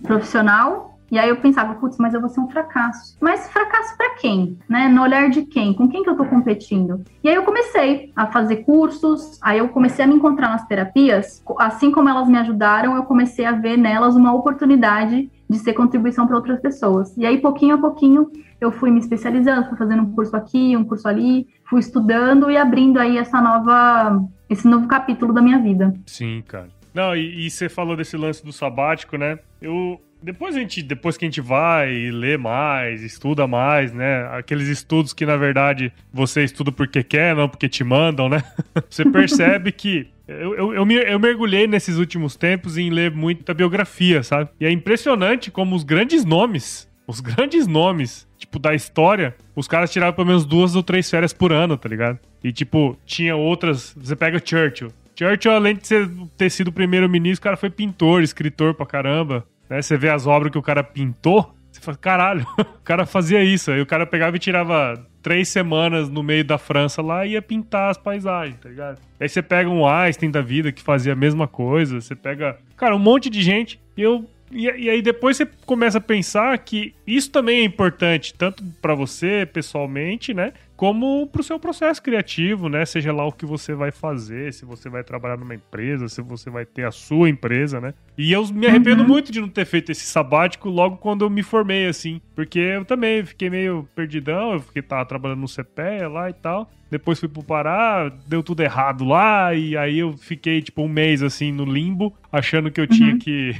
profissional. 0.03 0.94
E 1.15 1.17
aí 1.17 1.29
eu 1.29 1.37
pensava, 1.37 1.75
putz, 1.75 1.97
mas 1.97 2.13
eu 2.13 2.19
vou 2.19 2.29
ser 2.29 2.41
um 2.41 2.49
fracasso. 2.49 3.15
Mas 3.21 3.49
fracasso 3.49 3.95
para 3.95 4.15
quem? 4.15 4.59
Né? 4.67 4.89
No 4.89 5.01
olhar 5.01 5.29
de 5.29 5.43
quem? 5.43 5.73
Com 5.73 5.87
quem 5.87 6.03
que 6.03 6.09
eu 6.09 6.17
tô 6.17 6.25
competindo? 6.25 7.05
E 7.23 7.29
aí 7.29 7.35
eu 7.35 7.43
comecei 7.43 8.11
a 8.13 8.27
fazer 8.27 8.65
cursos, 8.65 9.39
aí 9.41 9.59
eu 9.59 9.69
comecei 9.69 10.03
a 10.03 10.07
me 10.09 10.15
encontrar 10.15 10.49
nas 10.49 10.67
terapias, 10.67 11.41
assim 11.57 11.89
como 11.89 12.09
elas 12.09 12.27
me 12.27 12.37
ajudaram, 12.37 12.97
eu 12.97 13.03
comecei 13.03 13.45
a 13.45 13.53
ver 13.53 13.77
nelas 13.77 14.13
uma 14.13 14.33
oportunidade 14.33 15.31
de 15.49 15.57
ser 15.57 15.71
contribuição 15.71 16.27
para 16.27 16.35
outras 16.35 16.59
pessoas. 16.59 17.15
E 17.15 17.25
aí, 17.25 17.37
pouquinho 17.37 17.75
a 17.75 17.77
pouquinho, 17.77 18.29
eu 18.59 18.69
fui 18.69 18.91
me 18.91 18.99
especializando, 18.99 19.69
fui 19.69 19.77
fazendo 19.77 20.03
um 20.03 20.11
curso 20.11 20.35
aqui, 20.35 20.75
um 20.75 20.83
curso 20.83 21.07
ali, 21.07 21.47
fui 21.63 21.79
estudando 21.79 22.51
e 22.51 22.57
abrindo 22.57 22.99
aí 22.99 23.17
essa 23.17 23.39
nova, 23.39 24.21
esse 24.49 24.67
novo 24.67 24.85
capítulo 24.85 25.31
da 25.31 25.41
minha 25.41 25.59
vida. 25.59 25.93
Sim, 26.07 26.43
cara. 26.45 26.67
Não, 26.93 27.15
e, 27.15 27.45
e 27.45 27.49
você 27.49 27.69
falou 27.69 27.95
desse 27.95 28.17
lance 28.17 28.43
do 28.43 28.51
sabático, 28.51 29.17
né? 29.17 29.39
Eu, 29.61 29.99
depois 30.25 30.55
a 30.55 30.59
gente, 30.59 30.81
depois 30.81 31.15
que 31.15 31.23
a 31.23 31.27
gente 31.27 31.39
vai 31.39 31.93
e 31.93 32.11
lê 32.11 32.35
mais, 32.35 33.03
estuda 33.03 33.45
mais, 33.45 33.93
né? 33.93 34.27
Aqueles 34.31 34.67
estudos 34.67 35.13
que 35.13 35.25
na 35.25 35.37
verdade 35.37 35.93
você 36.11 36.43
estuda 36.43 36.71
porque 36.71 37.03
quer, 37.03 37.35
não 37.35 37.47
porque 37.47 37.69
te 37.69 37.83
mandam, 37.83 38.27
né? 38.27 38.43
Você 38.89 39.05
percebe 39.05 39.71
que 39.71 40.07
eu, 40.27 40.55
eu, 40.55 40.73
eu, 40.73 40.91
eu, 40.91 41.19
mergulhei 41.19 41.67
nesses 41.67 41.97
últimos 41.97 42.35
tempos 42.35 42.77
em 42.77 42.89
ler 42.89 43.11
muita 43.11 43.53
biografia, 43.53 44.23
sabe? 44.23 44.49
E 44.59 44.65
é 44.65 44.71
impressionante 44.71 45.51
como 45.51 45.75
os 45.75 45.83
grandes 45.83 46.25
nomes, 46.25 46.89
os 47.05 47.19
grandes 47.19 47.67
nomes, 47.67 48.27
tipo, 48.37 48.57
da 48.57 48.73
história, 48.73 49.35
os 49.55 49.67
caras 49.67 49.91
tiravam 49.91 50.15
pelo 50.15 50.27
menos 50.27 50.45
duas 50.45 50.75
ou 50.75 50.81
três 50.81 51.09
férias 51.09 51.31
por 51.31 51.53
ano, 51.53 51.77
tá 51.77 51.87
ligado? 51.87 52.19
E, 52.43 52.51
tipo, 52.51 52.97
tinha 53.05 53.35
outras. 53.35 53.95
Você 53.95 54.15
pega 54.15 54.41
Churchill. 54.43 54.91
Churchill, 55.15 55.51
além 55.51 55.75
de 55.75 55.87
ser, 55.87 56.09
ter 56.35 56.49
sido 56.49 56.71
primeiro-ministro, 56.71 57.41
o 57.41 57.43
cara 57.43 57.57
foi 57.57 57.69
pintor, 57.69 58.23
escritor 58.23 58.73
pra 58.73 58.85
caramba. 58.85 59.45
Né? 59.69 59.81
Você 59.81 59.97
vê 59.97 60.09
as 60.09 60.27
obras 60.27 60.51
que 60.51 60.57
o 60.57 60.61
cara 60.61 60.83
pintou, 60.83 61.53
você 61.71 61.81
fala, 61.81 61.97
caralho, 61.97 62.47
o 62.57 62.83
cara 62.83 63.05
fazia 63.05 63.43
isso. 63.43 63.71
Aí 63.71 63.81
o 63.81 63.85
cara 63.85 64.05
pegava 64.05 64.35
e 64.35 64.39
tirava 64.39 65.05
três 65.21 65.49
semanas 65.49 66.09
no 66.09 66.23
meio 66.23 66.45
da 66.45 66.57
França 66.57 67.01
lá 67.01 67.25
e 67.25 67.31
ia 67.31 67.41
pintar 67.41 67.89
as 67.89 67.97
paisagens, 67.97 68.59
tá 68.59 68.69
ligado? 68.69 68.99
Aí 69.19 69.27
você 69.27 69.41
pega 69.41 69.69
um 69.69 69.87
Einstein 69.87 70.31
da 70.31 70.41
vida 70.41 70.71
que 70.71 70.81
fazia 70.81 71.13
a 71.13 71.15
mesma 71.15 71.47
coisa, 71.47 71.99
você 71.99 72.15
pega, 72.15 72.57
cara, 72.77 72.95
um 72.95 72.99
monte 72.99 73.29
de 73.29 73.41
gente. 73.41 73.79
E 73.97 74.01
eu 74.01 74.25
e, 74.51 74.65
e, 74.65 74.89
aí 74.89 75.01
depois 75.01 75.37
você 75.37 75.47
começa 75.65 75.97
a 75.97 76.01
pensar 76.01 76.57
que 76.59 76.93
isso 77.05 77.31
também 77.31 77.61
é 77.61 77.63
importante, 77.63 78.33
tanto 78.33 78.63
para 78.81 78.93
você 78.93 79.45
pessoalmente, 79.51 80.33
né? 80.33 80.53
Como 80.75 81.27
pro 81.27 81.43
seu 81.43 81.57
processo 81.57 82.01
criativo, 82.01 82.67
né? 82.67 82.85
Seja 82.85 83.13
lá 83.13 83.25
o 83.25 83.31
que 83.31 83.45
você 83.45 83.73
vai 83.73 83.91
fazer, 83.91 84.53
se 84.53 84.65
você 84.65 84.89
vai 84.89 85.03
trabalhar 85.03 85.37
numa 85.37 85.55
empresa, 85.55 86.09
se 86.09 86.21
você 86.21 86.49
vai 86.49 86.65
ter 86.65 86.85
a 86.85 86.91
sua 86.91 87.29
empresa, 87.29 87.79
né? 87.79 87.93
E 88.17 88.31
eu 88.31 88.45
me 88.47 88.67
arrependo 88.67 89.03
uhum. 89.03 89.07
muito 89.07 89.31
de 89.31 89.39
não 89.39 89.47
ter 89.47 89.65
feito 89.65 89.91
esse 89.91 90.05
sabático 90.05 90.69
logo 90.69 90.97
quando 90.97 91.23
eu 91.23 91.29
me 91.29 91.43
formei, 91.43 91.87
assim. 91.87 92.19
Porque 92.35 92.59
eu 92.59 92.83
também 92.83 93.25
fiquei 93.25 93.49
meio 93.49 93.87
perdidão, 93.95 94.53
eu 94.53 94.59
fiquei 94.59 94.81
tava 94.81 95.05
trabalhando 95.05 95.39
no 95.39 95.47
CPE 95.47 96.07
lá 96.11 96.29
e 96.29 96.33
tal. 96.33 96.69
Depois 96.91 97.19
fui 97.19 97.27
pro 97.27 97.43
Pará, 97.43 98.11
deu 98.27 98.43
tudo 98.43 98.61
errado 98.61 99.03
lá, 99.05 99.53
e 99.53 99.75
aí 99.75 99.99
eu 99.99 100.15
fiquei, 100.17 100.61
tipo, 100.61 100.83
um 100.83 100.87
mês, 100.87 101.23
assim, 101.23 101.51
no 101.51 101.65
limbo, 101.65 102.13
achando 102.31 102.69
que 102.69 102.79
eu 102.79 102.87
tinha 102.87 103.13
uhum. 103.13 103.19
que, 103.19 103.55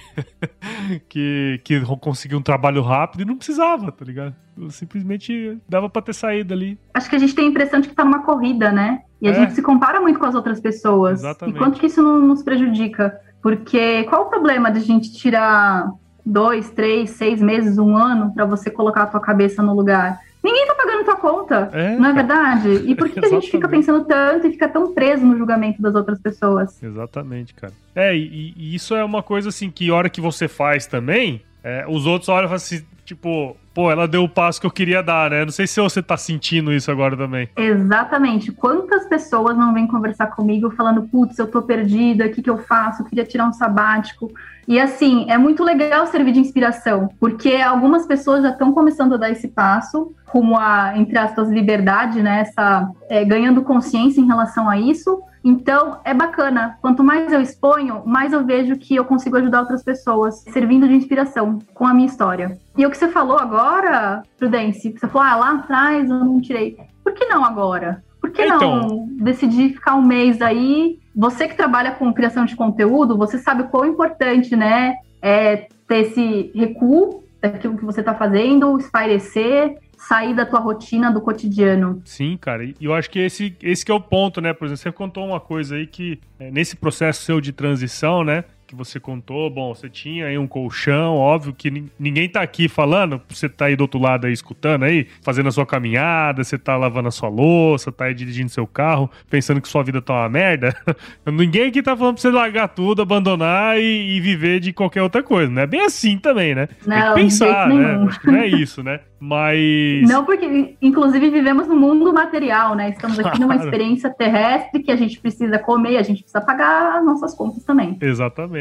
que, 1.10 1.62
que 1.64 1.82
conseguir 2.00 2.36
um 2.36 2.42
trabalho 2.42 2.82
rápido 2.82 3.22
e 3.22 3.26
não 3.26 3.36
precisava, 3.36 3.92
tá 3.92 4.06
ligado? 4.06 4.36
Eu 4.58 4.70
simplesmente 4.70 5.58
dava 5.68 5.90
pra 5.90 6.02
ter 6.02 6.14
saído 6.14 6.54
ali. 6.54 6.78
Acho 6.94 7.10
que 7.10 7.16
a 7.16 7.20
gente 7.20 7.34
tem 7.34 7.46
a 7.46 7.50
impressão 7.50 7.80
de 7.80 7.90
que 7.90 7.96
tá 7.96 8.06
numa 8.06 8.24
corrida, 8.24 8.72
né? 8.72 9.02
E 9.22 9.28
a 9.28 9.32
é. 9.32 9.34
gente 9.34 9.54
se 9.54 9.62
compara 9.62 10.00
muito 10.00 10.20
com 10.20 10.26
as 10.26 10.36
outras 10.36 10.60
pessoas. 10.60 11.20
Exatamente. 11.20 11.56
E 11.56 11.60
quanto 11.60 11.80
que 11.80 11.88
isso 11.88 12.02
não 12.02 12.20
nos 12.20 12.44
prejudica? 12.44 13.20
Porque 13.42 14.04
qual 14.04 14.24
o 14.24 14.30
problema 14.30 14.72
de 14.72 14.80
a 14.80 14.82
gente 14.82 15.14
tirar 15.14 15.92
dois, 16.26 16.70
três, 16.72 17.12
seis 17.12 17.42
meses, 17.42 17.78
um 17.78 17.96
ano 17.96 18.34
para 18.34 18.46
você 18.46 18.72
colocar 18.72 19.04
a 19.04 19.08
tua 19.08 19.20
cabeça 19.20 19.62
no 19.62 19.74
lugar? 19.74 20.20
Ninguém 20.44 20.68
tá 20.68 20.76
pagando 20.76 21.06
tua 21.06 21.16
conta, 21.16 21.70
é, 21.74 21.96
não 21.98 22.10
é 22.10 22.14
verdade? 22.14 22.70
E 22.86 22.94
por 22.94 23.10
que, 23.10 23.20
que 23.20 23.26
a 23.26 23.30
gente 23.30 23.50
fica 23.50 23.68
pensando 23.70 24.06
tanto 24.06 24.46
e 24.46 24.52
fica 24.52 24.68
tão 24.68 24.94
preso 24.94 25.26
no 25.26 25.36
julgamento 25.38 25.82
das 25.82 25.96
outras 25.96 26.20
pessoas? 26.20 26.82
Exatamente, 26.84 27.54
cara. 27.54 27.74
É, 27.96 28.16
e, 28.16 28.54
e 28.56 28.76
isso 28.76 28.96
é 28.96 29.04
uma 29.04 29.24
coisa 29.24 29.50
assim 29.50 29.72
que 29.72 29.90
hora 29.90 30.08
que 30.08 30.22
você 30.22 30.48
faz 30.48 30.86
também, 30.86 31.42
é, 31.65 31.84
os 31.88 32.06
outros 32.06 32.30
olham 32.30 32.54
assim, 32.54 32.86
tipo, 33.04 33.58
pô, 33.73 33.89
ela 33.89 34.08
deu 34.08 34.23
o 34.23 34.30
passo 34.30 34.62
que 34.62 34.67
eu 34.67 34.71
queria 34.71 35.01
dar, 35.01 35.32
né? 35.32 35.43
Não 35.43 35.51
sei 35.51 35.65
se 35.65 35.82
você 35.82 35.99
tá 35.99 36.15
sentindo 36.15 36.71
isso 36.71 36.91
agora 36.91 37.17
também. 37.17 37.49
Exatamente. 37.58 38.51
Quantas 38.51 39.08
pessoas 39.08 39.58
não 39.58 39.73
vêm 39.73 39.88
conversar 39.88 40.28
comigo 40.28 40.69
falando, 40.69 41.01
putz, 41.04 41.39
eu 41.39 41.47
tô 41.47 41.63
perdida, 41.63 42.28
o 42.28 42.32
que, 42.32 42.43
que 42.43 42.49
eu 42.51 42.60
faço? 42.60 43.01
Eu 43.01 43.08
queria 43.08 43.25
tirar 43.25 43.47
um 43.47 43.51
sabático. 43.51 44.32
E 44.67 44.80
assim, 44.80 45.25
é 45.28 45.39
muito 45.39 45.63
legal 45.63 46.06
servir 46.06 46.34
de 46.34 46.39
inspiração, 46.39 47.10
porque 47.19 47.56
algumas 47.56 48.06
pessoas 48.06 48.43
já 48.43 48.49
estão 48.49 48.71
começando 48.71 49.15
a 49.15 49.17
dar 49.17 49.32
esse 49.32 49.47
passo, 49.47 50.13
como 50.28 50.56
a, 50.60 50.93
entre 50.95 51.17
aspas, 51.17 51.49
liberdade, 51.49 52.21
né? 52.21 52.41
Essa, 52.41 52.88
é, 53.10 53.25
ganhando 53.25 53.63
consciência 53.63 54.21
em 54.21 54.28
relação 54.28 54.69
a 54.69 54.78
isso. 54.78 55.19
Então, 55.45 55.99
é 56.03 56.12
bacana. 56.12 56.79
Quanto 56.81 57.03
mais 57.03 57.31
eu 57.31 57.39
exponho, 57.39 58.01
mais 58.03 58.34
eu 58.34 58.43
vejo 58.43 58.75
que 58.77 58.95
eu 58.95 59.05
consigo 59.05 59.38
ajudar 59.38 59.60
outras 59.60 59.84
pessoas, 59.84 60.39
servindo 60.39 60.88
de 60.88 60.95
inspiração 60.95 61.60
com 61.75 61.86
a 61.86 61.93
minha 61.93 62.08
história. 62.08 62.58
E 62.75 62.84
o 62.84 62.89
que 62.89 62.97
você 62.97 63.08
falou 63.08 63.38
agora, 63.38 64.23
Prudence, 64.39 64.91
você 64.91 65.08
falou, 65.08 65.27
ah, 65.27 65.36
lá 65.36 65.51
atrás 65.51 66.10
eu 66.10 66.17
não 66.17 66.41
tirei. 66.41 66.75
Por 67.03 67.13
que 67.13 67.25
não 67.25 67.45
agora? 67.45 68.03
Por 68.19 68.31
que 68.31 68.43
então... 68.43 68.88
não 68.88 69.08
decidir 69.19 69.75
ficar 69.75 69.93
um 69.93 70.01
mês 70.01 70.41
aí? 70.41 70.97
Você 71.15 71.47
que 71.47 71.55
trabalha 71.55 71.91
com 71.91 72.12
criação 72.12 72.43
de 72.45 72.55
conteúdo, 72.55 73.15
você 73.15 73.38
sabe 73.38 73.62
o 73.62 73.67
quão 73.67 73.86
importante, 73.86 74.55
né, 74.55 74.95
é 75.21 75.67
ter 75.88 76.08
esse 76.08 76.51
recuo 76.55 77.23
daquilo 77.39 77.77
que 77.77 77.86
você 77.86 77.99
está 77.99 78.15
fazendo, 78.15 78.77
espairecer, 78.79 79.77
sair 80.08 80.36
da 80.36 80.46
tua 80.46 80.60
rotina, 80.60 81.12
do 81.12 81.20
cotidiano. 81.20 82.02
Sim, 82.06 82.38
cara. 82.38 82.63
E 82.63 82.76
eu 82.80 82.94
acho 82.94 83.10
que 83.10 83.20
esse, 83.20 83.56
esse 83.62 83.84
que 83.84 83.91
é 83.91 83.96
o 83.96 84.00
ponto, 84.00 84.39
né? 84.39 84.54
Por 84.54 84.65
exemplo, 84.65 84.82
você 84.84 84.91
contou 84.91 85.26
uma 85.26 85.39
coisa 85.39 85.76
aí 85.76 85.88
que 85.88 86.20
é, 86.39 86.52
nesse 86.52 86.76
processo 86.76 87.24
seu 87.24 87.41
de 87.41 87.52
transição, 87.52 88.24
né? 88.24 88.44
Que 88.76 88.86
você 88.86 89.00
contou, 89.00 89.50
bom, 89.50 89.74
você 89.74 89.90
tinha 89.90 90.28
aí 90.28 90.38
um 90.38 90.48
colchão, 90.48 91.16
óbvio 91.16 91.54
que 91.54 91.90
ninguém 91.98 92.28
tá 92.28 92.42
aqui 92.42 92.68
falando, 92.68 93.22
você 93.30 93.48
tá 93.48 93.66
aí 93.66 93.76
do 93.76 93.82
outro 93.82 94.00
lado 94.00 94.28
aí 94.28 94.34
escutando 94.34 94.84
aí, 94.84 95.08
fazendo 95.22 95.48
a 95.48 95.52
sua 95.52 95.66
caminhada, 95.66 96.44
você 96.44 96.58
tá 96.58 96.76
lavando 96.76 97.08
a 97.08 97.12
sua 97.12 97.30
louça, 97.30 97.92
tá 97.92 98.06
aí 98.06 98.14
dirigindo 98.14 98.50
seu 98.50 98.68
carro, 98.68 99.10
pensando 99.30 99.62
que 99.62 99.68
sua 99.68 99.84
vida 99.84 100.02
tá 100.02 100.14
uma 100.14 100.30
merda. 100.30 100.76
ninguém 101.26 101.70
aqui 101.70 101.82
tá 101.82 101.96
falando 101.96 102.16
pra 102.16 102.22
você 102.22 102.30
largar 102.30 102.68
tudo, 102.68 103.02
abandonar 103.02 103.80
e, 103.80 104.18
e, 104.18 104.20
viver 104.20 104.60
de 104.60 104.74
qualquer 104.74 105.02
outra 105.02 105.24
coisa, 105.24 105.52
não 105.52 105.62
é 105.62 105.68
bem 105.68 105.82
assim 105.82 106.18
também, 106.18 106.54
né? 106.54 106.68
Não, 106.86 107.14
Tem 107.14 107.28
que 107.28 107.38
pensar, 107.38 107.70
né? 107.70 108.06
Acho 108.08 108.20
que 108.20 108.28
não 108.28 108.40
é 108.40 108.48
isso, 108.48 108.84
né? 108.84 109.00
Mas. 109.20 110.08
Não, 110.08 110.24
porque, 110.24 110.78
inclusive, 110.82 111.30
vivemos 111.30 111.68
no 111.68 111.76
mundo 111.76 112.14
material, 112.14 112.76
né? 112.76 112.90
Estamos 112.90 113.18
aqui 113.20 113.40
numa 113.40 113.56
experiência 113.56 114.10
terrestre 114.10 114.84
que 114.84 114.92
a 114.92 114.96
gente 114.96 115.20
precisa 115.20 115.58
comer, 115.58 115.98
a 115.98 116.04
gente 116.04 116.22
precisa 116.22 116.42
pagar 116.42 117.00
as 117.00 117.06
nossas 117.06 117.34
contas 117.34 117.64
também. 117.64 117.98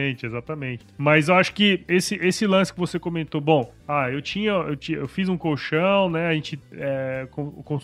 Exatamente, 0.05 0.27
exatamente. 0.27 0.87
Mas 0.99 1.29
eu 1.29 1.35
acho 1.35 1.53
que 1.53 1.81
esse, 1.89 2.17
esse 2.17 2.47
lance 2.47 2.73
que 2.73 2.79
você 2.79 2.99
comentou, 2.99 3.41
bom, 3.41 3.73
ah, 3.87 4.11
eu 4.11 4.21
tinha, 4.21 4.51
eu, 4.51 4.77
tinha, 4.77 4.99
eu 4.99 5.09
fiz 5.09 5.29
um 5.29 5.37
colchão, 5.37 6.11
né? 6.11 6.29
A 6.29 6.35
gente 6.35 6.59
é, 6.73 7.27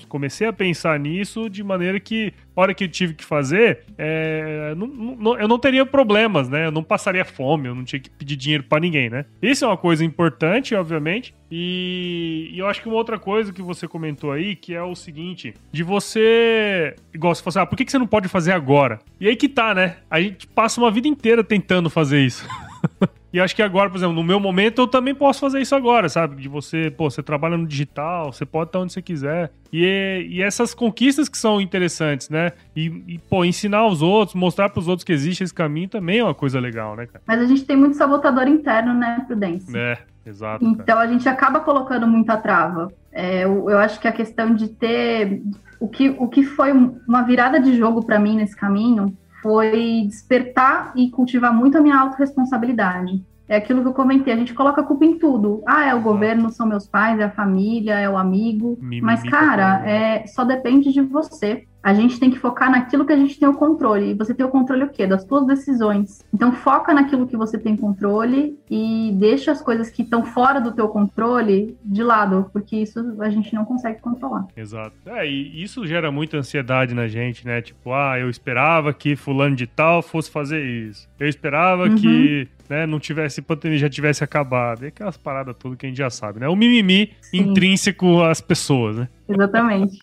comecei 0.08 0.46
a 0.46 0.52
pensar 0.52 0.98
nisso 0.98 1.48
de 1.48 1.62
maneira 1.62 1.98
que, 1.98 2.32
hora 2.54 2.74
que 2.74 2.84
eu 2.84 2.88
tive 2.88 3.14
que 3.14 3.24
fazer, 3.24 3.84
é, 3.96 4.74
não, 4.76 4.86
não, 4.86 5.38
eu 5.38 5.48
não 5.48 5.58
teria 5.58 5.84
problemas, 5.86 6.48
né? 6.48 6.66
Eu 6.66 6.72
não 6.72 6.82
passaria 6.82 7.24
fome, 7.24 7.68
eu 7.68 7.74
não 7.74 7.84
tinha 7.84 8.00
que 8.00 8.10
pedir 8.10 8.36
dinheiro 8.36 8.64
para 8.64 8.80
ninguém, 8.80 9.08
né? 9.10 9.24
Isso 9.42 9.64
é 9.64 9.68
uma 9.68 9.76
coisa 9.76 10.04
importante, 10.04 10.74
obviamente, 10.74 11.34
e, 11.50 12.50
e, 12.52 12.58
eu 12.58 12.66
acho 12.66 12.80
que 12.80 12.88
uma 12.88 12.96
outra 12.96 13.18
coisa 13.18 13.52
que 13.52 13.62
você 13.62 13.88
comentou 13.88 14.30
aí, 14.30 14.54
que 14.54 14.74
é 14.74 14.82
o 14.82 14.94
seguinte, 14.94 15.54
de 15.72 15.82
você. 15.82 16.94
Igual 17.12 17.34
você 17.34 17.42
falou 17.42 17.50
assim, 17.50 17.58
ah, 17.60 17.66
por 17.66 17.76
que, 17.76 17.84
que 17.84 17.90
você 17.90 17.98
não 17.98 18.06
pode 18.06 18.28
fazer 18.28 18.52
agora? 18.52 19.00
E 19.20 19.26
aí 19.26 19.34
que 19.34 19.48
tá, 19.48 19.74
né? 19.74 19.96
A 20.10 20.20
gente 20.20 20.46
passa 20.46 20.80
uma 20.80 20.90
vida 20.90 21.08
inteira 21.08 21.42
tentando 21.42 21.90
fazer 21.90 22.20
isso. 22.20 22.46
E 23.32 23.38
acho 23.38 23.54
que 23.54 23.62
agora, 23.62 23.88
por 23.88 23.96
exemplo, 23.96 24.14
no 24.14 24.24
meu 24.24 24.40
momento, 24.40 24.82
eu 24.82 24.88
também 24.88 25.14
posso 25.14 25.38
fazer 25.38 25.60
isso 25.60 25.74
agora, 25.74 26.08
sabe? 26.08 26.42
De 26.42 26.48
você, 26.48 26.90
pô, 26.90 27.08
você 27.08 27.22
trabalha 27.22 27.56
no 27.56 27.64
digital, 27.66 28.32
você 28.32 28.44
pode 28.44 28.70
estar 28.70 28.80
onde 28.80 28.92
você 28.92 29.00
quiser. 29.00 29.52
E, 29.72 30.26
e 30.28 30.42
essas 30.42 30.74
conquistas 30.74 31.28
que 31.28 31.38
são 31.38 31.60
interessantes, 31.60 32.28
né? 32.28 32.50
E, 32.74 32.86
e 33.06 33.18
pô, 33.18 33.44
ensinar 33.44 33.86
os 33.86 34.02
outros, 34.02 34.34
mostrar 34.34 34.68
para 34.68 34.80
os 34.80 34.88
outros 34.88 35.04
que 35.04 35.12
existe 35.12 35.44
esse 35.44 35.54
caminho 35.54 35.88
também 35.88 36.18
é 36.18 36.24
uma 36.24 36.34
coisa 36.34 36.58
legal, 36.58 36.96
né, 36.96 37.06
cara? 37.06 37.22
Mas 37.24 37.40
a 37.40 37.46
gente 37.46 37.64
tem 37.64 37.76
muito 37.76 37.96
sabotador 37.96 38.48
interno, 38.48 38.94
né, 38.94 39.22
Prudência? 39.28 39.78
É, 39.78 39.98
exato. 40.24 40.64
Então 40.64 40.98
a 40.98 41.06
gente 41.06 41.28
acaba 41.28 41.60
colocando 41.60 42.06
muita 42.06 42.36
trava. 42.36 42.92
É, 43.12 43.44
eu, 43.44 43.68
eu 43.68 43.78
acho 43.78 44.00
que 44.00 44.08
a 44.08 44.12
questão 44.12 44.54
de 44.54 44.68
ter. 44.68 45.42
O 45.78 45.88
que, 45.88 46.10
o 46.18 46.28
que 46.28 46.42
foi 46.42 46.72
uma 46.72 47.22
virada 47.22 47.58
de 47.58 47.76
jogo 47.76 48.04
para 48.04 48.18
mim 48.18 48.36
nesse 48.36 48.54
caminho 48.54 49.16
foi 49.42 50.04
despertar 50.06 50.92
e 50.94 51.10
cultivar 51.10 51.54
muito 51.54 51.78
a 51.78 51.80
minha 51.80 51.96
autorresponsabilidade. 51.96 53.22
É 53.48 53.56
aquilo 53.56 53.82
que 53.82 53.88
eu 53.88 53.94
comentei, 53.94 54.32
a 54.32 54.36
gente 54.36 54.54
coloca 54.54 54.80
a 54.80 54.84
culpa 54.84 55.04
em 55.04 55.18
tudo. 55.18 55.62
Ah, 55.66 55.86
é 55.86 55.94
o 55.94 56.00
governo, 56.00 56.50
são 56.50 56.66
meus 56.66 56.86
pais, 56.86 57.18
é 57.18 57.24
a 57.24 57.30
família, 57.30 57.98
é 57.98 58.08
o 58.08 58.16
amigo. 58.16 58.78
Mas, 59.02 59.24
cara, 59.24 59.82
é, 59.88 60.24
só 60.26 60.44
depende 60.44 60.92
de 60.92 61.00
você 61.00 61.66
a 61.82 61.94
gente 61.94 62.18
tem 62.20 62.30
que 62.30 62.38
focar 62.38 62.70
naquilo 62.70 63.06
que 63.06 63.12
a 63.12 63.16
gente 63.16 63.38
tem 63.38 63.48
o 63.48 63.54
controle. 63.54 64.10
E 64.10 64.14
você 64.14 64.34
tem 64.34 64.44
o 64.44 64.50
controle 64.50 64.84
o 64.84 64.88
quê? 64.88 65.06
Das 65.06 65.24
suas 65.24 65.46
decisões. 65.46 66.24
Então 66.32 66.52
foca 66.52 66.92
naquilo 66.92 67.26
que 67.26 67.36
você 67.36 67.58
tem 67.58 67.76
controle 67.76 68.58
e 68.70 69.12
deixa 69.14 69.52
as 69.52 69.62
coisas 69.62 69.90
que 69.90 70.02
estão 70.02 70.24
fora 70.24 70.60
do 70.60 70.72
teu 70.72 70.88
controle 70.88 71.76
de 71.84 72.02
lado, 72.02 72.50
porque 72.52 72.76
isso 72.76 73.16
a 73.20 73.30
gente 73.30 73.54
não 73.54 73.64
consegue 73.64 74.00
controlar. 74.00 74.46
Exato. 74.56 74.92
É, 75.06 75.26
e 75.26 75.62
isso 75.62 75.86
gera 75.86 76.10
muita 76.10 76.36
ansiedade 76.36 76.94
na 76.94 77.08
gente, 77.08 77.46
né? 77.46 77.62
Tipo, 77.62 77.92
ah, 77.92 78.18
eu 78.18 78.28
esperava 78.28 78.92
que 78.92 79.16
fulano 79.16 79.56
de 79.56 79.66
tal 79.66 80.02
fosse 80.02 80.30
fazer 80.30 80.64
isso. 80.64 81.08
Eu 81.18 81.28
esperava 81.28 81.84
uhum. 81.84 81.94
que 81.94 82.48
né, 82.68 82.86
não 82.86 83.00
tivesse 83.00 83.42
pandemia, 83.42 83.78
já 83.78 83.88
tivesse 83.88 84.22
acabado. 84.22 84.84
E 84.84 84.88
aquelas 84.88 85.16
paradas 85.16 85.56
tudo 85.58 85.76
que 85.76 85.86
a 85.86 85.88
gente 85.88 85.98
já 85.98 86.10
sabe, 86.10 86.40
né? 86.40 86.48
O 86.48 86.56
mimimi 86.56 87.12
Sim. 87.20 87.38
intrínseco 87.38 88.22
às 88.22 88.40
pessoas, 88.40 88.96
né? 88.96 89.08
Exatamente. 89.28 89.98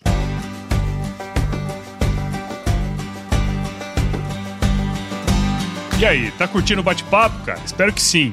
E 5.98 6.06
aí, 6.06 6.30
tá 6.30 6.46
curtindo 6.46 6.80
o 6.80 6.84
bate-papo, 6.84 7.44
cara? 7.44 7.60
Espero 7.64 7.92
que 7.92 8.00
sim. 8.00 8.32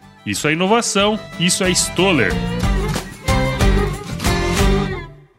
Isso 0.25 0.47
é 0.47 0.53
inovação, 0.53 1.19
isso 1.39 1.63
é 1.63 1.71
Stoller. 1.71 2.31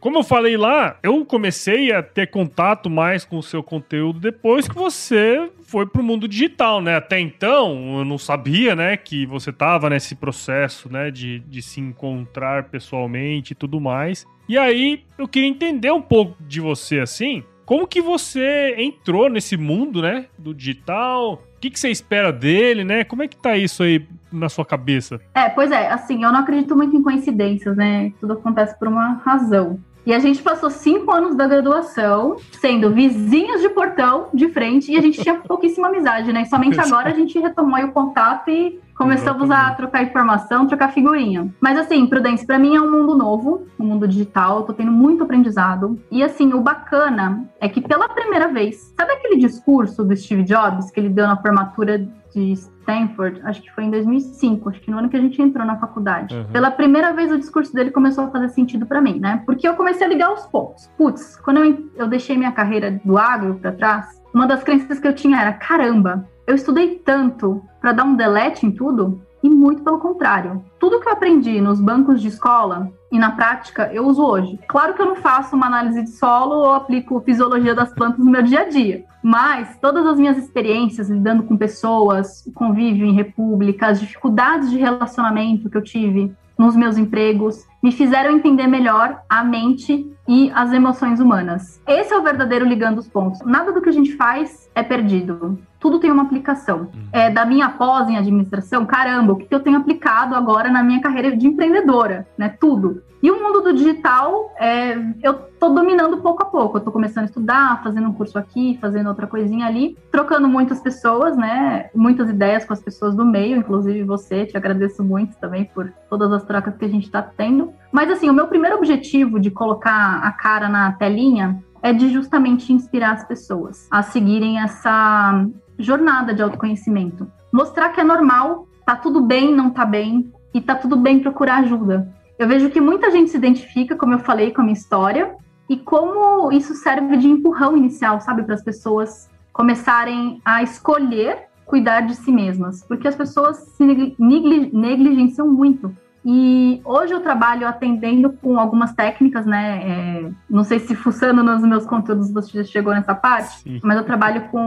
Como 0.00 0.18
eu 0.18 0.24
falei 0.24 0.56
lá, 0.56 0.98
eu 1.00 1.24
comecei 1.24 1.92
a 1.92 2.02
ter 2.02 2.26
contato 2.26 2.90
mais 2.90 3.24
com 3.24 3.38
o 3.38 3.42
seu 3.42 3.62
conteúdo 3.62 4.18
depois 4.18 4.66
que 4.66 4.74
você 4.74 5.48
foi 5.62 5.86
pro 5.86 6.02
mundo 6.02 6.26
digital, 6.26 6.82
né? 6.82 6.96
Até 6.96 7.20
então, 7.20 7.98
eu 7.98 8.04
não 8.04 8.18
sabia, 8.18 8.74
né, 8.74 8.96
que 8.96 9.24
você 9.24 9.52
tava 9.52 9.88
nesse 9.88 10.16
processo, 10.16 10.92
né, 10.92 11.12
de, 11.12 11.38
de 11.38 11.62
se 11.62 11.80
encontrar 11.80 12.64
pessoalmente 12.64 13.52
e 13.52 13.54
tudo 13.54 13.80
mais. 13.80 14.26
E 14.48 14.58
aí, 14.58 15.04
eu 15.16 15.28
queria 15.28 15.48
entender 15.48 15.92
um 15.92 16.02
pouco 16.02 16.36
de 16.42 16.60
você, 16.60 16.98
assim, 16.98 17.44
como 17.64 17.86
que 17.86 18.02
você 18.02 18.74
entrou 18.76 19.30
nesse 19.30 19.56
mundo, 19.56 20.02
né? 20.02 20.26
Do 20.36 20.52
digital? 20.52 21.34
O 21.34 21.60
que, 21.60 21.70
que 21.70 21.78
você 21.78 21.90
espera 21.90 22.32
dele, 22.32 22.82
né? 22.82 23.04
Como 23.04 23.22
é 23.22 23.28
que 23.28 23.36
tá 23.36 23.56
isso 23.56 23.84
aí 23.84 24.04
na 24.32 24.48
sua 24.48 24.64
cabeça? 24.64 25.20
É, 25.34 25.48
pois 25.48 25.70
é, 25.70 25.90
assim, 25.90 26.24
eu 26.24 26.32
não 26.32 26.40
acredito 26.40 26.76
muito 26.76 26.96
em 26.96 27.02
coincidências, 27.02 27.76
né? 27.76 28.12
Tudo 28.20 28.34
acontece 28.34 28.78
por 28.78 28.88
uma 28.88 29.14
razão. 29.24 29.78
E 30.04 30.12
a 30.12 30.18
gente 30.18 30.42
passou 30.42 30.68
cinco 30.68 31.12
anos 31.12 31.36
da 31.36 31.46
graduação 31.46 32.36
sendo 32.60 32.90
vizinhos 32.90 33.60
de 33.60 33.68
portão 33.68 34.28
de 34.34 34.48
frente 34.48 34.90
e 34.90 34.96
a 34.96 35.00
gente 35.00 35.22
tinha 35.22 35.36
pouquíssima 35.36 35.88
amizade, 35.88 36.32
né? 36.32 36.42
E 36.42 36.46
somente 36.46 36.80
agora 36.80 37.10
a 37.10 37.14
gente 37.14 37.38
retomou 37.38 37.78
o 37.84 37.92
contato 37.92 38.50
e 38.50 38.80
começamos 38.96 39.50
a 39.50 39.70
trocar 39.72 40.02
informação, 40.02 40.66
trocar 40.66 40.92
figurinha. 40.92 41.52
Mas 41.60 41.78
assim, 41.78 42.04
Prudência, 42.06 42.46
para 42.46 42.58
mim 42.58 42.74
é 42.74 42.80
um 42.80 42.90
mundo 42.90 43.16
novo, 43.16 43.66
um 43.78 43.84
mundo 43.84 44.08
digital, 44.08 44.58
eu 44.58 44.62
tô 44.64 44.72
tendo 44.72 44.90
muito 44.90 45.22
aprendizado. 45.22 45.98
E 46.10 46.22
assim, 46.22 46.52
o 46.52 46.60
bacana 46.60 47.48
é 47.60 47.68
que 47.68 47.80
pela 47.80 48.08
primeira 48.08 48.48
vez, 48.48 48.92
sabe 48.96 49.12
aquele 49.12 49.36
discurso 49.36 50.04
do 50.04 50.16
Steve 50.16 50.42
Jobs 50.42 50.90
que 50.90 50.98
ele 50.98 51.10
deu 51.10 51.28
na 51.28 51.36
formatura 51.36 51.98
de 52.34 52.54
Stanford, 52.82 53.40
acho 53.44 53.62
que 53.62 53.72
foi 53.72 53.84
em 53.84 53.90
2005, 53.90 54.68
acho 54.68 54.80
que 54.80 54.90
no 54.90 54.98
ano 54.98 55.08
que 55.08 55.16
a 55.16 55.20
gente 55.20 55.40
entrou 55.40 55.64
na 55.64 55.76
faculdade. 55.78 56.34
Uhum. 56.34 56.44
Pela 56.52 56.70
primeira 56.70 57.12
vez 57.12 57.32
o 57.32 57.38
discurso 57.38 57.72
dele 57.72 57.90
começou 57.90 58.24
a 58.24 58.30
fazer 58.30 58.48
sentido 58.50 58.84
para 58.86 59.00
mim, 59.00 59.18
né? 59.18 59.42
Porque 59.46 59.66
eu 59.66 59.74
comecei 59.74 60.06
a 60.06 60.10
ligar 60.10 60.28
aos 60.28 60.46
poucos. 60.46 60.90
Putz, 60.98 61.36
quando 61.36 61.64
eu, 61.64 61.90
eu 61.96 62.08
deixei 62.08 62.36
minha 62.36 62.52
carreira 62.52 63.00
do 63.04 63.16
agro 63.16 63.54
para 63.54 63.72
trás, 63.72 64.22
uma 64.34 64.46
das 64.46 64.62
crenças 64.62 64.98
que 64.98 65.06
eu 65.06 65.14
tinha 65.14 65.40
era: 65.40 65.52
caramba, 65.52 66.28
eu 66.46 66.54
estudei 66.54 66.96
tanto 66.98 67.62
para 67.80 67.92
dar 67.92 68.04
um 68.04 68.16
delete 68.16 68.66
em 68.66 68.70
tudo 68.70 69.22
e 69.42 69.48
muito 69.48 69.82
pelo 69.82 69.98
contrário. 69.98 70.64
Tudo 70.78 71.00
que 71.00 71.08
eu 71.08 71.12
aprendi 71.12 71.60
nos 71.60 71.80
bancos 71.80 72.20
de 72.20 72.28
escola 72.28 72.92
e 73.12 73.18
na 73.18 73.32
prática 73.32 73.92
eu 73.92 74.06
uso 74.06 74.24
hoje. 74.24 74.58
Claro 74.66 74.94
que 74.94 75.02
eu 75.02 75.06
não 75.06 75.16
faço 75.16 75.54
uma 75.54 75.66
análise 75.66 76.02
de 76.02 76.10
solo 76.10 76.56
ou 76.56 76.72
aplico 76.72 77.20
fisiologia 77.20 77.74
das 77.74 77.92
plantas 77.92 78.24
no 78.24 78.30
meu 78.30 78.42
dia 78.42 78.62
a 78.62 78.68
dia, 78.68 79.04
mas 79.22 79.76
todas 79.78 80.06
as 80.06 80.16
minhas 80.18 80.38
experiências 80.38 81.10
lidando 81.10 81.42
com 81.42 81.54
pessoas, 81.54 82.50
convívio 82.54 83.06
em 83.06 83.12
república, 83.12 83.88
as 83.88 84.00
dificuldades 84.00 84.70
de 84.70 84.78
relacionamento 84.78 85.68
que 85.68 85.76
eu 85.76 85.82
tive 85.82 86.34
nos 86.56 86.74
meus 86.74 86.96
empregos, 86.96 87.66
me 87.82 87.90
fizeram 87.90 88.30
entender 88.30 88.66
melhor 88.66 89.22
a 89.28 89.42
mente 89.42 90.08
e 90.28 90.50
as 90.54 90.72
emoções 90.72 91.18
humanas. 91.18 91.82
Esse 91.86 92.14
é 92.14 92.18
o 92.18 92.22
verdadeiro 92.22 92.64
ligando 92.64 92.98
os 92.98 93.08
pontos. 93.08 93.40
Nada 93.44 93.72
do 93.72 93.82
que 93.82 93.88
a 93.88 93.92
gente 93.92 94.14
faz 94.14 94.70
é 94.74 94.82
perdido. 94.82 95.58
Tudo 95.80 95.98
tem 95.98 96.12
uma 96.12 96.22
aplicação. 96.22 96.82
Uhum. 96.94 97.08
É, 97.12 97.28
da 97.28 97.44
minha 97.44 97.68
pós 97.70 98.08
em 98.08 98.16
administração, 98.16 98.86
caramba, 98.86 99.32
o 99.32 99.36
que 99.36 99.52
eu 99.52 99.60
tenho 99.60 99.78
aplicado 99.78 100.36
agora 100.36 100.70
na 100.70 100.82
minha 100.82 101.00
carreira 101.00 101.36
de 101.36 101.48
empreendedora, 101.48 102.26
né? 102.38 102.48
Tudo. 102.48 103.02
E 103.20 103.30
o 103.30 103.40
mundo 103.40 103.60
do 103.60 103.72
digital, 103.72 104.52
é, 104.58 104.94
eu 105.22 105.32
estou 105.32 105.72
dominando 105.72 106.18
pouco 106.18 106.42
a 106.42 106.46
pouco. 106.46 106.76
Eu 106.76 106.78
estou 106.78 106.92
começando 106.92 107.22
a 107.22 107.26
estudar, 107.26 107.82
fazendo 107.82 108.08
um 108.08 108.12
curso 108.12 108.36
aqui, 108.36 108.76
fazendo 108.80 109.08
outra 109.08 109.28
coisinha 109.28 109.66
ali, 109.66 109.96
trocando 110.10 110.48
muitas 110.48 110.80
pessoas, 110.80 111.36
né? 111.36 111.88
Muitas 111.94 112.28
ideias 112.30 112.64
com 112.64 112.72
as 112.72 112.80
pessoas 112.80 113.14
do 113.14 113.24
meio, 113.24 113.56
inclusive 113.56 114.02
você. 114.02 114.44
Te 114.44 114.56
agradeço 114.56 115.04
muito 115.04 115.36
também 115.36 115.64
por 115.64 115.92
todas 116.10 116.32
as 116.32 116.44
trocas 116.44 116.76
que 116.76 116.84
a 116.84 116.88
gente 116.88 117.04
está 117.04 117.22
tendo. 117.22 117.71
Mas 117.90 118.10
assim, 118.10 118.30
o 118.30 118.32
meu 118.32 118.46
primeiro 118.46 118.76
objetivo 118.76 119.38
de 119.38 119.50
colocar 119.50 120.20
a 120.22 120.32
cara 120.32 120.68
na 120.68 120.92
telinha 120.92 121.62
é 121.82 121.92
de 121.92 122.08
justamente 122.08 122.72
inspirar 122.72 123.12
as 123.12 123.24
pessoas 123.24 123.88
a 123.90 124.02
seguirem 124.02 124.60
essa 124.60 125.46
jornada 125.78 126.32
de 126.32 126.42
autoconhecimento. 126.42 127.30
Mostrar 127.52 127.90
que 127.90 128.00
é 128.00 128.04
normal, 128.04 128.66
tá 128.86 128.96
tudo 128.96 129.20
bem, 129.20 129.54
não 129.54 129.70
tá 129.70 129.84
bem, 129.84 130.32
e 130.54 130.60
tá 130.60 130.74
tudo 130.74 130.96
bem 130.96 131.20
procurar 131.20 131.58
ajuda. 131.58 132.08
Eu 132.38 132.48
vejo 132.48 132.70
que 132.70 132.80
muita 132.80 133.10
gente 133.10 133.30
se 133.30 133.36
identifica, 133.36 133.96
como 133.96 134.14
eu 134.14 134.18
falei, 134.18 134.52
com 134.52 134.60
a 134.60 134.64
minha 134.64 134.74
história, 134.74 135.34
e 135.68 135.76
como 135.76 136.52
isso 136.52 136.74
serve 136.74 137.16
de 137.16 137.28
empurrão 137.28 137.76
inicial, 137.76 138.20
sabe, 138.20 138.42
para 138.42 138.54
as 138.54 138.62
pessoas 138.62 139.30
começarem 139.52 140.40
a 140.44 140.62
escolher 140.62 141.48
cuidar 141.64 142.02
de 142.02 142.14
si 142.14 142.30
mesmas, 142.30 142.84
porque 142.86 143.08
as 143.08 143.14
pessoas 143.14 143.56
se 143.56 143.84
negligenciam 143.84 145.48
muito. 145.48 145.94
E 146.24 146.80
hoje 146.84 147.12
eu 147.12 147.20
trabalho 147.20 147.66
atendendo 147.66 148.30
com 148.30 148.58
algumas 148.58 148.92
técnicas, 148.92 149.44
né? 149.44 149.82
É, 149.82 150.30
não 150.48 150.62
sei 150.62 150.78
se 150.78 150.94
fuçando 150.94 151.42
nos 151.42 151.62
meus 151.62 151.84
conteúdos 151.84 152.32
você 152.32 152.58
já 152.58 152.64
chegou 152.64 152.94
nessa 152.94 153.14
parte, 153.14 153.60
Sim. 153.62 153.80
mas 153.82 153.96
eu 153.96 154.04
trabalho 154.04 154.42
com 154.48 154.60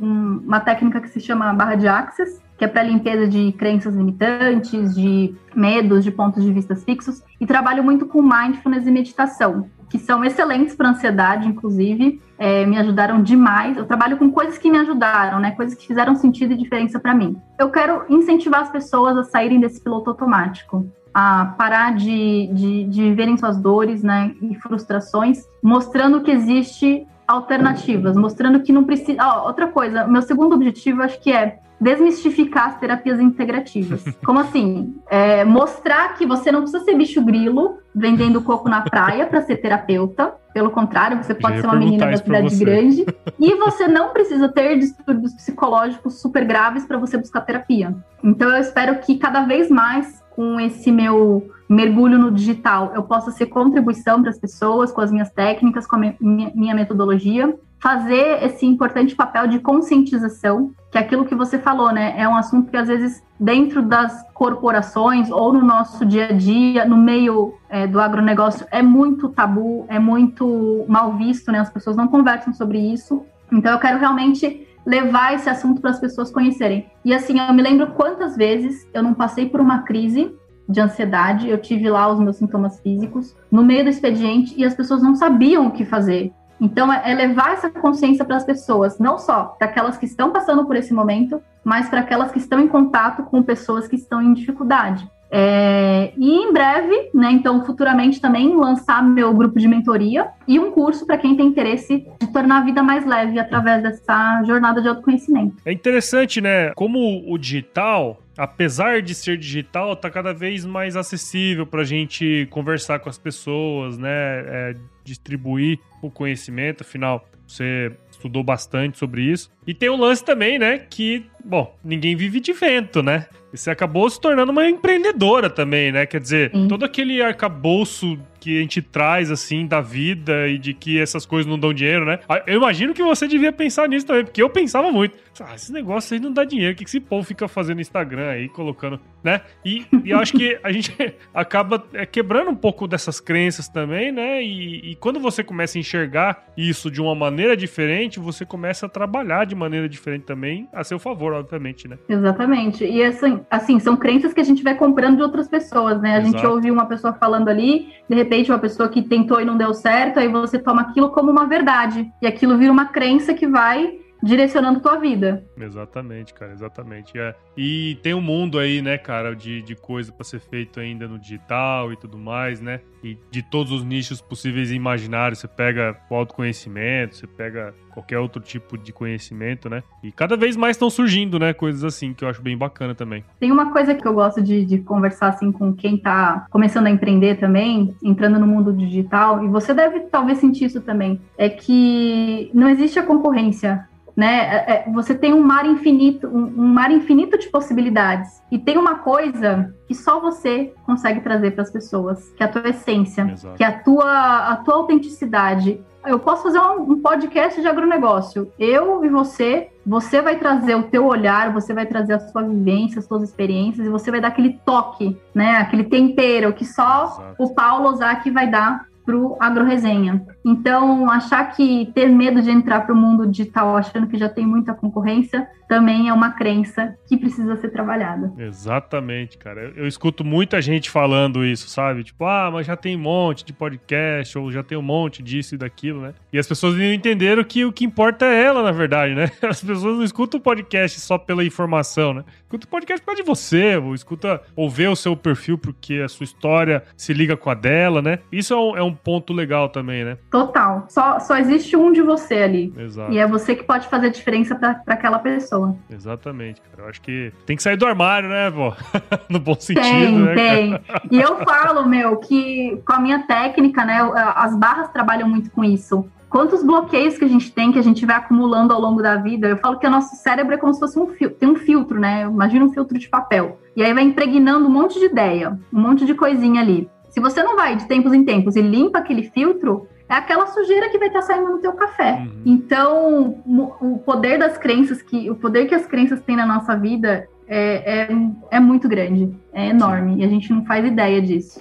um, 0.00 0.42
uma 0.46 0.60
técnica 0.60 1.00
que 1.00 1.08
se 1.08 1.20
chama 1.20 1.52
barra 1.52 1.74
de 1.74 1.86
access, 1.86 2.42
que 2.56 2.64
é 2.64 2.68
para 2.68 2.82
limpeza 2.82 3.28
de 3.28 3.52
crenças 3.52 3.94
limitantes, 3.94 4.94
de 4.94 5.34
medos, 5.54 6.04
de 6.04 6.10
pontos 6.10 6.42
de 6.42 6.52
vista 6.52 6.74
fixos, 6.74 7.22
e 7.38 7.46
trabalho 7.46 7.84
muito 7.84 8.06
com 8.06 8.22
mindfulness 8.22 8.86
e 8.86 8.90
meditação, 8.90 9.68
que 9.94 9.98
são 10.00 10.24
excelentes 10.24 10.74
para 10.74 10.88
ansiedade, 10.88 11.46
inclusive, 11.46 12.20
é, 12.36 12.66
me 12.66 12.76
ajudaram 12.76 13.22
demais. 13.22 13.76
Eu 13.76 13.84
trabalho 13.84 14.16
com 14.16 14.28
coisas 14.28 14.58
que 14.58 14.68
me 14.68 14.76
ajudaram, 14.76 15.38
né? 15.38 15.52
Coisas 15.52 15.72
que 15.76 15.86
fizeram 15.86 16.16
sentido 16.16 16.52
e 16.52 16.56
diferença 16.56 16.98
para 16.98 17.14
mim. 17.14 17.36
Eu 17.56 17.70
quero 17.70 18.02
incentivar 18.08 18.62
as 18.62 18.70
pessoas 18.72 19.16
a 19.16 19.22
saírem 19.22 19.60
desse 19.60 19.80
piloto 19.80 20.10
automático, 20.10 20.84
a 21.14 21.54
parar 21.56 21.94
de, 21.94 22.48
de, 22.52 22.84
de 22.88 23.02
viverem 23.02 23.36
suas 23.36 23.56
dores, 23.56 24.02
né? 24.02 24.34
E 24.42 24.56
frustrações, 24.56 25.44
mostrando 25.62 26.22
que 26.22 26.32
existe 26.32 27.06
alternativas, 27.24 28.16
mostrando 28.16 28.62
que 28.62 28.72
não 28.72 28.82
precisa. 28.82 29.16
Oh, 29.22 29.46
outra 29.46 29.68
coisa, 29.68 30.08
meu 30.08 30.22
segundo 30.22 30.56
objetivo 30.56 31.04
acho 31.04 31.20
que 31.20 31.30
é 31.30 31.60
desmistificar 31.80 32.68
as 32.68 32.78
terapias 32.78 33.20
integrativas. 33.20 34.04
Como 34.24 34.40
assim? 34.40 34.94
É, 35.08 35.44
mostrar 35.44 36.14
que 36.14 36.26
você 36.26 36.50
não 36.50 36.62
precisa 36.62 36.84
ser 36.84 36.94
bicho 36.94 37.22
grilo 37.22 37.78
vendendo 37.94 38.42
coco 38.42 38.68
na 38.68 38.82
praia 38.82 39.26
para 39.26 39.42
ser 39.42 39.56
terapeuta. 39.56 40.34
Pelo 40.52 40.70
contrário, 40.70 41.16
você 41.16 41.34
pode 41.34 41.60
ser 41.60 41.66
uma 41.66 41.76
menina 41.76 42.06
da 42.06 42.16
cidade 42.16 42.56
grande 42.56 43.04
e 43.38 43.54
você 43.56 43.88
não 43.88 44.10
precisa 44.10 44.48
ter 44.48 44.78
distúrbios 44.78 45.34
psicológicos 45.34 46.20
super 46.20 46.44
graves 46.44 46.86
para 46.86 46.96
você 46.96 47.18
buscar 47.18 47.40
terapia. 47.40 47.94
Então 48.22 48.50
eu 48.50 48.60
espero 48.60 48.98
que 49.00 49.16
cada 49.16 49.44
vez 49.44 49.68
mais 49.68 50.22
com 50.30 50.58
esse 50.60 50.90
meu 50.90 51.48
mergulho 51.68 52.18
no 52.18 52.30
digital, 52.30 52.92
eu 52.94 53.02
possa 53.02 53.30
ser 53.30 53.46
contribuição 53.46 54.20
para 54.20 54.30
as 54.30 54.38
pessoas 54.38 54.92
com 54.92 55.00
as 55.00 55.10
minhas 55.10 55.30
técnicas, 55.30 55.86
com 55.86 55.96
a 55.96 55.98
minha, 55.98 56.52
minha 56.54 56.74
metodologia, 56.74 57.54
fazer 57.84 58.42
esse 58.42 58.64
importante 58.64 59.14
papel 59.14 59.46
de 59.46 59.58
conscientização, 59.58 60.72
que 60.90 60.96
é 60.96 61.02
aquilo 61.02 61.26
que 61.26 61.34
você 61.34 61.58
falou, 61.58 61.92
né? 61.92 62.14
É 62.16 62.26
um 62.26 62.34
assunto 62.34 62.70
que 62.70 62.76
às 62.78 62.88
vezes 62.88 63.22
dentro 63.38 63.82
das 63.82 64.26
corporações 64.32 65.30
ou 65.30 65.52
no 65.52 65.62
nosso 65.62 66.06
dia 66.06 66.28
a 66.30 66.32
dia, 66.32 66.86
no 66.86 66.96
meio 66.96 67.52
é, 67.68 67.86
do 67.86 68.00
agronegócio, 68.00 68.66
é 68.70 68.80
muito 68.80 69.28
tabu, 69.28 69.84
é 69.86 69.98
muito 69.98 70.86
mal 70.88 71.12
visto, 71.18 71.52
né? 71.52 71.58
As 71.58 71.68
pessoas 71.68 71.94
não 71.94 72.08
conversam 72.08 72.54
sobre 72.54 72.78
isso. 72.78 73.22
Então 73.52 73.70
eu 73.70 73.78
quero 73.78 73.98
realmente 73.98 74.66
levar 74.86 75.34
esse 75.34 75.50
assunto 75.50 75.82
para 75.82 75.90
as 75.90 76.00
pessoas 76.00 76.30
conhecerem. 76.30 76.86
E 77.04 77.12
assim, 77.12 77.38
eu 77.38 77.52
me 77.52 77.60
lembro 77.60 77.88
quantas 77.88 78.34
vezes 78.34 78.88
eu 78.94 79.02
não 79.02 79.12
passei 79.12 79.46
por 79.46 79.60
uma 79.60 79.82
crise 79.82 80.34
de 80.66 80.80
ansiedade, 80.80 81.50
eu 81.50 81.58
tive 81.58 81.90
lá 81.90 82.10
os 82.10 82.18
meus 82.18 82.36
sintomas 82.36 82.80
físicos 82.80 83.36
no 83.50 83.62
meio 83.62 83.84
do 83.84 83.90
expediente 83.90 84.54
e 84.56 84.64
as 84.64 84.74
pessoas 84.74 85.02
não 85.02 85.14
sabiam 85.14 85.66
o 85.66 85.70
que 85.70 85.84
fazer. 85.84 86.32
Então, 86.60 86.92
é, 86.92 87.12
é 87.12 87.14
levar 87.14 87.54
essa 87.54 87.70
consciência 87.70 88.24
para 88.24 88.36
as 88.36 88.44
pessoas, 88.44 88.98
não 88.98 89.18
só 89.18 89.56
para 89.58 89.68
aquelas 89.68 89.96
que 89.96 90.06
estão 90.06 90.30
passando 90.30 90.64
por 90.64 90.76
esse 90.76 90.94
momento, 90.94 91.42
mas 91.62 91.88
para 91.88 92.00
aquelas 92.00 92.30
que 92.30 92.38
estão 92.38 92.60
em 92.60 92.68
contato 92.68 93.24
com 93.24 93.42
pessoas 93.42 93.88
que 93.88 93.96
estão 93.96 94.20
em 94.22 94.32
dificuldade. 94.34 95.08
É, 95.36 96.12
e 96.16 96.30
em 96.30 96.52
breve, 96.52 97.10
né, 97.12 97.32
então 97.32 97.64
futuramente 97.64 98.20
também 98.20 98.54
lançar 98.54 99.02
meu 99.02 99.34
grupo 99.34 99.58
de 99.58 99.66
mentoria 99.66 100.28
e 100.46 100.60
um 100.60 100.70
curso 100.70 101.04
para 101.04 101.18
quem 101.18 101.36
tem 101.36 101.48
interesse 101.48 102.06
de 102.20 102.32
tornar 102.32 102.58
a 102.58 102.64
vida 102.64 102.84
mais 102.84 103.04
leve 103.04 103.36
através 103.40 103.82
dessa 103.82 104.44
jornada 104.44 104.80
de 104.80 104.86
autoconhecimento. 104.86 105.56
É 105.64 105.72
interessante, 105.72 106.40
né? 106.40 106.70
Como 106.76 107.24
o 107.26 107.36
digital, 107.36 108.18
apesar 108.36 109.02
de 109.02 109.14
ser 109.14 109.36
digital, 109.38 109.94
tá 109.96 110.10
cada 110.10 110.32
vez 110.32 110.64
mais 110.64 110.96
acessível 110.96 111.66
para 111.66 111.82
a 111.82 111.84
gente 111.84 112.46
conversar 112.50 112.98
com 112.98 113.08
as 113.08 113.18
pessoas, 113.18 113.98
né? 113.98 114.10
É, 114.10 114.74
distribuir 115.04 115.78
o 116.02 116.10
conhecimento, 116.10 116.82
afinal, 116.82 117.26
você 117.46 117.92
estudou 118.10 118.42
bastante 118.42 118.98
sobre 118.98 119.22
isso. 119.22 119.50
E 119.66 119.72
tem 119.74 119.88
o 119.88 119.96
lance 119.96 120.24
também, 120.24 120.58
né? 120.58 120.78
Que, 120.78 121.26
bom, 121.44 121.74
ninguém 121.82 122.14
vive 122.14 122.40
de 122.40 122.52
vento, 122.52 123.02
né? 123.02 123.26
E 123.52 123.56
você 123.56 123.70
acabou 123.70 124.10
se 124.10 124.20
tornando 124.20 124.50
uma 124.50 124.68
empreendedora 124.68 125.48
também, 125.48 125.92
né? 125.92 126.06
Quer 126.06 126.20
dizer, 126.20 126.50
Sim. 126.50 126.66
todo 126.66 126.84
aquele 126.84 127.22
arcabouço 127.22 128.18
que 128.44 128.58
a 128.58 128.60
gente 128.60 128.82
traz, 128.82 129.30
assim, 129.30 129.66
da 129.66 129.80
vida 129.80 130.46
e 130.48 130.58
de 130.58 130.74
que 130.74 131.00
essas 131.00 131.24
coisas 131.24 131.48
não 131.48 131.58
dão 131.58 131.72
dinheiro, 131.72 132.04
né? 132.04 132.18
Ah, 132.28 132.42
eu 132.46 132.58
imagino 132.58 132.92
que 132.92 133.02
você 133.02 133.26
devia 133.26 133.50
pensar 133.50 133.88
nisso 133.88 134.06
também, 134.06 134.22
porque 134.22 134.42
eu 134.42 134.50
pensava 134.50 134.92
muito. 134.92 135.16
Ah, 135.40 135.54
esse 135.54 135.72
negócio 135.72 136.12
aí 136.12 136.20
não 136.20 136.30
dá 136.30 136.44
dinheiro. 136.44 136.74
O 136.74 136.76
que 136.76 136.84
esse 136.84 137.00
povo 137.00 137.26
fica 137.26 137.48
fazendo 137.48 137.76
no 137.76 137.80
Instagram 137.80 138.28
aí, 138.28 138.48
colocando, 138.50 139.00
né? 139.22 139.40
E, 139.64 139.86
e 140.04 140.10
eu 140.10 140.18
acho 140.18 140.34
que 140.34 140.58
a 140.62 140.70
gente 140.70 140.94
acaba 141.32 141.82
é, 141.94 142.04
quebrando 142.04 142.50
um 142.50 142.54
pouco 142.54 142.86
dessas 142.86 143.18
crenças 143.18 143.66
também, 143.66 144.12
né? 144.12 144.42
E, 144.42 144.90
e 144.90 144.94
quando 144.96 145.18
você 145.18 145.42
começa 145.42 145.78
a 145.78 145.80
enxergar 145.80 146.52
isso 146.54 146.90
de 146.90 147.00
uma 147.00 147.14
maneira 147.14 147.56
diferente, 147.56 148.20
você 148.20 148.44
começa 148.44 148.84
a 148.84 148.88
trabalhar 148.90 149.46
de 149.46 149.53
maneira 149.54 149.88
diferente 149.88 150.24
também, 150.24 150.68
a 150.72 150.84
seu 150.84 150.98
favor, 150.98 151.32
obviamente, 151.32 151.88
né? 151.88 151.98
Exatamente. 152.08 152.84
E 152.84 153.02
assim, 153.02 153.40
assim 153.50 153.78
são 153.78 153.96
crenças 153.96 154.32
que 154.32 154.40
a 154.40 154.44
gente 154.44 154.62
vai 154.62 154.74
comprando 154.74 155.16
de 155.16 155.22
outras 155.22 155.48
pessoas, 155.48 156.00
né? 156.00 156.16
A 156.16 156.20
Exato. 156.20 156.32
gente 156.32 156.46
ouve 156.46 156.70
uma 156.70 156.86
pessoa 156.86 157.12
falando 157.12 157.48
ali, 157.48 157.88
de 158.08 158.14
repente 158.14 158.50
uma 158.50 158.58
pessoa 158.58 158.88
que 158.88 159.02
tentou 159.02 159.40
e 159.40 159.44
não 159.44 159.56
deu 159.56 159.72
certo, 159.74 160.18
aí 160.18 160.28
você 160.28 160.58
toma 160.58 160.82
aquilo 160.82 161.10
como 161.10 161.30
uma 161.30 161.46
verdade. 161.46 162.10
E 162.20 162.26
aquilo 162.26 162.56
vira 162.58 162.72
uma 162.72 162.86
crença 162.86 163.34
que 163.34 163.46
vai 163.46 164.03
direcionando 164.24 164.80
tua 164.80 164.96
vida. 164.96 165.44
Exatamente, 165.56 166.32
cara, 166.32 166.52
exatamente. 166.52 167.18
É. 167.18 167.34
E 167.56 167.98
tem 168.02 168.14
um 168.14 168.20
mundo 168.20 168.58
aí, 168.58 168.80
né, 168.80 168.96
cara, 168.96 169.36
de, 169.36 169.62
de 169.62 169.76
coisa 169.76 170.10
para 170.10 170.24
ser 170.24 170.40
feito 170.40 170.80
ainda 170.80 171.06
no 171.06 171.18
digital 171.18 171.92
e 171.92 171.96
tudo 171.96 172.16
mais, 172.16 172.60
né? 172.60 172.80
E 173.02 173.18
de 173.30 173.42
todos 173.42 173.70
os 173.70 173.84
nichos 173.84 174.20
possíveis 174.20 174.70
e 174.70 174.74
imaginários. 174.74 175.38
Você 175.38 175.48
pega 175.48 175.96
o 176.10 176.14
autoconhecimento, 176.14 177.16
você 177.16 177.26
pega 177.26 177.74
qualquer 177.92 178.18
outro 178.18 178.42
tipo 178.42 178.76
de 178.76 178.92
conhecimento, 178.92 179.68
né? 179.68 179.82
E 180.02 180.10
cada 180.10 180.36
vez 180.36 180.56
mais 180.56 180.74
estão 180.76 180.90
surgindo, 180.90 181.38
né, 181.38 181.52
coisas 181.52 181.84
assim, 181.84 182.12
que 182.12 182.24
eu 182.24 182.28
acho 182.28 182.42
bem 182.42 182.58
bacana 182.58 182.94
também. 182.94 183.24
Tem 183.38 183.52
uma 183.52 183.70
coisa 183.70 183.94
que 183.94 184.06
eu 184.06 184.12
gosto 184.12 184.42
de, 184.42 184.64
de 184.64 184.78
conversar, 184.78 185.28
assim, 185.28 185.52
com 185.52 185.72
quem 185.72 185.96
tá 185.96 186.46
começando 186.50 186.86
a 186.86 186.90
empreender 186.90 187.36
também, 187.36 187.94
entrando 188.02 188.38
no 188.40 188.46
mundo 188.46 188.72
digital, 188.72 189.44
e 189.44 189.48
você 189.48 189.72
deve 189.72 190.00
talvez 190.00 190.38
sentir 190.38 190.64
isso 190.64 190.80
também, 190.80 191.20
é 191.38 191.48
que 191.48 192.50
não 192.52 192.68
existe 192.68 192.98
a 192.98 193.06
concorrência 193.06 193.86
né? 194.16 194.64
É, 194.66 194.72
é, 194.72 194.92
você 194.92 195.14
tem 195.14 195.32
um 195.32 195.42
mar 195.42 195.66
infinito, 195.66 196.28
um, 196.28 196.66
mar 196.68 196.90
infinito 196.90 197.38
de 197.38 197.48
possibilidades. 197.48 198.42
E 198.50 198.58
tem 198.58 198.78
uma 198.78 198.96
coisa 198.96 199.74
que 199.86 199.94
só 199.94 200.20
você 200.20 200.72
consegue 200.86 201.20
trazer 201.20 201.52
para 201.52 201.62
as 201.62 201.70
pessoas, 201.70 202.30
que 202.36 202.42
é 202.42 202.46
a 202.46 202.48
tua 202.48 202.68
essência, 202.68 203.22
Exato. 203.32 203.56
que 203.56 203.64
é 203.64 203.66
a 203.66 203.78
tua, 203.78 204.48
a 204.48 204.56
tua 204.56 204.74
autenticidade. 204.74 205.80
Eu 206.06 206.18
posso 206.18 206.42
fazer 206.42 206.60
um, 206.60 206.92
um 206.92 207.00
podcast 207.00 207.60
de 207.60 207.66
agronegócio. 207.66 208.52
Eu 208.58 209.04
e 209.04 209.08
você, 209.08 209.68
você 209.86 210.20
vai 210.20 210.36
trazer 210.36 210.74
o 210.74 210.84
teu 210.84 211.06
olhar, 211.06 211.52
você 211.52 211.72
vai 211.72 211.86
trazer 211.86 212.14
a 212.14 212.20
sua 212.20 212.42
vivência, 212.42 212.98
as 212.98 213.06
suas 213.06 213.22
experiências, 213.22 213.86
e 213.86 213.90
você 213.90 214.10
vai 214.10 214.20
dar 214.20 214.28
aquele 214.28 214.60
toque, 214.64 215.18
né? 215.34 215.56
Aquele 215.56 215.84
tempero 215.84 216.52
que 216.52 216.64
só 216.64 217.04
Exato. 217.04 217.34
o 217.38 217.54
Paulo 217.54 217.88
Ozaki 217.88 218.30
vai 218.30 218.48
dar 218.48 218.86
para 219.04 219.16
o 219.16 219.36
AgroResenha. 219.40 220.24
Então, 220.44 221.10
achar 221.10 221.44
que 221.54 221.90
ter 221.94 222.08
medo 222.08 222.40
de 222.40 222.50
entrar 222.50 222.80
para 222.80 222.94
o 222.94 222.96
mundo 222.96 223.26
digital 223.26 223.76
achando 223.76 224.06
que 224.06 224.16
já 224.16 224.28
tem 224.28 224.46
muita 224.46 224.72
concorrência 224.74 225.46
também 225.68 226.08
é 226.08 226.12
uma 226.12 226.30
crença 226.30 226.94
que 227.06 227.16
precisa 227.16 227.56
ser 227.56 227.70
trabalhada. 227.70 228.32
Exatamente, 228.38 229.38
cara. 229.38 229.72
Eu, 229.74 229.86
escuto 229.86 230.24
muita 230.24 230.60
gente 230.60 230.90
falando 230.90 231.44
isso, 231.44 231.68
sabe? 231.68 232.04
Tipo, 232.04 232.24
ah, 232.24 232.50
mas 232.52 232.66
já 232.66 232.76
tem 232.76 232.96
um 232.96 233.00
monte 233.00 233.44
de 233.44 233.52
podcast, 233.52 234.38
ou 234.38 234.50
já 234.50 234.62
tem 234.62 234.76
um 234.76 234.82
monte 234.82 235.22
disso 235.22 235.54
e 235.54 235.58
daquilo, 235.58 236.02
né? 236.02 236.14
E 236.32 236.38
as 236.38 236.46
pessoas 236.46 236.74
não 236.74 236.84
entenderam 236.84 237.42
que 237.44 237.64
o 237.64 237.72
que 237.72 237.84
importa 237.84 238.26
é 238.26 238.44
ela, 238.44 238.62
na 238.62 238.72
verdade, 238.72 239.14
né? 239.14 239.30
As 239.42 239.62
pessoas 239.62 239.96
não 239.96 240.04
escutam 240.04 240.38
o 240.38 240.42
podcast 240.42 241.00
só 241.00 241.18
pela 241.18 241.44
informação, 241.44 242.14
né? 242.14 242.24
Escuta 242.54 242.66
o 242.66 242.70
podcast 242.70 243.00
por 243.00 243.06
causa 243.06 243.22
de 243.22 243.26
você, 243.26 243.76
ou 243.76 243.94
escuta 243.94 244.40
ou 244.54 244.70
vê 244.70 244.86
o 244.86 244.94
seu 244.94 245.16
perfil 245.16 245.58
porque 245.58 245.94
a 245.94 246.08
sua 246.08 246.22
história 246.22 246.84
se 246.96 247.12
liga 247.12 247.36
com 247.36 247.50
a 247.50 247.54
dela, 247.54 248.00
né? 248.00 248.20
Isso 248.30 248.54
é 248.54 248.56
um, 248.56 248.76
é 248.76 248.82
um 248.82 248.94
ponto 248.94 249.32
legal 249.32 249.68
também, 249.68 250.04
né? 250.04 250.18
Total. 250.30 250.86
Só, 250.88 251.18
só 251.18 251.36
existe 251.36 251.76
um 251.76 251.90
de 251.90 252.00
você 252.00 252.34
ali. 252.34 252.72
Exato. 252.76 253.12
E 253.12 253.18
é 253.18 253.26
você 253.26 253.56
que 253.56 253.64
pode 253.64 253.88
fazer 253.88 254.10
diferença 254.10 254.54
para 254.54 254.80
aquela 254.86 255.18
pessoa. 255.18 255.76
Exatamente, 255.90 256.60
cara. 256.60 256.84
Eu 256.84 256.88
acho 256.88 257.00
que 257.00 257.32
tem 257.44 257.56
que 257.56 257.62
sair 257.62 257.76
do 257.76 257.86
armário, 257.86 258.28
né, 258.28 258.48
pô? 258.52 258.72
no 259.28 259.40
bom 259.40 259.58
sentido, 259.58 259.82
tem, 259.82 260.18
né? 260.20 260.34
Tem, 260.34 260.80
E 261.10 261.20
eu 261.20 261.38
falo, 261.44 261.88
meu, 261.88 262.18
que 262.18 262.80
com 262.86 262.92
a 262.92 263.00
minha 263.00 263.26
técnica, 263.26 263.84
né, 263.84 263.98
as 264.36 264.56
barras 264.56 264.90
trabalham 264.90 265.28
muito 265.28 265.50
com 265.50 265.64
isso 265.64 266.08
quantos 266.34 266.64
bloqueios 266.64 267.16
que 267.16 267.24
a 267.24 267.28
gente 267.28 267.52
tem, 267.52 267.70
que 267.70 267.78
a 267.78 267.82
gente 267.82 268.04
vai 268.04 268.16
acumulando 268.16 268.74
ao 268.74 268.80
longo 268.80 269.00
da 269.00 269.14
vida. 269.14 269.46
Eu 269.46 269.56
falo 269.56 269.78
que 269.78 269.86
o 269.86 269.90
nosso 269.90 270.16
cérebro 270.16 270.52
é 270.52 270.58
como 270.58 270.74
se 270.74 270.80
fosse 270.80 270.98
um 270.98 271.06
filtro, 271.06 271.38
tem 271.38 271.48
um 271.48 271.54
filtro, 271.54 272.00
né? 272.00 272.22
Imagina 272.22 272.64
um 272.64 272.72
filtro 272.72 272.98
de 272.98 273.08
papel. 273.08 273.60
E 273.76 273.84
aí 273.84 273.94
vai 273.94 274.02
impregnando 274.02 274.66
um 274.66 274.70
monte 274.70 274.98
de 274.98 275.04
ideia, 275.04 275.56
um 275.72 275.80
monte 275.80 276.04
de 276.04 276.12
coisinha 276.12 276.60
ali. 276.60 276.90
Se 277.08 277.20
você 277.20 277.40
não 277.40 277.54
vai 277.54 277.76
de 277.76 277.86
tempos 277.86 278.12
em 278.12 278.24
tempos 278.24 278.56
e 278.56 278.60
limpa 278.60 278.98
aquele 278.98 279.30
filtro, 279.30 279.86
é 280.08 280.14
aquela 280.14 280.48
sujeira 280.48 280.88
que 280.88 280.98
vai 280.98 281.06
estar 281.06 281.22
saindo 281.22 281.50
no 281.50 281.58
teu 281.58 281.72
café. 281.74 282.26
Uhum. 282.26 282.42
Então, 282.44 283.38
o 283.80 283.98
poder 283.98 284.36
das 284.36 284.58
crenças, 284.58 285.00
que 285.02 285.30
o 285.30 285.36
poder 285.36 285.66
que 285.66 285.74
as 285.76 285.86
crenças 285.86 286.20
têm 286.22 286.34
na 286.34 286.44
nossa 286.44 286.74
vida 286.74 287.28
é, 287.46 288.08
é, 288.08 288.08
é 288.50 288.58
muito 288.58 288.88
grande, 288.88 289.32
é 289.52 289.68
enorme, 289.68 290.16
e 290.20 290.24
a 290.24 290.28
gente 290.28 290.52
não 290.52 290.64
faz 290.64 290.84
ideia 290.84 291.22
disso. 291.22 291.60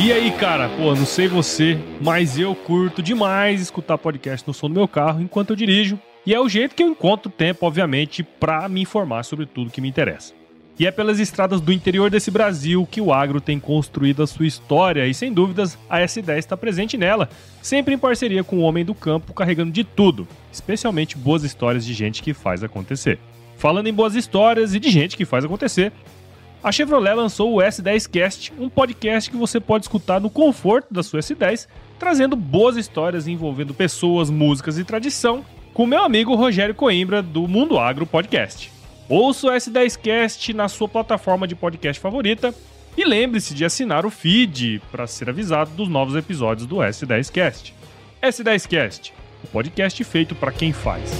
E 0.00 0.12
aí, 0.12 0.30
cara, 0.30 0.68
pô, 0.68 0.94
não 0.94 1.04
sei 1.04 1.26
você, 1.26 1.76
mas 2.00 2.38
eu 2.38 2.54
curto 2.54 3.02
demais 3.02 3.60
escutar 3.60 3.98
podcast 3.98 4.46
no 4.46 4.54
som 4.54 4.68
do 4.68 4.74
meu 4.74 4.86
carro 4.86 5.20
enquanto 5.20 5.50
eu 5.50 5.56
dirijo. 5.56 5.98
E 6.24 6.32
é 6.32 6.40
o 6.40 6.48
jeito 6.48 6.76
que 6.76 6.84
eu 6.84 6.86
encontro 6.86 7.28
tempo, 7.28 7.66
obviamente, 7.66 8.22
para 8.22 8.68
me 8.68 8.80
informar 8.80 9.24
sobre 9.24 9.44
tudo 9.44 9.72
que 9.72 9.80
me 9.80 9.88
interessa. 9.88 10.32
E 10.78 10.86
é 10.86 10.92
pelas 10.92 11.18
estradas 11.18 11.60
do 11.60 11.72
interior 11.72 12.08
desse 12.10 12.30
Brasil 12.30 12.86
que 12.88 13.00
o 13.00 13.12
agro 13.12 13.40
tem 13.40 13.58
construído 13.58 14.22
a 14.22 14.26
sua 14.28 14.46
história 14.46 15.04
e, 15.04 15.12
sem 15.12 15.32
dúvidas, 15.32 15.76
a 15.90 15.98
S10 15.98 16.38
está 16.38 16.56
presente 16.56 16.96
nela, 16.96 17.28
sempre 17.60 17.92
em 17.92 17.98
parceria 17.98 18.44
com 18.44 18.58
o 18.58 18.62
homem 18.62 18.84
do 18.84 18.94
campo, 18.94 19.34
carregando 19.34 19.72
de 19.72 19.82
tudo, 19.82 20.28
especialmente 20.52 21.18
boas 21.18 21.42
histórias 21.42 21.84
de 21.84 21.92
gente 21.92 22.22
que 22.22 22.32
faz 22.32 22.62
acontecer. 22.62 23.18
Falando 23.56 23.88
em 23.88 23.92
boas 23.92 24.14
histórias 24.14 24.72
e 24.72 24.78
de 24.78 24.90
gente 24.90 25.16
que 25.16 25.24
faz 25.24 25.44
acontecer, 25.44 25.92
a 26.62 26.72
Chevrolet 26.72 27.14
lançou 27.14 27.54
o 27.54 27.58
S10Cast, 27.58 28.52
um 28.58 28.68
podcast 28.68 29.30
que 29.30 29.36
você 29.36 29.60
pode 29.60 29.84
escutar 29.84 30.20
no 30.20 30.28
conforto 30.28 30.92
da 30.92 31.02
sua 31.02 31.20
S10, 31.20 31.68
trazendo 31.98 32.34
boas 32.34 32.76
histórias 32.76 33.28
envolvendo 33.28 33.72
pessoas, 33.72 34.30
músicas 34.30 34.78
e 34.78 34.84
tradição, 34.84 35.44
com 35.72 35.86
meu 35.86 36.02
amigo 36.02 36.34
Rogério 36.34 36.74
Coimbra, 36.74 37.22
do 37.22 37.46
Mundo 37.46 37.78
Agro 37.78 38.06
Podcast. 38.06 38.72
Ouça 39.08 39.46
o 39.46 39.50
S10Cast 39.50 40.52
na 40.52 40.68
sua 40.68 40.88
plataforma 40.88 41.46
de 41.46 41.54
podcast 41.54 42.00
favorita 42.00 42.52
e 42.96 43.04
lembre-se 43.04 43.54
de 43.54 43.64
assinar 43.64 44.04
o 44.04 44.10
feed 44.10 44.82
para 44.90 45.06
ser 45.06 45.30
avisado 45.30 45.70
dos 45.70 45.88
novos 45.88 46.16
episódios 46.16 46.66
do 46.66 46.76
S10Cast. 46.76 47.72
S10Cast, 48.20 49.12
o 49.44 49.46
podcast 49.46 50.02
feito 50.02 50.34
para 50.34 50.50
quem 50.50 50.72
faz. 50.72 51.12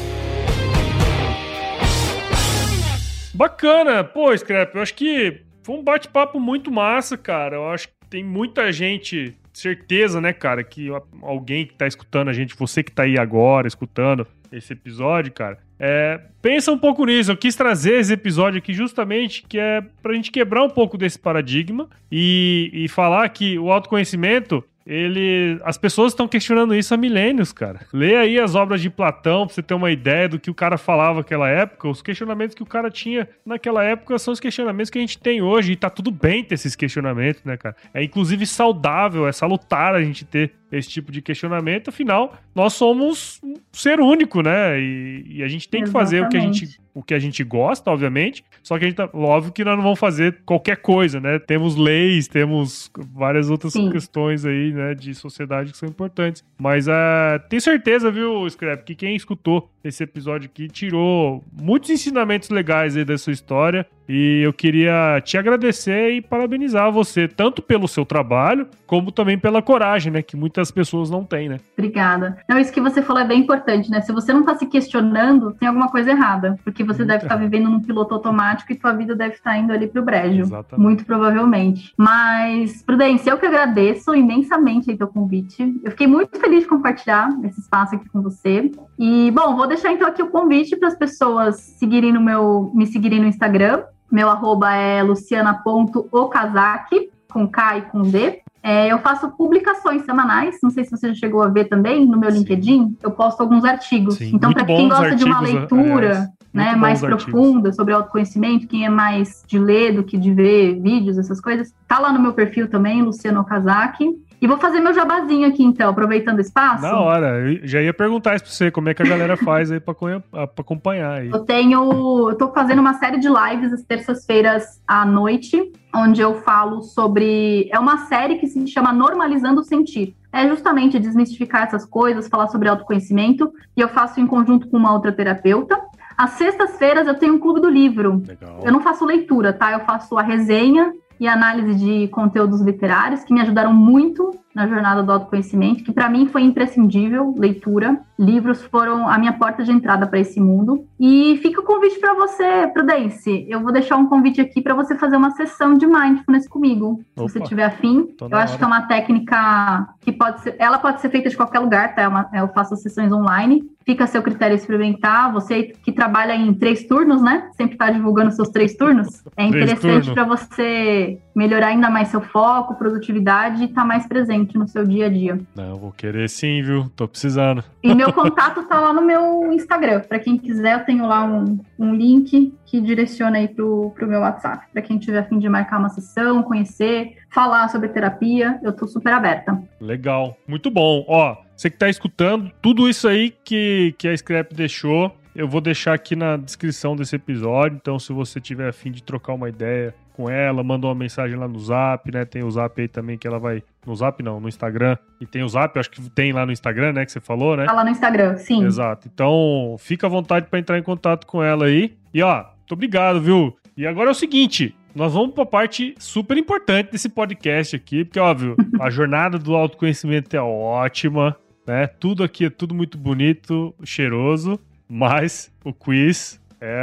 Bacana, 3.38 4.02
pô, 4.02 4.36
Scrap, 4.36 4.74
eu 4.74 4.82
acho 4.82 4.94
que 4.94 5.42
foi 5.62 5.76
um 5.76 5.84
bate-papo 5.84 6.40
muito 6.40 6.72
massa, 6.72 7.16
cara. 7.16 7.54
Eu 7.54 7.70
acho 7.70 7.86
que 7.86 7.94
tem 8.10 8.24
muita 8.24 8.72
gente, 8.72 9.32
certeza, 9.52 10.20
né, 10.20 10.32
cara, 10.32 10.64
que 10.64 10.88
alguém 11.22 11.64
que 11.64 11.72
tá 11.72 11.86
escutando 11.86 12.30
a 12.30 12.32
gente, 12.32 12.56
você 12.56 12.82
que 12.82 12.90
tá 12.90 13.04
aí 13.04 13.16
agora 13.16 13.68
escutando 13.68 14.26
esse 14.50 14.72
episódio, 14.72 15.32
cara, 15.32 15.56
é, 15.78 16.20
pensa 16.42 16.72
um 16.72 16.78
pouco 16.78 17.06
nisso. 17.06 17.30
Eu 17.30 17.36
quis 17.36 17.54
trazer 17.54 18.00
esse 18.00 18.12
episódio 18.12 18.58
aqui 18.58 18.74
justamente 18.74 19.44
que 19.48 19.56
é 19.56 19.82
pra 20.02 20.14
gente 20.14 20.32
quebrar 20.32 20.64
um 20.64 20.70
pouco 20.70 20.98
desse 20.98 21.20
paradigma 21.20 21.88
e, 22.10 22.72
e 22.72 22.88
falar 22.88 23.28
que 23.28 23.56
o 23.56 23.70
autoconhecimento 23.70 24.64
ele. 24.88 25.60
As 25.62 25.76
pessoas 25.76 26.12
estão 26.12 26.26
questionando 26.26 26.74
isso 26.74 26.94
há 26.94 26.96
milênios, 26.96 27.52
cara. 27.52 27.80
Lê 27.92 28.16
aí 28.16 28.40
as 28.40 28.54
obras 28.54 28.80
de 28.80 28.88
Platão 28.88 29.46
pra 29.46 29.54
você 29.54 29.62
ter 29.62 29.74
uma 29.74 29.90
ideia 29.90 30.28
do 30.28 30.40
que 30.40 30.50
o 30.50 30.54
cara 30.54 30.78
falava 30.78 31.18
naquela 31.18 31.48
época. 31.48 31.88
Os 31.88 32.00
questionamentos 32.00 32.54
que 32.54 32.62
o 32.62 32.66
cara 32.66 32.90
tinha 32.90 33.28
naquela 33.44 33.84
época 33.84 34.18
são 34.18 34.32
os 34.32 34.40
questionamentos 34.40 34.88
que 34.88 34.96
a 34.96 35.00
gente 35.00 35.18
tem 35.18 35.42
hoje. 35.42 35.72
E 35.72 35.76
tá 35.76 35.90
tudo 35.90 36.10
bem 36.10 36.42
ter 36.42 36.54
esses 36.54 36.74
questionamentos, 36.74 37.44
né, 37.44 37.58
cara? 37.58 37.76
É 37.92 38.02
inclusive 38.02 38.46
saudável, 38.46 39.28
é 39.28 39.32
salutar 39.32 39.94
a 39.94 40.02
gente 40.02 40.24
ter 40.24 40.52
esse 40.70 40.88
tipo 40.88 41.10
de 41.10 41.22
questionamento. 41.22 41.88
Afinal, 41.88 42.36
nós 42.54 42.74
somos 42.74 43.40
um 43.42 43.54
ser 43.72 44.00
único, 44.00 44.42
né? 44.42 44.80
E, 44.80 45.24
e 45.36 45.42
a 45.42 45.48
gente 45.48 45.68
tem 45.68 45.84
que 45.84 45.90
fazer 45.90 46.22
o 46.22 46.28
que 46.28 46.36
a 46.36 46.40
gente 46.40 46.78
o 46.98 47.02
que 47.02 47.14
a 47.14 47.18
gente 47.20 47.44
gosta, 47.44 47.92
obviamente. 47.92 48.44
Só 48.60 48.76
que 48.76 48.84
a 48.84 48.88
gente 48.88 48.96
tá, 48.96 49.08
óbvio 49.12 49.52
que 49.52 49.64
nós 49.64 49.76
não 49.76 49.84
vamos 49.84 50.00
fazer 50.00 50.40
qualquer 50.44 50.78
coisa, 50.78 51.20
né? 51.20 51.38
Temos 51.38 51.76
leis, 51.76 52.26
temos 52.26 52.90
várias 53.14 53.48
outras 53.48 53.72
Sim. 53.72 53.88
questões 53.92 54.44
aí, 54.44 54.72
né, 54.72 54.96
de 54.96 55.14
sociedade 55.14 55.70
que 55.70 55.78
são 55.78 55.88
importantes. 55.88 56.44
Mas 56.58 56.88
uh, 56.88 57.38
tenho 57.48 57.62
certeza, 57.62 58.10
viu, 58.10 58.50
Scrap, 58.50 58.82
que 58.84 58.96
quem 58.96 59.14
escutou 59.14 59.70
esse 59.84 60.02
episódio 60.02 60.50
aqui 60.52 60.66
tirou 60.66 61.44
muitos 61.52 61.88
ensinamentos 61.88 62.50
legais 62.50 62.96
aí 62.96 63.04
dessa 63.04 63.30
história. 63.30 63.86
E 64.08 64.40
eu 64.42 64.52
queria 64.52 65.20
te 65.22 65.36
agradecer 65.36 66.12
e 66.14 66.22
parabenizar 66.22 66.90
você, 66.90 67.28
tanto 67.28 67.62
pelo 67.62 67.86
seu 67.86 68.04
trabalho, 68.06 68.66
como 68.86 69.12
também 69.12 69.38
pela 69.38 69.62
coragem, 69.62 70.10
né? 70.10 70.22
Que 70.22 70.34
muitas 70.58 70.70
pessoas 70.72 71.08
não 71.08 71.24
têm, 71.24 71.48
né? 71.48 71.60
Obrigada. 71.76 72.38
Não, 72.48 72.58
isso 72.58 72.72
que 72.72 72.80
você 72.80 73.00
falou 73.00 73.22
é 73.22 73.26
bem 73.26 73.40
importante, 73.40 73.90
né? 73.90 74.00
Se 74.00 74.12
você 74.12 74.32
não 74.32 74.44
tá 74.44 74.56
se 74.56 74.66
questionando, 74.66 75.52
tem 75.52 75.68
alguma 75.68 75.88
coisa 75.88 76.10
errada. 76.10 76.58
Porque 76.64 76.82
você 76.82 77.04
deve 77.04 77.24
estar 77.24 77.36
tá 77.36 77.36
vivendo 77.36 77.70
num 77.70 77.80
piloto 77.80 78.14
automático 78.14 78.72
e 78.72 78.76
tua 78.76 78.92
vida 78.92 79.14
deve 79.14 79.34
estar 79.34 79.52
tá 79.52 79.56
indo 79.56 79.72
ali 79.72 79.86
pro 79.86 80.02
brejo. 80.02 80.40
Exatamente. 80.40 80.84
Muito 80.84 81.04
provavelmente. 81.04 81.94
Mas, 81.96 82.82
Prudência, 82.82 83.30
eu 83.30 83.38
que 83.38 83.46
agradeço 83.46 84.14
imensamente 84.14 84.90
aí 84.90 84.96
teu 84.96 85.06
convite. 85.06 85.80
Eu 85.84 85.92
fiquei 85.92 86.08
muito 86.08 86.38
feliz 86.40 86.62
de 86.62 86.68
compartilhar 86.68 87.28
esse 87.44 87.60
espaço 87.60 87.94
aqui 87.94 88.08
com 88.08 88.20
você. 88.20 88.70
E, 88.98 89.30
bom, 89.30 89.54
vou 89.54 89.68
deixar 89.68 89.92
então 89.92 90.08
aqui 90.08 90.22
o 90.22 90.30
convite 90.30 90.76
para 90.76 90.88
as 90.88 90.96
pessoas 90.96 91.56
seguirem 91.78 92.12
no 92.12 92.20
meu, 92.20 92.72
me 92.74 92.86
seguirem 92.86 93.20
no 93.20 93.26
Instagram. 93.26 93.84
Meu 94.10 94.28
arroba 94.28 94.74
é 94.74 95.02
luciana.okazaki, 95.02 97.10
com 97.30 97.46
K 97.46 97.78
e 97.78 97.82
com 97.82 98.02
Z. 98.04 98.42
É, 98.62 98.92
eu 98.92 98.98
faço 98.98 99.30
publicações 99.30 100.04
semanais, 100.04 100.58
não 100.62 100.70
sei 100.70 100.84
se 100.84 100.90
você 100.90 101.08
já 101.08 101.14
chegou 101.14 101.42
a 101.42 101.48
ver 101.48 101.66
também 101.66 102.04
no 102.04 102.18
meu 102.18 102.30
Sim. 102.30 102.38
LinkedIn, 102.38 102.96
eu 103.02 103.10
posto 103.10 103.40
alguns 103.40 103.64
artigos. 103.64 104.16
Sim. 104.16 104.32
Então, 104.34 104.52
para 104.52 104.64
quem 104.64 104.88
gosta 104.88 105.14
de 105.14 105.24
uma 105.24 105.40
leitura 105.40 106.08
aliás, 106.08 106.28
né, 106.52 106.74
mais 106.74 107.00
profunda 107.00 107.72
sobre 107.72 107.94
autoconhecimento, 107.94 108.66
quem 108.66 108.84
é 108.84 108.88
mais 108.88 109.44
de 109.46 109.58
ler 109.58 109.92
do 109.92 110.02
que 110.02 110.16
de 110.16 110.32
ver 110.32 110.80
vídeos, 110.80 111.18
essas 111.18 111.40
coisas, 111.40 111.72
tá 111.86 111.98
lá 111.98 112.12
no 112.12 112.20
meu 112.20 112.32
perfil 112.32 112.68
também, 112.68 113.02
Luciano 113.02 113.40
Okazaki. 113.40 114.08
E 114.40 114.46
vou 114.46 114.56
fazer 114.58 114.80
meu 114.80 114.94
jabazinho 114.94 115.48
aqui, 115.48 115.64
então, 115.64 115.90
aproveitando 115.90 116.38
o 116.38 116.40
espaço. 116.40 116.82
Na 116.82 116.98
hora, 117.00 117.40
eu 117.40 117.66
já 117.66 117.82
ia 117.82 117.92
perguntar 117.92 118.36
isso 118.36 118.44
pra 118.44 118.52
você, 118.52 118.70
como 118.70 118.88
é 118.88 118.94
que 118.94 119.02
a 119.02 119.06
galera 119.06 119.36
faz 119.36 119.70
aí 119.70 119.80
pra, 119.80 119.94
pra 119.94 120.48
acompanhar 120.58 121.18
aí. 121.18 121.28
Eu 121.28 121.40
tenho. 121.40 122.30
Eu 122.30 122.36
tô 122.36 122.52
fazendo 122.52 122.78
uma 122.78 122.94
série 122.94 123.18
de 123.18 123.28
lives 123.28 123.72
às 123.72 123.82
terças-feiras 123.82 124.80
à 124.86 125.04
noite, 125.04 125.72
onde 125.94 126.20
eu 126.20 126.36
falo 126.42 126.82
sobre. 126.82 127.68
É 127.72 127.78
uma 127.78 128.06
série 128.06 128.36
que 128.36 128.46
se 128.46 128.64
chama 128.68 128.92
Normalizando 128.92 129.60
o 129.60 129.64
Sentir. 129.64 130.14
É 130.32 130.46
justamente 130.46 130.98
desmistificar 130.98 131.62
essas 131.62 131.84
coisas, 131.84 132.28
falar 132.28 132.48
sobre 132.48 132.68
autoconhecimento, 132.68 133.50
e 133.76 133.80
eu 133.80 133.88
faço 133.88 134.20
em 134.20 134.26
conjunto 134.26 134.68
com 134.68 134.76
uma 134.76 134.92
outra 134.92 135.10
terapeuta. 135.10 135.80
Às 136.16 136.30
sextas-feiras 136.30 137.06
eu 137.06 137.14
tenho 137.14 137.34
um 137.34 137.38
clube 137.38 137.60
do 137.60 137.68
livro. 137.68 138.22
Legal. 138.26 138.60
Eu 138.64 138.72
não 138.72 138.80
faço 138.80 139.04
leitura, 139.04 139.52
tá? 139.52 139.72
Eu 139.72 139.80
faço 139.80 140.18
a 140.18 140.22
resenha 140.22 140.92
e 141.20 141.26
análise 141.26 141.74
de 141.74 142.08
conteúdos 142.08 142.60
literários 142.60 143.24
que 143.24 143.32
me 143.34 143.40
ajudaram 143.40 143.72
muito 143.72 144.30
na 144.54 144.66
jornada 144.66 145.04
do 145.04 145.12
autoconhecimento, 145.12 145.84
que 145.84 145.92
para 145.92 146.08
mim 146.08 146.26
foi 146.26 146.42
imprescindível, 146.42 147.32
leitura. 147.38 148.00
Livros 148.18 148.60
foram 148.64 149.08
a 149.08 149.16
minha 149.16 149.32
porta 149.32 149.62
de 149.62 149.70
entrada 149.70 150.04
para 150.04 150.18
esse 150.18 150.40
mundo. 150.40 150.84
E 150.98 151.38
fica 151.40 151.60
o 151.60 151.64
convite 151.64 152.00
para 152.00 152.14
você, 152.14 152.66
Prudence. 152.74 153.46
Eu 153.48 153.60
vou 153.60 153.72
deixar 153.72 153.96
um 153.96 154.06
convite 154.06 154.40
aqui 154.40 154.60
para 154.60 154.74
você 154.74 154.96
fazer 154.96 155.16
uma 155.16 155.30
sessão 155.30 155.74
de 155.74 155.86
mindfulness 155.86 156.48
comigo, 156.48 157.00
Opa, 157.16 157.28
se 157.28 157.34
você 157.34 157.40
tiver 157.40 157.64
afim. 157.64 158.08
Eu 158.20 158.36
acho 158.36 158.54
hora. 158.54 158.58
que 158.58 158.64
é 158.64 158.66
uma 158.66 158.82
técnica 158.82 159.88
que 160.00 160.10
pode 160.10 160.40
ser, 160.40 160.56
ela 160.58 160.78
pode 160.78 161.00
ser 161.00 161.08
feita 161.08 161.28
de 161.28 161.36
qualquer 161.36 161.60
lugar, 161.60 161.94
tá? 161.94 162.02
É 162.02 162.08
uma, 162.08 162.28
eu 162.32 162.48
faço 162.48 162.74
sessões 162.76 163.12
online. 163.12 163.62
Fica 163.88 164.04
a 164.04 164.06
seu 164.06 164.22
critério 164.22 164.54
experimentar. 164.54 165.32
Você 165.32 165.72
que 165.82 165.90
trabalha 165.90 166.34
em 166.34 166.52
três 166.52 166.86
turnos, 166.86 167.22
né? 167.22 167.48
Sempre 167.56 167.72
está 167.72 167.90
divulgando 167.90 168.30
seus 168.32 168.50
três 168.50 168.76
turnos. 168.76 169.24
É 169.34 169.44
interessante 169.44 170.12
para 170.12 170.24
você 170.24 171.18
melhorar 171.34 171.68
ainda 171.68 171.88
mais 171.88 172.08
seu 172.08 172.20
foco, 172.20 172.74
produtividade 172.74 173.62
e 173.62 173.64
estar 173.64 173.80
tá 173.80 173.86
mais 173.86 174.06
presente 174.06 174.58
no 174.58 174.68
seu 174.68 174.84
dia 174.84 175.06
a 175.06 175.08
dia. 175.08 175.40
Não, 175.56 175.76
vou 175.76 175.90
querer 175.90 176.28
sim, 176.28 176.60
viu? 176.60 176.90
Tô 176.94 177.08
precisando. 177.08 177.64
E 177.82 177.94
meu 177.94 178.12
contato 178.12 178.62
tá 178.64 178.78
lá 178.78 178.92
no 178.92 179.00
meu 179.00 179.50
Instagram. 179.52 180.00
Para 180.00 180.18
quem 180.18 180.36
quiser, 180.36 180.80
eu 180.80 180.84
tenho 180.84 181.06
lá 181.06 181.24
um, 181.24 181.58
um 181.78 181.94
link 181.94 182.52
que 182.66 182.82
direciona 182.82 183.38
aí 183.38 183.48
pro, 183.48 183.90
pro 183.94 184.06
meu 184.06 184.20
WhatsApp. 184.20 184.66
Para 184.70 184.82
quem 184.82 184.98
tiver 184.98 185.20
a 185.20 185.24
fim 185.24 185.38
de 185.38 185.48
marcar 185.48 185.78
uma 185.78 185.88
sessão, 185.88 186.42
conhecer, 186.42 187.16
falar 187.30 187.68
sobre 187.68 187.88
terapia, 187.88 188.60
eu 188.62 188.70
tô 188.74 188.86
super 188.86 189.14
aberta. 189.14 189.58
Legal, 189.80 190.36
muito 190.46 190.70
bom. 190.70 191.06
Ó, 191.08 191.47
você 191.58 191.68
que 191.68 191.74
está 191.74 191.88
escutando, 191.88 192.52
tudo 192.62 192.88
isso 192.88 193.08
aí 193.08 193.34
que, 193.42 193.92
que 193.98 194.06
a 194.06 194.16
Scrap 194.16 194.54
deixou, 194.54 195.12
eu 195.34 195.48
vou 195.48 195.60
deixar 195.60 195.92
aqui 195.92 196.14
na 196.14 196.36
descrição 196.36 196.94
desse 196.94 197.16
episódio. 197.16 197.76
Então, 197.82 197.98
se 197.98 198.12
você 198.12 198.40
tiver 198.40 198.68
afim 198.68 198.92
de 198.92 199.02
trocar 199.02 199.32
uma 199.32 199.48
ideia 199.48 199.92
com 200.12 200.30
ela, 200.30 200.62
manda 200.62 200.86
uma 200.86 200.94
mensagem 200.94 201.36
lá 201.36 201.48
no 201.48 201.58
Zap, 201.58 202.12
né? 202.12 202.24
Tem 202.24 202.44
o 202.44 202.50
Zap 202.50 202.80
aí 202.80 202.86
também 202.86 203.18
que 203.18 203.26
ela 203.26 203.40
vai. 203.40 203.60
No 203.84 203.92
Zap 203.96 204.22
não, 204.22 204.38
no 204.38 204.48
Instagram. 204.48 204.96
E 205.20 205.26
tem 205.26 205.42
o 205.42 205.48
Zap, 205.48 205.76
acho 205.76 205.90
que 205.90 206.00
tem 206.10 206.32
lá 206.32 206.46
no 206.46 206.52
Instagram, 206.52 206.92
né? 206.92 207.04
Que 207.04 207.10
você 207.10 207.18
falou, 207.18 207.56
né? 207.56 207.66
Tá 207.66 207.72
lá 207.72 207.82
no 207.82 207.90
Instagram, 207.90 208.36
sim. 208.36 208.64
Exato. 208.64 209.08
Então, 209.12 209.74
fica 209.80 210.06
à 210.06 210.10
vontade 210.10 210.46
para 210.46 210.60
entrar 210.60 210.78
em 210.78 210.82
contato 210.84 211.26
com 211.26 211.42
ela 211.42 211.64
aí. 211.64 211.96
E 212.14 212.22
ó, 212.22 212.44
muito 212.56 212.72
obrigado, 212.72 213.20
viu? 213.20 213.56
E 213.76 213.84
agora 213.84 214.10
é 214.10 214.12
o 214.12 214.14
seguinte: 214.14 214.76
nós 214.94 215.12
vamos 215.12 215.34
para 215.34 215.42
a 215.42 215.46
parte 215.46 215.96
super 215.98 216.38
importante 216.38 216.92
desse 216.92 217.08
podcast 217.08 217.74
aqui, 217.74 218.04
porque, 218.04 218.20
óbvio, 218.20 218.56
a 218.80 218.88
jornada 218.90 219.40
do 219.40 219.56
autoconhecimento 219.56 220.36
é 220.36 220.40
ótima 220.40 221.36
né? 221.68 221.86
Tudo 221.86 222.24
aqui 222.24 222.46
é 222.46 222.50
tudo 222.50 222.74
muito 222.74 222.96
bonito, 222.96 223.74
cheiroso, 223.84 224.58
mas 224.88 225.52
o 225.62 225.72
quiz 225.72 226.40
é 226.60 226.80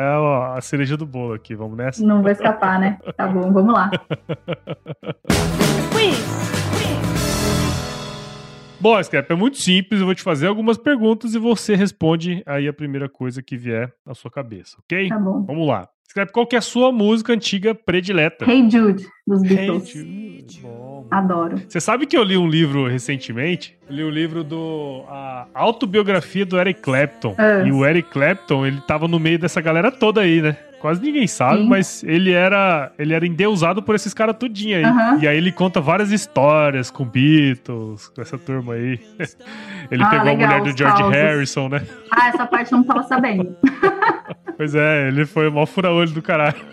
a 0.56 0.62
cereja 0.62 0.96
do 0.96 1.06
bolo 1.06 1.34
aqui. 1.34 1.56
Vamos 1.56 1.76
nessa? 1.76 2.06
Não 2.06 2.22
vai 2.22 2.34
escapar, 2.34 2.80
né? 2.80 3.00
Tá 3.18 3.28
bom, 3.28 3.52
vamos 3.52 3.74
lá. 3.74 3.90
quiz! 5.92 6.26
Bom, 8.78 9.02
Scrap, 9.02 9.32
é 9.32 9.36
muito 9.36 9.58
simples. 9.58 10.00
Eu 10.00 10.06
vou 10.06 10.14
te 10.14 10.22
fazer 10.22 10.46
algumas 10.46 10.78
perguntas 10.78 11.34
e 11.34 11.40
você 11.40 11.76
responde 11.76 12.44
aí 12.46 12.68
a 12.68 12.74
primeira 12.74 13.10
coisa 13.10 13.42
que 13.42 13.58
vier 13.58 13.92
na 14.06 14.14
sua 14.14 14.30
cabeça, 14.30 14.78
ok? 14.78 15.10
Tá 15.10 15.18
bom. 15.18 15.44
Vamos 15.44 15.68
lá. 15.68 15.90
Scrap, 16.16 16.32
qual 16.32 16.48
que 16.48 16.56
é 16.56 16.60
a 16.60 16.62
sua 16.62 16.94
música 16.94 17.34
antiga 17.34 17.76
predileta? 17.76 18.50
Hey 18.50 18.70
Jude, 18.72 19.06
dos 19.28 19.42
Beatles. 19.42 19.94
Hey 19.94 20.46
Jude, 20.46 20.62
bom. 20.62 21.06
Adoro. 21.12 21.62
Você 21.68 21.82
sabe 21.82 22.06
que 22.06 22.18
eu 22.18 22.24
li 22.24 22.38
um 22.38 22.48
livro 22.48 22.88
recentemente? 22.88 23.78
Eu 23.90 23.96
li 23.96 24.04
o 24.04 24.08
um 24.08 24.12
livro 24.12 24.42
do 24.42 25.04
a 25.10 25.46
autobiografia 25.54 26.46
do 26.46 26.58
Eric 26.58 26.80
Clapton. 26.82 27.36
Ah. 27.38 27.68
E 27.68 27.72
o 27.72 27.86
Eric 27.86 28.10
Clapton, 28.12 28.66
ele 28.66 28.80
tava 28.88 29.10
no 29.10 29.20
meio 29.20 29.38
dessa 29.38 29.60
galera 29.60 29.92
toda 29.92 30.22
aí, 30.22 30.42
né? 30.42 30.56
Quase 30.80 31.02
ninguém 31.02 31.28
sabe, 31.28 31.62
Sim. 31.62 31.70
mas 31.70 32.04
ele 32.04 32.32
era 32.32 32.92
ele 32.98 33.14
era 33.14 33.26
endeusado 33.26 33.82
por 33.82 33.96
esses 33.96 34.14
caras 34.14 34.36
tudinho 34.38 34.78
aí. 34.78 34.86
Uhum. 34.86 35.20
E 35.20 35.28
aí 35.28 35.38
ele 35.38 35.52
conta 35.52 35.82
várias 35.82 36.12
histórias 36.12 36.92
com 36.92 37.06
Beatles, 37.06 38.10
com 38.10 38.22
essa 38.22 38.38
turma 38.38 38.74
aí. 38.74 39.00
Ele 39.92 40.02
ah, 40.02 40.10
pegou 40.10 40.26
legal, 40.26 40.50
a 40.50 40.58
mulher 40.58 40.74
do 40.74 40.76
George 40.76 40.98
causos. 40.98 41.16
Harrison, 41.16 41.70
né? 41.70 41.86
Ah, 42.12 42.30
essa 42.30 42.48
parte 42.48 42.72
eu 42.72 42.80
não 42.80 42.86
tava 42.86 43.04
sabendo. 43.04 43.56
pois 44.58 44.74
é, 44.74 45.10
ele 45.10 45.28
foi 45.28 45.48
o 45.48 45.52
maior 45.52 45.68
fura-olho 45.68 46.10
do 46.10 46.24
caralho. 46.24 46.56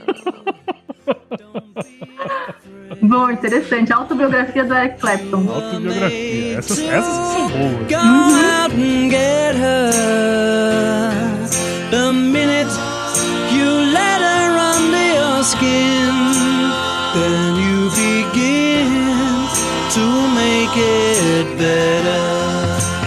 Bom, 3.01 3.31
interessante. 3.31 3.93
Autobiografia 3.93 4.65
do 4.65 4.75
Eric 4.75 4.99
Clapton. 5.01 5.49
Autobiografia. 5.49 6.59
Essas, 6.59 6.79
essas 6.79 7.19
que 7.19 7.33
são 7.33 7.49
boas. 7.49 7.93
Uhum. 7.93 8.63
The 11.91 12.11
minute 12.13 12.73
you 13.53 13.69
let 13.93 14.21
her 14.23 14.57
under 14.57 15.07
your 15.15 15.43
skin, 15.45 16.13
then 17.13 17.57
you 17.61 17.91
begin 17.91 19.47
to 19.93 20.05
make 20.35 20.75
it 20.77 21.47
better. 21.59 22.43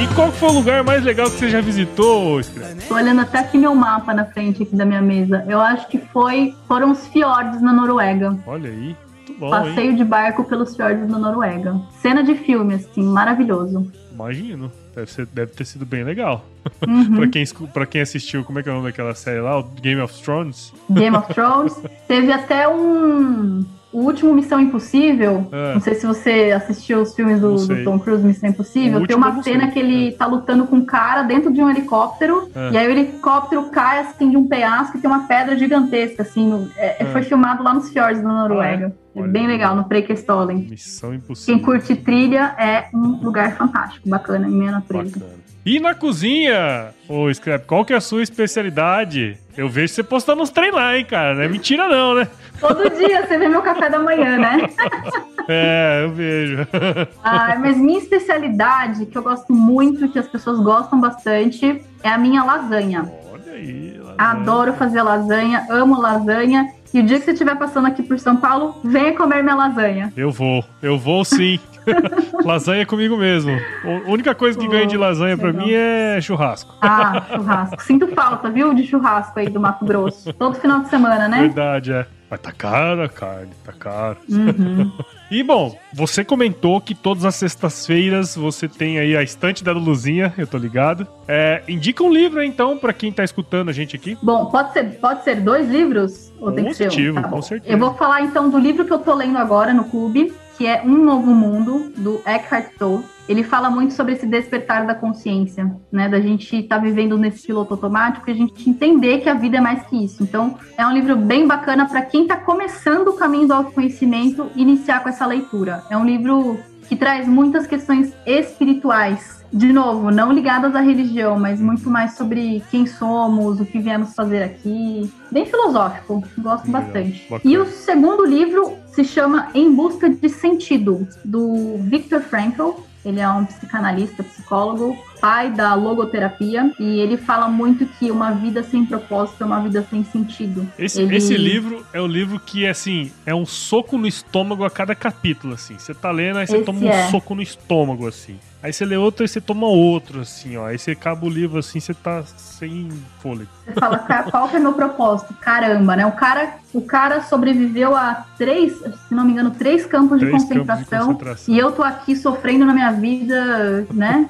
E 0.01 0.07
qual 0.13 0.31
foi 0.31 0.49
o 0.49 0.53
lugar 0.53 0.83
mais 0.83 1.03
legal 1.03 1.31
que 1.31 1.37
você 1.37 1.49
já 1.49 1.61
visitou, 1.61 2.41
Tô 2.87 2.93
olhando 2.93 3.21
até 3.21 3.39
aqui 3.39 3.57
meu 3.57 3.73
mapa 3.73 4.13
na 4.13 4.25
frente 4.25 4.61
aqui 4.61 4.75
da 4.75 4.85
minha 4.85 5.01
mesa. 5.01 5.43
Eu 5.47 5.59
acho 5.59 5.87
que 5.87 5.97
foi 5.97 6.53
foram 6.67 6.91
os 6.91 7.07
fiordes 7.07 7.61
na 7.61 7.73
Noruega. 7.73 8.37
Olha 8.45 8.69
aí. 8.69 8.95
Bom, 9.37 9.49
Passeio 9.49 9.91
hein? 9.91 9.95
de 9.95 10.03
barco 10.03 10.43
pelos 10.43 10.75
fiordes 10.75 11.07
da 11.07 11.17
Noruega. 11.17 11.79
Cena 12.01 12.23
de 12.23 12.35
filme, 12.35 12.75
assim, 12.75 13.03
maravilhoso. 13.03 13.91
Imagino. 14.11 14.71
Deve, 14.95 15.11
ser, 15.11 15.25
deve 15.25 15.51
ter 15.51 15.65
sido 15.65 15.85
bem 15.85 16.03
legal. 16.03 16.45
Uhum. 16.87 17.15
pra, 17.15 17.27
quem, 17.27 17.45
pra 17.73 17.85
quem 17.85 18.01
assistiu, 18.01 18.43
como 18.43 18.57
é 18.57 18.63
que 18.63 18.69
é 18.69 18.71
o 18.71 18.75
nome 18.75 18.87
daquela 18.87 19.13
série 19.13 19.39
lá? 19.39 19.59
O 19.59 19.63
Game 19.63 20.01
of 20.01 20.19
Thrones? 20.23 20.73
Game 20.89 21.15
of 21.15 21.31
Thrones. 21.31 21.79
Teve 22.07 22.31
até 22.31 22.67
um. 22.67 23.63
O 23.95 24.01
último 24.01 24.33
Missão 24.33 24.59
Impossível. 24.59 25.47
É. 25.53 25.73
Não 25.73 25.79
sei 25.79 25.95
se 25.95 26.05
você 26.05 26.51
assistiu 26.53 27.01
os 27.01 27.15
filmes 27.15 27.39
do, 27.39 27.55
do 27.55 27.83
Tom 27.85 27.97
Cruise 27.97 28.25
Missão 28.25 28.49
Impossível. 28.49 29.07
Tem 29.07 29.15
uma 29.15 29.41
cena 29.41 29.71
que 29.71 29.79
ele 29.79 30.09
é. 30.09 30.11
tá 30.11 30.25
lutando 30.25 30.67
com 30.67 30.75
um 30.75 30.85
cara 30.85 31.23
dentro 31.23 31.49
de 31.49 31.61
um 31.61 31.69
helicóptero. 31.69 32.49
É. 32.53 32.71
E 32.71 32.77
aí 32.77 32.87
o 32.89 32.91
helicóptero 32.91 33.69
cai 33.69 33.99
assim 33.99 34.29
de 34.29 34.35
um 34.35 34.49
penhasco 34.49 34.97
e 34.97 34.99
tem 34.99 35.09
uma 35.09 35.25
pedra 35.27 35.57
gigantesca. 35.57 36.23
Assim, 36.23 36.45
no, 36.45 36.69
é, 36.75 37.03
é. 37.03 37.05
foi 37.05 37.23
filmado 37.23 37.63
lá 37.63 37.73
nos 37.73 37.89
fiordes 37.89 38.21
da 38.21 38.27
Noruega. 38.27 38.93
Ah, 39.15 39.19
é 39.21 39.27
bem 39.29 39.47
legal, 39.47 39.73
no 39.77 39.85
Preikestolen. 39.85 40.67
Missão 40.69 41.13
Impossível. 41.13 41.55
Quem 41.55 41.63
curte 41.63 41.95
trilha 41.95 42.53
é 42.57 42.89
um 42.93 43.23
lugar 43.23 43.55
fantástico, 43.55 44.09
bacana, 44.09 44.45
em 44.45 44.51
meia 44.51 44.71
natureza. 44.71 45.19
Bacana. 45.19 45.44
E 45.65 45.79
na 45.79 45.95
cozinha, 45.95 46.93
ô 47.09 47.33
Scrap, 47.33 47.65
qual 47.65 47.83
que 47.83 47.91
é 47.91 47.95
a 47.95 48.01
sua 48.01 48.21
especialidade? 48.21 49.35
Eu 49.57 49.67
vejo 49.67 49.93
você 49.93 50.03
postando 50.03 50.43
uns 50.43 50.51
trem 50.51 50.69
lá, 50.69 50.95
hein, 50.95 51.03
cara. 51.03 51.33
Não 51.33 51.41
é 51.41 51.47
mentira 51.47 51.87
não, 51.87 52.13
né? 52.13 52.27
Todo 52.59 52.87
dia 52.91 53.25
você 53.25 53.35
vê 53.35 53.47
meu 53.47 53.63
café 53.63 53.89
da 53.89 53.97
manhã, 53.97 54.37
né? 54.37 54.57
É, 55.47 56.01
eu 56.03 56.09
vejo. 56.11 56.67
Ah, 57.23 57.55
mas 57.59 57.77
minha 57.77 57.99
especialidade, 57.99 59.05
que 59.05 59.15
eu 59.15 59.21
gosto 59.21 59.53
muito, 59.53 60.09
que 60.09 60.17
as 60.17 60.27
pessoas 60.27 60.59
gostam 60.59 60.99
bastante, 60.99 61.83
é 62.01 62.09
a 62.09 62.17
minha 62.17 62.43
lasanha. 62.43 63.11
Olha 63.31 63.53
aí. 63.53 63.95
Lasanha. 63.99 64.15
Adoro 64.17 64.73
fazer 64.73 65.03
lasanha, 65.03 65.67
amo 65.69 66.01
lasanha. 66.01 66.67
E 66.95 67.01
o 67.01 67.03
dia 67.03 67.19
que 67.19 67.25
você 67.25 67.31
estiver 67.31 67.57
passando 67.57 67.87
aqui 67.87 68.01
por 68.01 68.17
São 68.17 68.37
Paulo, 68.37 68.79
venha 68.81 69.13
comer 69.17 69.43
minha 69.43 69.53
lasanha. 69.53 70.13
Eu 70.15 70.31
vou, 70.31 70.63
eu 70.81 70.97
vou 70.97 71.25
sim. 71.25 71.59
lasanha 72.45 72.83
é 72.83 72.85
comigo 72.85 73.17
mesmo. 73.17 73.51
A 73.83 74.09
única 74.09 74.33
coisa 74.33 74.57
que 74.57 74.65
oh, 74.65 74.69
ganha 74.69 74.87
de 74.87 74.95
lasanha 74.95 75.37
para 75.37 75.51
mim 75.51 75.73
é 75.73 76.21
churrasco. 76.21 76.73
Ah, 76.81 77.21
churrasco. 77.29 77.83
Sinto 77.83 78.07
falta, 78.15 78.49
viu, 78.49 78.73
de 78.73 78.87
churrasco 78.87 79.37
aí 79.37 79.49
do 79.49 79.59
Mato 79.59 79.83
Grosso. 79.83 80.31
Todo 80.31 80.55
final 80.55 80.83
de 80.83 80.89
semana, 80.89 81.27
né? 81.27 81.41
Verdade, 81.41 81.91
é. 81.91 82.07
Mas 82.35 82.41
tá 82.41 82.51
caro 82.51 83.01
a 83.01 83.07
carne, 83.07 83.51
tá 83.63 83.71
caro. 83.71 84.17
Uhum. 84.27 84.91
e 85.31 85.41
bom, 85.41 85.77
você 85.93 86.23
comentou 86.23 86.81
que 86.81 86.93
todas 86.93 87.23
as 87.23 87.35
sextas-feiras 87.35 88.35
você 88.35 88.67
tem 88.67 88.99
aí 88.99 89.15
a 89.15 89.23
estante 89.23 89.63
da 89.63 89.71
Luluzinha, 89.71 90.33
eu 90.37 90.45
tô 90.45 90.57
ligado. 90.57 91.07
É, 91.27 91.63
indica 91.67 92.03
um 92.03 92.11
livro 92.11 92.43
então 92.43 92.77
para 92.77 92.91
quem 92.91 93.11
tá 93.11 93.23
escutando 93.23 93.69
a 93.69 93.73
gente 93.73 93.95
aqui. 93.95 94.17
Bom, 94.21 94.47
pode 94.47 94.73
ser, 94.73 94.83
pode 94.99 95.23
ser 95.23 95.37
dois 95.37 95.69
livros 95.69 96.33
ou 96.39 96.51
tem 96.51 96.65
que 96.65 96.73
ser 96.73 97.11
um? 97.11 97.15
Tá 97.15 97.29
com 97.29 97.41
certeza. 97.41 97.73
Eu 97.73 97.79
vou 97.79 97.93
falar 97.93 98.21
então 98.21 98.49
do 98.49 98.59
livro 98.59 98.83
que 98.83 98.91
eu 98.91 98.99
tô 98.99 99.13
lendo 99.13 99.37
agora 99.37 99.73
no 99.73 99.85
clube, 99.85 100.33
que 100.57 100.67
é 100.67 100.81
Um 100.83 101.05
Novo 101.05 101.33
Mundo, 101.33 101.93
do 101.95 102.21
Eckhart 102.25 102.73
Tolle. 102.77 103.03
Ele 103.27 103.43
fala 103.43 103.69
muito 103.69 103.93
sobre 103.93 104.13
esse 104.13 104.25
despertar 104.25 104.85
da 104.85 104.93
consciência, 104.93 105.75
né? 105.91 106.07
Da 106.07 106.19
gente 106.19 106.55
estar 106.55 106.77
tá 106.77 106.81
vivendo 106.81 107.17
nesse 107.17 107.47
piloto 107.47 107.73
automático 107.73 108.29
e 108.29 108.33
a 108.33 108.35
gente 108.35 108.69
entender 108.69 109.19
que 109.19 109.29
a 109.29 109.33
vida 109.33 109.57
é 109.57 109.61
mais 109.61 109.83
que 109.87 110.03
isso. 110.03 110.23
Então, 110.23 110.57
é 110.77 110.85
um 110.85 110.93
livro 110.93 111.15
bem 111.15 111.47
bacana 111.47 111.87
para 111.87 112.01
quem 112.01 112.23
está 112.23 112.37
começando 112.37 113.09
o 113.09 113.13
caminho 113.13 113.47
do 113.47 113.53
autoconhecimento 113.53 114.49
iniciar 114.55 115.01
com 115.01 115.09
essa 115.09 115.25
leitura. 115.25 115.83
É 115.89 115.97
um 115.97 116.05
livro 116.05 116.59
que 116.87 116.95
traz 116.95 117.27
muitas 117.27 117.65
questões 117.67 118.13
espirituais. 118.25 119.43
De 119.51 119.71
novo, 119.71 120.11
não 120.11 120.31
ligadas 120.31 120.75
à 120.75 120.81
religião, 120.81 121.39
mas 121.39 121.61
muito 121.61 121.89
mais 121.89 122.15
sobre 122.15 122.61
quem 122.69 122.85
somos, 122.85 123.59
o 123.61 123.65
que 123.65 123.79
viemos 123.79 124.13
fazer 124.13 124.43
aqui. 124.43 125.09
Bem 125.31 125.45
filosófico, 125.45 126.23
gosto 126.37 126.65
Legal, 126.65 126.81
bastante. 126.81 127.27
Bacana. 127.29 127.53
E 127.53 127.57
o 127.57 127.65
segundo 127.65 128.25
livro 128.25 128.73
se 128.87 129.03
chama 129.03 129.49
Em 129.53 129.73
Busca 129.73 130.09
de 130.09 130.29
Sentido, 130.29 131.07
do 131.23 131.77
Viktor 131.79 132.21
Frankl. 132.21 132.71
Ele 133.05 133.19
é 133.19 133.29
um 133.29 133.45
psicanalista, 133.45 134.23
psicólogo, 134.23 134.97
pai 135.21 135.51
da 135.51 135.75
logoterapia, 135.75 136.73
e 136.79 136.99
ele 136.99 137.17
fala 137.17 137.47
muito 137.47 137.85
que 137.85 138.09
uma 138.09 138.31
vida 138.31 138.63
sem 138.63 138.85
propósito 138.85 139.43
é 139.43 139.45
uma 139.45 139.61
vida 139.61 139.85
sem 139.89 140.03
sentido. 140.03 140.67
Esse, 140.77 141.01
ele... 141.01 141.15
esse 141.15 141.37
livro 141.37 141.85
é 141.93 142.01
o 142.01 142.07
livro 142.07 142.39
que, 142.39 142.65
assim, 142.65 143.11
é 143.25 143.33
um 143.33 143.45
soco 143.45 143.97
no 143.97 144.07
estômago 144.07 144.65
a 144.65 144.71
cada 144.71 144.95
capítulo, 144.95 145.53
assim. 145.53 145.77
Você 145.77 145.93
tá 145.93 146.09
lendo, 146.09 146.39
aí 146.39 146.47
você 146.47 146.57
esse 146.57 146.65
toma 146.65 146.79
um 146.79 146.89
é. 146.89 147.09
soco 147.11 147.35
no 147.35 147.41
estômago, 147.41 148.07
assim. 148.07 148.39
Aí 148.65 148.73
você 148.73 148.83
lê 148.83 148.97
outro 148.97 149.23
e 149.23 149.27
você 149.27 149.39
toma 149.39 149.67
outro, 149.67 150.21
assim, 150.21 150.57
ó. 150.57 150.65
Aí 150.65 150.79
você 150.79 150.89
acaba 150.89 151.23
o 151.23 151.29
livro 151.29 151.59
assim, 151.59 151.79
você 151.79 151.93
tá 151.93 152.23
sem 152.23 152.89
fôlego. 153.19 153.47
Você 153.63 153.73
fala, 153.73 153.99
qual 154.31 154.49
que 154.49 154.55
é 154.55 154.59
o 154.59 154.61
meu 154.63 154.73
propósito? 154.73 155.35
Caramba, 155.35 155.95
né? 155.95 156.03
O 156.03 156.13
cara, 156.13 156.55
o 156.73 156.81
cara 156.81 157.21
sobreviveu 157.21 157.95
a 157.95 158.25
três, 158.39 158.73
se 158.73 159.13
não 159.13 159.23
me 159.23 159.33
engano, 159.33 159.51
três 159.51 159.85
campos, 159.85 160.17
três 160.17 160.33
de, 160.33 160.39
concentração, 160.39 160.83
campos 160.83 160.87
de 160.87 161.05
concentração. 161.05 161.53
E 161.53 161.59
eu 161.59 161.71
tô 161.73 161.83
aqui 161.83 162.15
sofrendo 162.15 162.65
na 162.65 162.73
minha 162.73 162.91
vida, 162.91 163.85
né? 163.93 164.27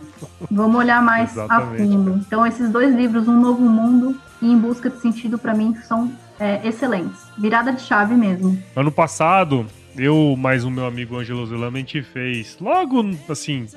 Vamos 0.51 0.75
olhar 0.75 1.01
mais 1.01 1.37
a 1.37 1.61
fundo. 1.61 2.17
Então, 2.27 2.45
esses 2.45 2.69
dois 2.69 2.93
livros, 2.93 3.29
Um 3.29 3.39
Novo 3.39 3.61
Mundo 3.61 4.19
e 4.41 4.51
Em 4.51 4.57
Busca 4.57 4.89
de 4.89 4.99
Sentido, 4.99 5.37
para 5.37 5.53
mim, 5.53 5.77
são 5.87 6.11
é, 6.37 6.59
excelentes. 6.67 7.21
Virada 7.37 7.71
de 7.71 7.81
chave 7.81 8.15
mesmo. 8.15 8.61
Ano 8.75 8.91
passado, 8.91 9.65
eu 9.97 10.35
mais 10.37 10.63
o 10.63 10.71
meu 10.71 10.85
amigo 10.85 11.17
Angelo 11.17 11.45
Zulama, 11.45 11.77
a 11.77 11.79
gente 11.79 12.01
fez, 12.01 12.57
logo 12.59 13.03
assim, 13.29 13.67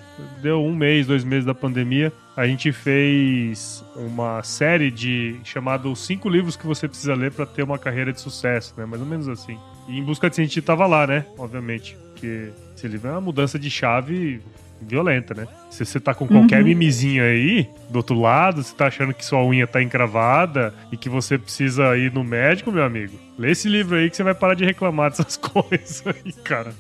deu 0.43 0.63
um 0.63 0.75
mês, 0.75 1.07
dois 1.07 1.25
meses 1.25 1.45
da 1.45 1.55
pandemia, 1.55 2.13
a 2.37 2.47
gente 2.47 2.73
fez 2.73 3.85
uma 3.97 4.43
série 4.43 4.91
de 4.91 5.37
chamado 5.45 5.95
Cinco 5.97 6.29
Livros 6.29 6.57
que 6.57 6.67
você 6.67 6.87
precisa 6.87 7.15
ler 7.15 7.33
para 7.33 7.47
ter 7.47 7.63
uma 7.63 7.79
carreira 7.79 8.13
de 8.13 8.21
sucesso, 8.21 8.75
né? 8.77 8.85
Mais 8.85 9.03
ou 9.03 9.09
menos 9.09 9.29
assim. 9.29 9.59
E 9.89 9.99
em 9.99 10.05
busca 10.05 10.29
de 10.29 10.37
sentido 10.37 10.65
tava 10.65 10.87
lá, 10.87 11.07
né? 11.07 11.25
Obviamente. 11.37 11.97
Porque 12.13 12.51
esse 12.77 12.87
livro 12.87 13.09
é 13.09 13.13
uma 13.13 13.21
mudança 13.21 13.59
de 13.59 13.71
chave 13.71 14.41
violenta, 14.81 15.35
né? 15.35 15.49
Se 15.71 15.85
você 15.85 15.99
tá 15.99 16.15
com 16.15 16.27
qualquer 16.27 16.61
uhum. 16.61 16.67
mimizinho 16.67 17.25
aí, 17.25 17.69
do 17.91 17.97
outro 17.97 18.21
lado, 18.21 18.63
você 18.63 18.75
tá 18.75 18.87
achando 18.87 19.13
que 19.13 19.25
sua 19.25 19.45
unha 19.45 19.67
tá 19.67 19.83
encravada 19.83 20.73
e 20.93 20.97
que 20.97 21.09
você 21.09 21.37
precisa 21.37 21.97
ir 21.97 22.13
no 22.13 22.23
médico, 22.23 22.71
meu 22.71 22.85
amigo, 22.85 23.19
lê 23.39 23.53
esse 23.53 23.69
livro 23.69 23.97
aí 23.97 24.11
que 24.11 24.17
você 24.17 24.23
vai 24.23 24.35
parar 24.35 24.55
de 24.55 24.65
reclamar 24.65 25.11
dessas 25.11 25.37
coisas 25.39 26.03
aí, 26.07 26.33
cara. 26.33 26.75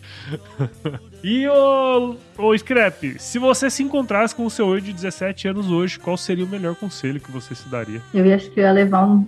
e 1.22 1.46
o, 1.46 2.16
o 2.36 2.58
Scrap, 2.58 3.16
se 3.18 3.38
você 3.38 3.70
se 3.70 3.82
encontrasse 3.82 4.34
com 4.34 4.44
o 4.44 4.50
seu 4.50 4.74
eu 4.74 4.80
de 4.80 4.92
17 4.92 5.48
anos 5.48 5.70
hoje, 5.70 5.98
qual 5.98 6.16
seria 6.16 6.44
o 6.44 6.48
melhor 6.48 6.74
conselho 6.74 7.20
que 7.20 7.30
você 7.30 7.54
se 7.54 7.68
daria? 7.68 8.02
Eu 8.12 8.34
acho 8.34 8.50
que 8.50 8.60
ia 8.60 8.72
levar 8.72 9.06
um. 9.06 9.24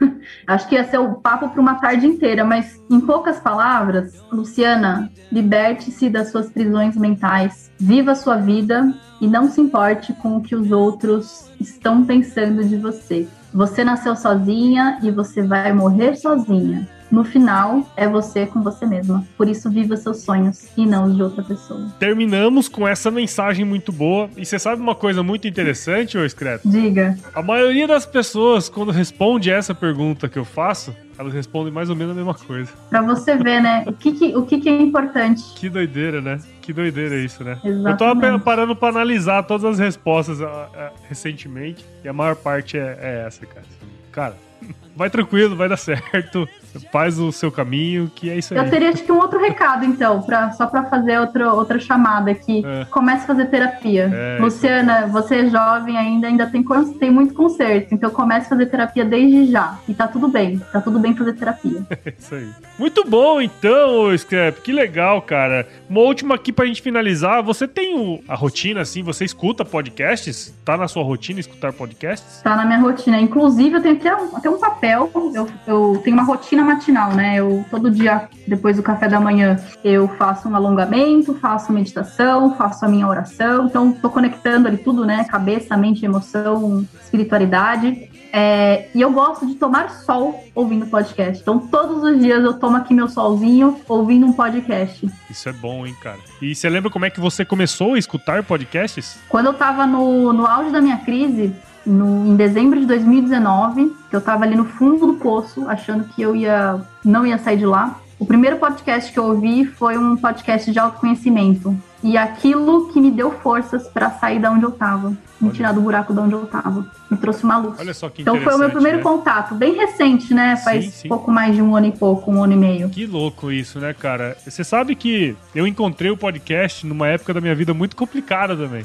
acho 0.46 0.68
que 0.68 0.74
ia 0.74 0.84
ser 0.84 0.98
o 0.98 1.14
papo 1.14 1.50
para 1.50 1.60
uma 1.60 1.74
tarde 1.74 2.06
inteira, 2.06 2.44
mas 2.44 2.80
em 2.90 3.00
poucas 3.00 3.38
palavras, 3.38 4.22
Luciana, 4.32 5.10
liberte-se 5.30 6.08
das 6.08 6.30
suas 6.30 6.50
prisões 6.50 6.96
mentais, 6.96 7.70
viva 7.78 8.12
a 8.12 8.16
sua 8.16 8.36
vida 8.36 8.94
e 9.20 9.26
não 9.26 9.50
se 9.50 9.60
importe 9.60 10.12
com 10.14 10.36
o 10.36 10.42
que 10.42 10.54
os 10.54 10.70
outros 10.70 11.50
estão 11.60 12.04
pensando 12.04 12.64
de 12.64 12.76
você. 12.76 13.26
Você 13.54 13.84
nasceu 13.84 14.16
sozinha 14.16 14.98
e 15.00 15.12
você 15.12 15.40
vai 15.40 15.72
morrer 15.72 16.16
sozinha. 16.16 16.88
No 17.08 17.22
final, 17.22 17.88
é 17.96 18.08
você 18.08 18.44
com 18.46 18.60
você 18.60 18.84
mesma. 18.84 19.24
Por 19.36 19.48
isso, 19.48 19.70
viva 19.70 19.96
seus 19.96 20.22
sonhos 20.22 20.66
e 20.76 20.84
não 20.84 21.04
os 21.04 21.14
de 21.14 21.22
outra 21.22 21.44
pessoa. 21.44 21.86
Terminamos 22.00 22.68
com 22.68 22.88
essa 22.88 23.12
mensagem 23.12 23.64
muito 23.64 23.92
boa. 23.92 24.28
E 24.36 24.44
você 24.44 24.58
sabe 24.58 24.82
uma 24.82 24.96
coisa 24.96 25.22
muito 25.22 25.46
interessante, 25.46 26.18
ô 26.18 26.28
Scrap? 26.28 26.62
Diga. 26.64 27.16
A 27.32 27.40
maioria 27.40 27.86
das 27.86 28.04
pessoas, 28.04 28.68
quando 28.68 28.90
responde 28.90 29.48
essa 29.48 29.72
pergunta 29.72 30.28
que 30.28 30.38
eu 30.40 30.44
faço, 30.44 30.92
elas 31.18 31.32
respondem 31.32 31.72
mais 31.72 31.90
ou 31.90 31.96
menos 31.96 32.12
a 32.12 32.16
mesma 32.16 32.34
coisa. 32.34 32.70
Pra 32.90 33.02
você 33.02 33.36
ver, 33.36 33.60
né? 33.60 33.84
O 33.86 33.92
que, 33.92 34.12
que 34.12 34.36
o 34.36 34.44
que, 34.44 34.60
que, 34.60 34.68
é 34.68 34.80
importante. 34.80 35.42
Que 35.54 35.68
doideira, 35.68 36.20
né? 36.20 36.40
Que 36.60 36.72
doideira 36.72 37.16
isso, 37.16 37.44
né? 37.44 37.58
Exatamente. 37.64 37.90
Eu 37.90 37.96
tava 37.96 38.38
parando 38.40 38.76
pra 38.76 38.88
analisar 38.88 39.42
todas 39.44 39.64
as 39.64 39.78
respostas 39.78 40.40
uh, 40.40 40.44
uh, 40.44 40.92
recentemente 41.08 41.84
e 42.02 42.08
a 42.08 42.12
maior 42.12 42.36
parte 42.36 42.76
é, 42.76 42.98
é 43.00 43.24
essa, 43.26 43.46
cara. 43.46 43.66
Cara, 44.10 44.36
vai 44.96 45.10
tranquilo, 45.10 45.56
vai 45.56 45.68
dar 45.68 45.76
certo 45.76 46.48
faz 46.92 47.18
o 47.18 47.30
seu 47.32 47.50
caminho, 47.50 48.10
que 48.14 48.30
é 48.30 48.36
isso 48.36 48.54
aí. 48.54 48.60
Eu 48.60 48.70
teria 48.70 48.90
acho 48.90 49.02
que 49.02 49.12
um 49.12 49.18
outro 49.18 49.38
recado, 49.38 49.84
então, 49.84 50.22
pra, 50.22 50.52
só 50.52 50.66
para 50.66 50.84
fazer 50.84 51.18
outro, 51.18 51.48
outra 51.54 51.78
chamada 51.78 52.30
aqui. 52.30 52.62
É. 52.64 52.84
Comece 52.86 53.24
a 53.24 53.26
fazer 53.26 53.46
terapia. 53.46 54.10
É, 54.12 54.38
Luciana, 54.40 55.00
então. 55.00 55.10
você 55.10 55.36
é 55.36 55.50
jovem 55.50 55.96
ainda, 55.96 56.26
ainda 56.26 56.46
tem, 56.46 56.64
tem 56.98 57.10
muito 57.10 57.34
conserto, 57.34 57.94
então 57.94 58.10
comece 58.10 58.46
a 58.46 58.48
fazer 58.50 58.66
terapia 58.66 59.04
desde 59.04 59.46
já. 59.50 59.78
E 59.88 59.94
tá 59.94 60.06
tudo 60.06 60.28
bem, 60.28 60.60
tá 60.72 60.80
tudo 60.80 60.98
bem 60.98 61.14
fazer 61.14 61.32
terapia. 61.34 61.82
É 62.04 62.12
isso 62.18 62.34
aí. 62.34 62.50
Muito 62.78 63.04
bom, 63.08 63.40
então, 63.40 64.16
Scrap, 64.16 64.60
que 64.60 64.72
legal, 64.72 65.22
cara. 65.22 65.66
Uma 65.88 66.00
última 66.00 66.34
aqui 66.34 66.52
pra 66.52 66.66
gente 66.66 66.82
finalizar. 66.82 67.42
Você 67.42 67.66
tem 67.66 67.98
o, 67.98 68.22
a 68.28 68.34
rotina, 68.34 68.80
assim, 68.80 69.02
você 69.02 69.24
escuta 69.24 69.64
podcasts? 69.64 70.52
Tá 70.64 70.76
na 70.76 70.86
sua 70.88 71.02
rotina 71.02 71.40
escutar 71.40 71.72
podcasts? 71.72 72.42
Tá 72.42 72.56
na 72.56 72.64
minha 72.66 72.78
rotina. 72.78 73.20
Inclusive, 73.20 73.76
eu 73.76 73.82
tenho 73.82 73.96
até 73.96 74.14
um, 74.14 74.36
até 74.36 74.50
um 74.50 74.58
papel, 74.58 75.10
eu, 75.34 75.48
eu 75.66 76.00
tenho 76.04 76.16
uma 76.16 76.24
rotina 76.24 76.63
matinal, 76.64 77.14
né? 77.14 77.36
Eu 77.36 77.64
todo 77.70 77.90
dia, 77.90 78.28
depois 78.46 78.76
do 78.76 78.82
café 78.82 79.08
da 79.08 79.20
manhã, 79.20 79.58
eu 79.84 80.08
faço 80.08 80.48
um 80.48 80.56
alongamento, 80.56 81.34
faço 81.34 81.72
meditação, 81.72 82.56
faço 82.56 82.84
a 82.84 82.88
minha 82.88 83.06
oração. 83.06 83.66
Então, 83.66 83.92
tô 83.92 84.10
conectando 84.10 84.66
ali 84.68 84.78
tudo, 84.78 85.04
né? 85.04 85.24
Cabeça, 85.24 85.76
mente, 85.76 86.04
emoção, 86.04 86.86
espiritualidade. 87.02 88.10
É, 88.36 88.88
e 88.92 89.00
eu 89.00 89.12
gosto 89.12 89.46
de 89.46 89.54
tomar 89.54 89.90
sol 89.90 90.42
ouvindo 90.56 90.86
podcast. 90.86 91.40
Então, 91.40 91.60
todos 91.60 92.02
os 92.02 92.18
dias 92.18 92.42
eu 92.42 92.54
tomo 92.54 92.76
aqui 92.76 92.92
meu 92.92 93.08
solzinho 93.08 93.80
ouvindo 93.88 94.26
um 94.26 94.32
podcast. 94.32 95.08
Isso 95.30 95.48
é 95.48 95.52
bom, 95.52 95.86
hein, 95.86 95.94
cara? 96.02 96.18
E 96.42 96.52
você 96.52 96.68
lembra 96.68 96.90
como 96.90 97.04
é 97.04 97.10
que 97.10 97.20
você 97.20 97.44
começou 97.44 97.94
a 97.94 97.98
escutar 97.98 98.42
podcasts? 98.42 99.18
Quando 99.28 99.46
eu 99.46 99.54
tava 99.54 99.86
no, 99.86 100.32
no 100.32 100.46
auge 100.46 100.72
da 100.72 100.80
minha 100.80 100.96
crise, 100.96 101.54
no, 101.86 102.26
em 102.26 102.36
dezembro 102.36 102.78
de 102.80 102.86
2019, 102.86 103.94
que 104.08 104.16
eu 104.16 104.20
estava 104.20 104.44
ali 104.44 104.56
no 104.56 104.64
fundo 104.64 105.06
do 105.06 105.14
poço, 105.14 105.68
achando 105.68 106.04
que 106.04 106.22
eu 106.22 106.34
ia 106.34 106.80
não 107.04 107.26
ia 107.26 107.38
sair 107.38 107.58
de 107.58 107.66
lá. 107.66 108.00
O 108.18 108.24
primeiro 108.26 108.56
podcast 108.56 109.12
que 109.12 109.18
eu 109.18 109.24
ouvi 109.24 109.66
foi 109.66 109.98
um 109.98 110.16
podcast 110.16 110.70
de 110.70 110.78
autoconhecimento. 110.78 111.76
E 112.02 112.16
aquilo 112.16 112.92
que 112.92 113.00
me 113.00 113.10
deu 113.10 113.30
forças 113.30 113.88
para 113.88 114.10
sair 114.10 114.38
da 114.38 114.50
onde 114.50 114.64
eu 114.64 114.68
estava, 114.68 115.16
me 115.40 115.50
tirar 115.50 115.72
do 115.72 115.80
buraco 115.80 116.12
de 116.12 116.20
onde 116.20 116.34
eu 116.34 116.44
estava. 116.44 116.86
Me 117.10 117.16
trouxe 117.16 117.44
uma 117.44 117.56
luz. 117.56 117.78
Olha 117.78 117.94
só 117.94 118.08
que 118.08 118.22
Então 118.22 118.40
foi 118.40 118.54
o 118.54 118.58
meu 118.58 118.70
primeiro 118.70 118.98
né? 118.98 119.02
contato, 119.02 119.54
bem 119.54 119.74
recente, 119.74 120.32
né? 120.32 120.56
Faz 120.56 120.84
sim, 120.84 120.90
sim. 120.90 121.08
pouco 121.08 121.30
mais 121.30 121.54
de 121.54 121.62
um 121.62 121.74
ano 121.74 121.86
e 121.86 121.92
pouco, 121.92 122.30
um 122.30 122.44
ano 122.44 122.52
e 122.52 122.56
meio. 122.56 122.88
Que 122.88 123.06
louco 123.06 123.50
isso, 123.50 123.80
né, 123.80 123.92
cara? 123.92 124.36
Você 124.44 124.62
sabe 124.62 124.94
que 124.94 125.34
eu 125.54 125.66
encontrei 125.66 126.10
o 126.10 126.16
podcast 126.16 126.86
numa 126.86 127.08
época 127.08 127.34
da 127.34 127.40
minha 127.40 127.54
vida 127.54 127.74
muito 127.74 127.96
complicada 127.96 128.56
também. 128.56 128.84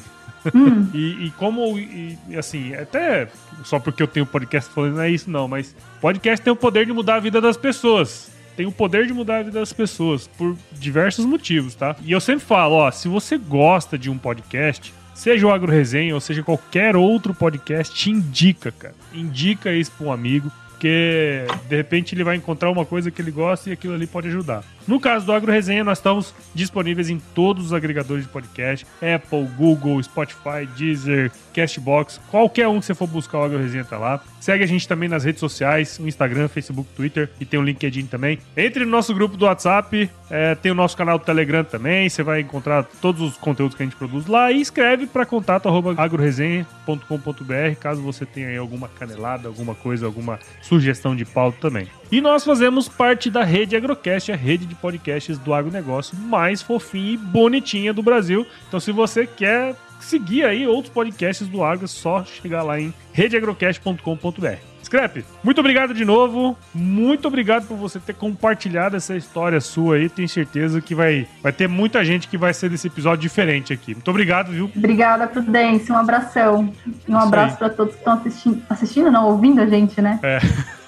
Hum. 0.54 0.88
e, 0.94 1.28
e, 1.28 1.34
como, 1.38 1.78
e, 1.78 2.18
assim, 2.38 2.74
até 2.74 3.28
só 3.64 3.80
porque 3.80 4.02
eu 4.02 4.08
tenho 4.08 4.26
podcast 4.26 4.72
falando, 4.74 4.96
não 4.96 5.04
é 5.04 5.12
isso 5.12 5.30
não, 5.30 5.48
mas 5.48 5.76
podcast 6.02 6.44
tem 6.44 6.52
o 6.52 6.56
poder 6.56 6.86
de 6.86 6.94
mudar 6.94 7.16
a 7.16 7.20
vida 7.20 7.42
das 7.42 7.58
pessoas. 7.58 8.32
Tem 8.56 8.66
o 8.66 8.72
poder 8.72 9.08
de 9.08 9.14
mudar 9.14 9.38
a 9.38 9.44
vida 9.44 9.60
das 9.60 9.72
pessoas 9.72 10.28
por 10.28 10.56
diversos 10.74 11.26
motivos, 11.26 11.76
tá? 11.76 11.96
E 12.04 12.12
eu 12.12 12.20
sempre 12.20 12.46
falo, 12.46 12.76
ó, 12.76 12.92
se 12.92 13.08
você 13.08 13.38
gosta 13.38 13.98
de 13.98 14.10
um 14.10 14.18
podcast, 14.18 14.94
seja 15.14 15.48
o 15.48 15.52
Agro 15.52 15.72
Resenha 15.72 16.14
ou 16.14 16.20
seja 16.20 16.44
qualquer 16.44 16.96
outro 16.96 17.34
podcast, 17.34 17.96
te 17.96 18.10
indica, 18.10 18.72
cara. 18.72 18.96
Indica 19.14 19.72
isso 19.72 19.92
pra 19.92 20.08
um 20.08 20.12
amigo, 20.12 20.52
porque 20.70 21.46
de 21.68 21.76
repente 21.76 22.16
ele 22.16 22.24
vai 22.24 22.36
encontrar 22.36 22.70
uma 22.70 22.86
coisa 22.86 23.12
que 23.12 23.22
ele 23.22 23.32
gosta 23.32 23.70
e 23.70 23.74
aquilo 23.74 23.94
ali 23.94 24.08
pode 24.08 24.28
ajudar. 24.28 24.64
No 24.90 25.00
caso 25.00 25.24
do 25.24 25.32
Agro 25.32 25.52
Resenha, 25.52 25.84
nós 25.84 26.00
estamos 26.00 26.34
disponíveis 26.56 27.12
em 27.12 27.20
todos 27.20 27.68
os 27.68 27.74
agregadores 27.74 28.24
de 28.24 28.30
podcast: 28.32 28.88
Apple, 28.96 29.48
Google, 29.56 30.02
Spotify, 30.02 30.68
Deezer, 30.76 31.32
Castbox, 31.54 32.20
qualquer 32.32 32.68
um 32.68 32.80
que 32.80 32.88
você 32.88 32.96
for 32.96 33.06
buscar 33.06 33.38
o 33.38 33.44
Agro 33.44 33.60
Resenha 33.60 33.86
tá 33.86 34.00
lá. 34.00 34.20
Segue 34.40 34.64
a 34.64 34.68
gente 34.68 34.88
também 34.88 35.08
nas 35.08 35.24
redes 35.24 35.42
sociais: 35.42 36.00
Instagram, 36.00 36.48
Facebook, 36.48 36.90
Twitter 36.96 37.30
e 37.40 37.46
tem 37.46 37.60
o 37.60 37.64
LinkedIn 37.64 38.08
também. 38.08 38.40
Entre 38.58 38.84
no 38.84 38.90
nosso 38.90 39.14
grupo 39.14 39.38
do 39.38 39.46
WhatsApp, 39.46 40.10
é, 40.28 40.56
tem 40.56 40.72
o 40.72 40.76
nosso 40.76 40.98
canal 40.98 41.20
do 41.20 41.24
Telegram 41.24 41.64
também. 41.64 42.10
Você 42.10 42.24
vai 42.24 42.40
encontrar 42.40 42.84
todos 43.00 43.22
os 43.22 43.38
conteúdos 43.38 43.76
que 43.76 43.84
a 43.84 43.86
gente 43.86 43.96
produz 43.96 44.26
lá 44.26 44.52
e 44.52 44.60
escreve 44.60 45.06
para 45.06 45.24
contato 45.24 45.70
agroresenha.com.br 45.98 47.76
caso 47.80 48.02
você 48.02 48.26
tenha 48.26 48.48
aí 48.48 48.58
alguma 48.58 48.88
canelada, 48.88 49.48
alguma 49.48 49.76
coisa, 49.76 50.08
alguma 50.08 50.40
sugestão 50.64 51.16
de 51.16 51.26
pauta 51.26 51.60
também. 51.62 51.88
E 52.12 52.22
nós 52.22 52.44
fazemos 52.44 52.88
parte 52.88 53.30
da 53.30 53.44
rede 53.44 53.76
Agrocast, 53.76 54.32
a 54.32 54.36
rede 54.36 54.66
de 54.66 54.74
podcasts 54.74 55.38
do 55.38 55.54
agronegócio 55.54 56.18
mais 56.18 56.62
fofinha 56.62 57.14
e 57.14 57.18
bonitinha 57.18 57.94
do 57.94 58.02
Brasil. 58.02 58.48
Então, 58.68 58.80
se 58.80 58.92
você 58.92 59.28
quer 59.28 59.76
seguir 60.00 60.44
aí 60.44 60.66
outros 60.66 60.92
podcasts 60.94 61.48
do 61.48 61.64
agro, 61.64 61.86
é 61.86 61.88
só 61.88 62.26
chegar 62.26 62.64
lá 62.64 62.80
em 62.80 62.94
redeagrocast.com.br. 63.14 64.69
Scrap, 64.90 65.24
muito 65.44 65.60
obrigado 65.60 65.94
de 65.94 66.04
novo. 66.04 66.58
Muito 66.74 67.28
obrigado 67.28 67.68
por 67.68 67.78
você 67.78 68.00
ter 68.00 68.16
compartilhado 68.16 68.98
essa 68.98 69.16
história 69.16 69.62
sua 69.62 69.98
aí. 69.98 70.10
Tenho 70.10 70.28
certeza 70.28 70.82
que 70.82 70.96
vai, 70.96 71.28
vai 71.44 71.52
ter 71.52 71.68
muita 71.68 72.04
gente 72.04 72.28
que 72.28 72.40
vai 72.40 72.56
ser 72.56 72.72
desse 72.72 72.88
episódio 72.88 73.22
diferente 73.22 73.72
aqui. 73.72 73.94
Muito 73.94 74.10
obrigado, 74.10 74.52
viu? 74.52 74.72
Obrigada, 74.76 75.28
Prudência. 75.28 75.94
Um 75.94 75.98
abração. 75.98 76.74
E 77.08 77.12
um 77.12 77.20
abraço 77.20 77.56
para 77.58 77.70
todos 77.70 77.94
que 77.94 78.00
estão 78.00 78.14
assistindo. 78.14 78.64
Assistindo, 78.68 79.12
não, 79.12 79.28
ouvindo 79.28 79.62
a 79.62 79.68
gente, 79.68 80.02
né? 80.02 80.20
É. 80.24 80.40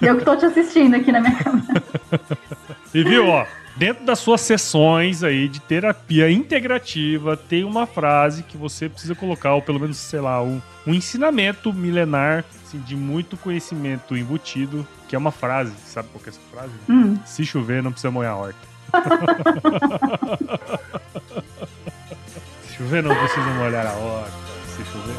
Eu 0.01 0.15
que 0.15 0.21
estou 0.21 0.35
te 0.35 0.45
assistindo 0.45 0.95
aqui 0.95 1.11
na 1.11 1.21
minha 1.21 1.35
câmera. 1.37 1.83
e 2.91 3.03
viu, 3.03 3.27
ó 3.27 3.45
dentro 3.75 4.05
das 4.05 4.19
suas 4.19 4.41
sessões 4.41 5.23
aí 5.23 5.47
de 5.47 5.59
terapia 5.61 6.29
integrativa, 6.29 7.37
tem 7.37 7.63
uma 7.63 7.87
frase 7.87 8.43
que 8.43 8.57
você 8.57 8.89
precisa 8.89 9.15
colocar, 9.15 9.53
ou 9.55 9.61
pelo 9.61 9.79
menos, 9.79 9.97
sei 9.97 10.19
lá, 10.19 10.41
um, 10.43 10.61
um 10.85 10.93
ensinamento 10.93 11.73
milenar 11.73 12.43
assim, 12.65 12.79
de 12.79 12.95
muito 12.95 13.35
conhecimento 13.37 14.15
embutido, 14.17 14.87
que 15.07 15.15
é 15.15 15.19
uma 15.19 15.31
frase. 15.31 15.73
Sabe 15.85 16.09
qual 16.09 16.23
que 16.23 16.29
é 16.29 16.31
essa 16.31 16.39
frase? 16.51 16.71
Hum. 16.89 17.17
Se 17.25 17.45
chover, 17.45 17.83
não 17.83 17.91
precisa 17.91 18.11
molhar 18.11 18.33
a 18.33 18.37
horta. 18.37 18.71
Se 22.67 22.75
chover, 22.77 23.03
não 23.03 23.15
preciso 23.15 23.49
molhar 23.57 23.85
a 23.85 23.93
horta. 23.93 24.31
Se 24.75 24.83
chover, 24.85 25.15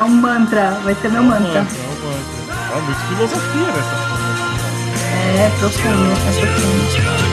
é 0.00 0.04
um 0.04 0.08
mantra, 0.08 0.70
vai 0.82 0.94
ser 0.94 1.08
meu 1.10 1.20
é 1.20 1.24
um 1.24 1.28
mantra. 1.28 1.62
mantra. 1.62 1.78
É 1.78 1.82
um 1.82 1.88
mantra. 1.88 2.54
Há 2.72 2.80
muita 2.80 3.00
filosofia 3.00 3.66
nessa 3.66 3.96
porra. 4.08 4.32
É, 5.38 5.50
profundo, 5.58 6.12
é 6.12 6.40
profundo. 6.40 7.32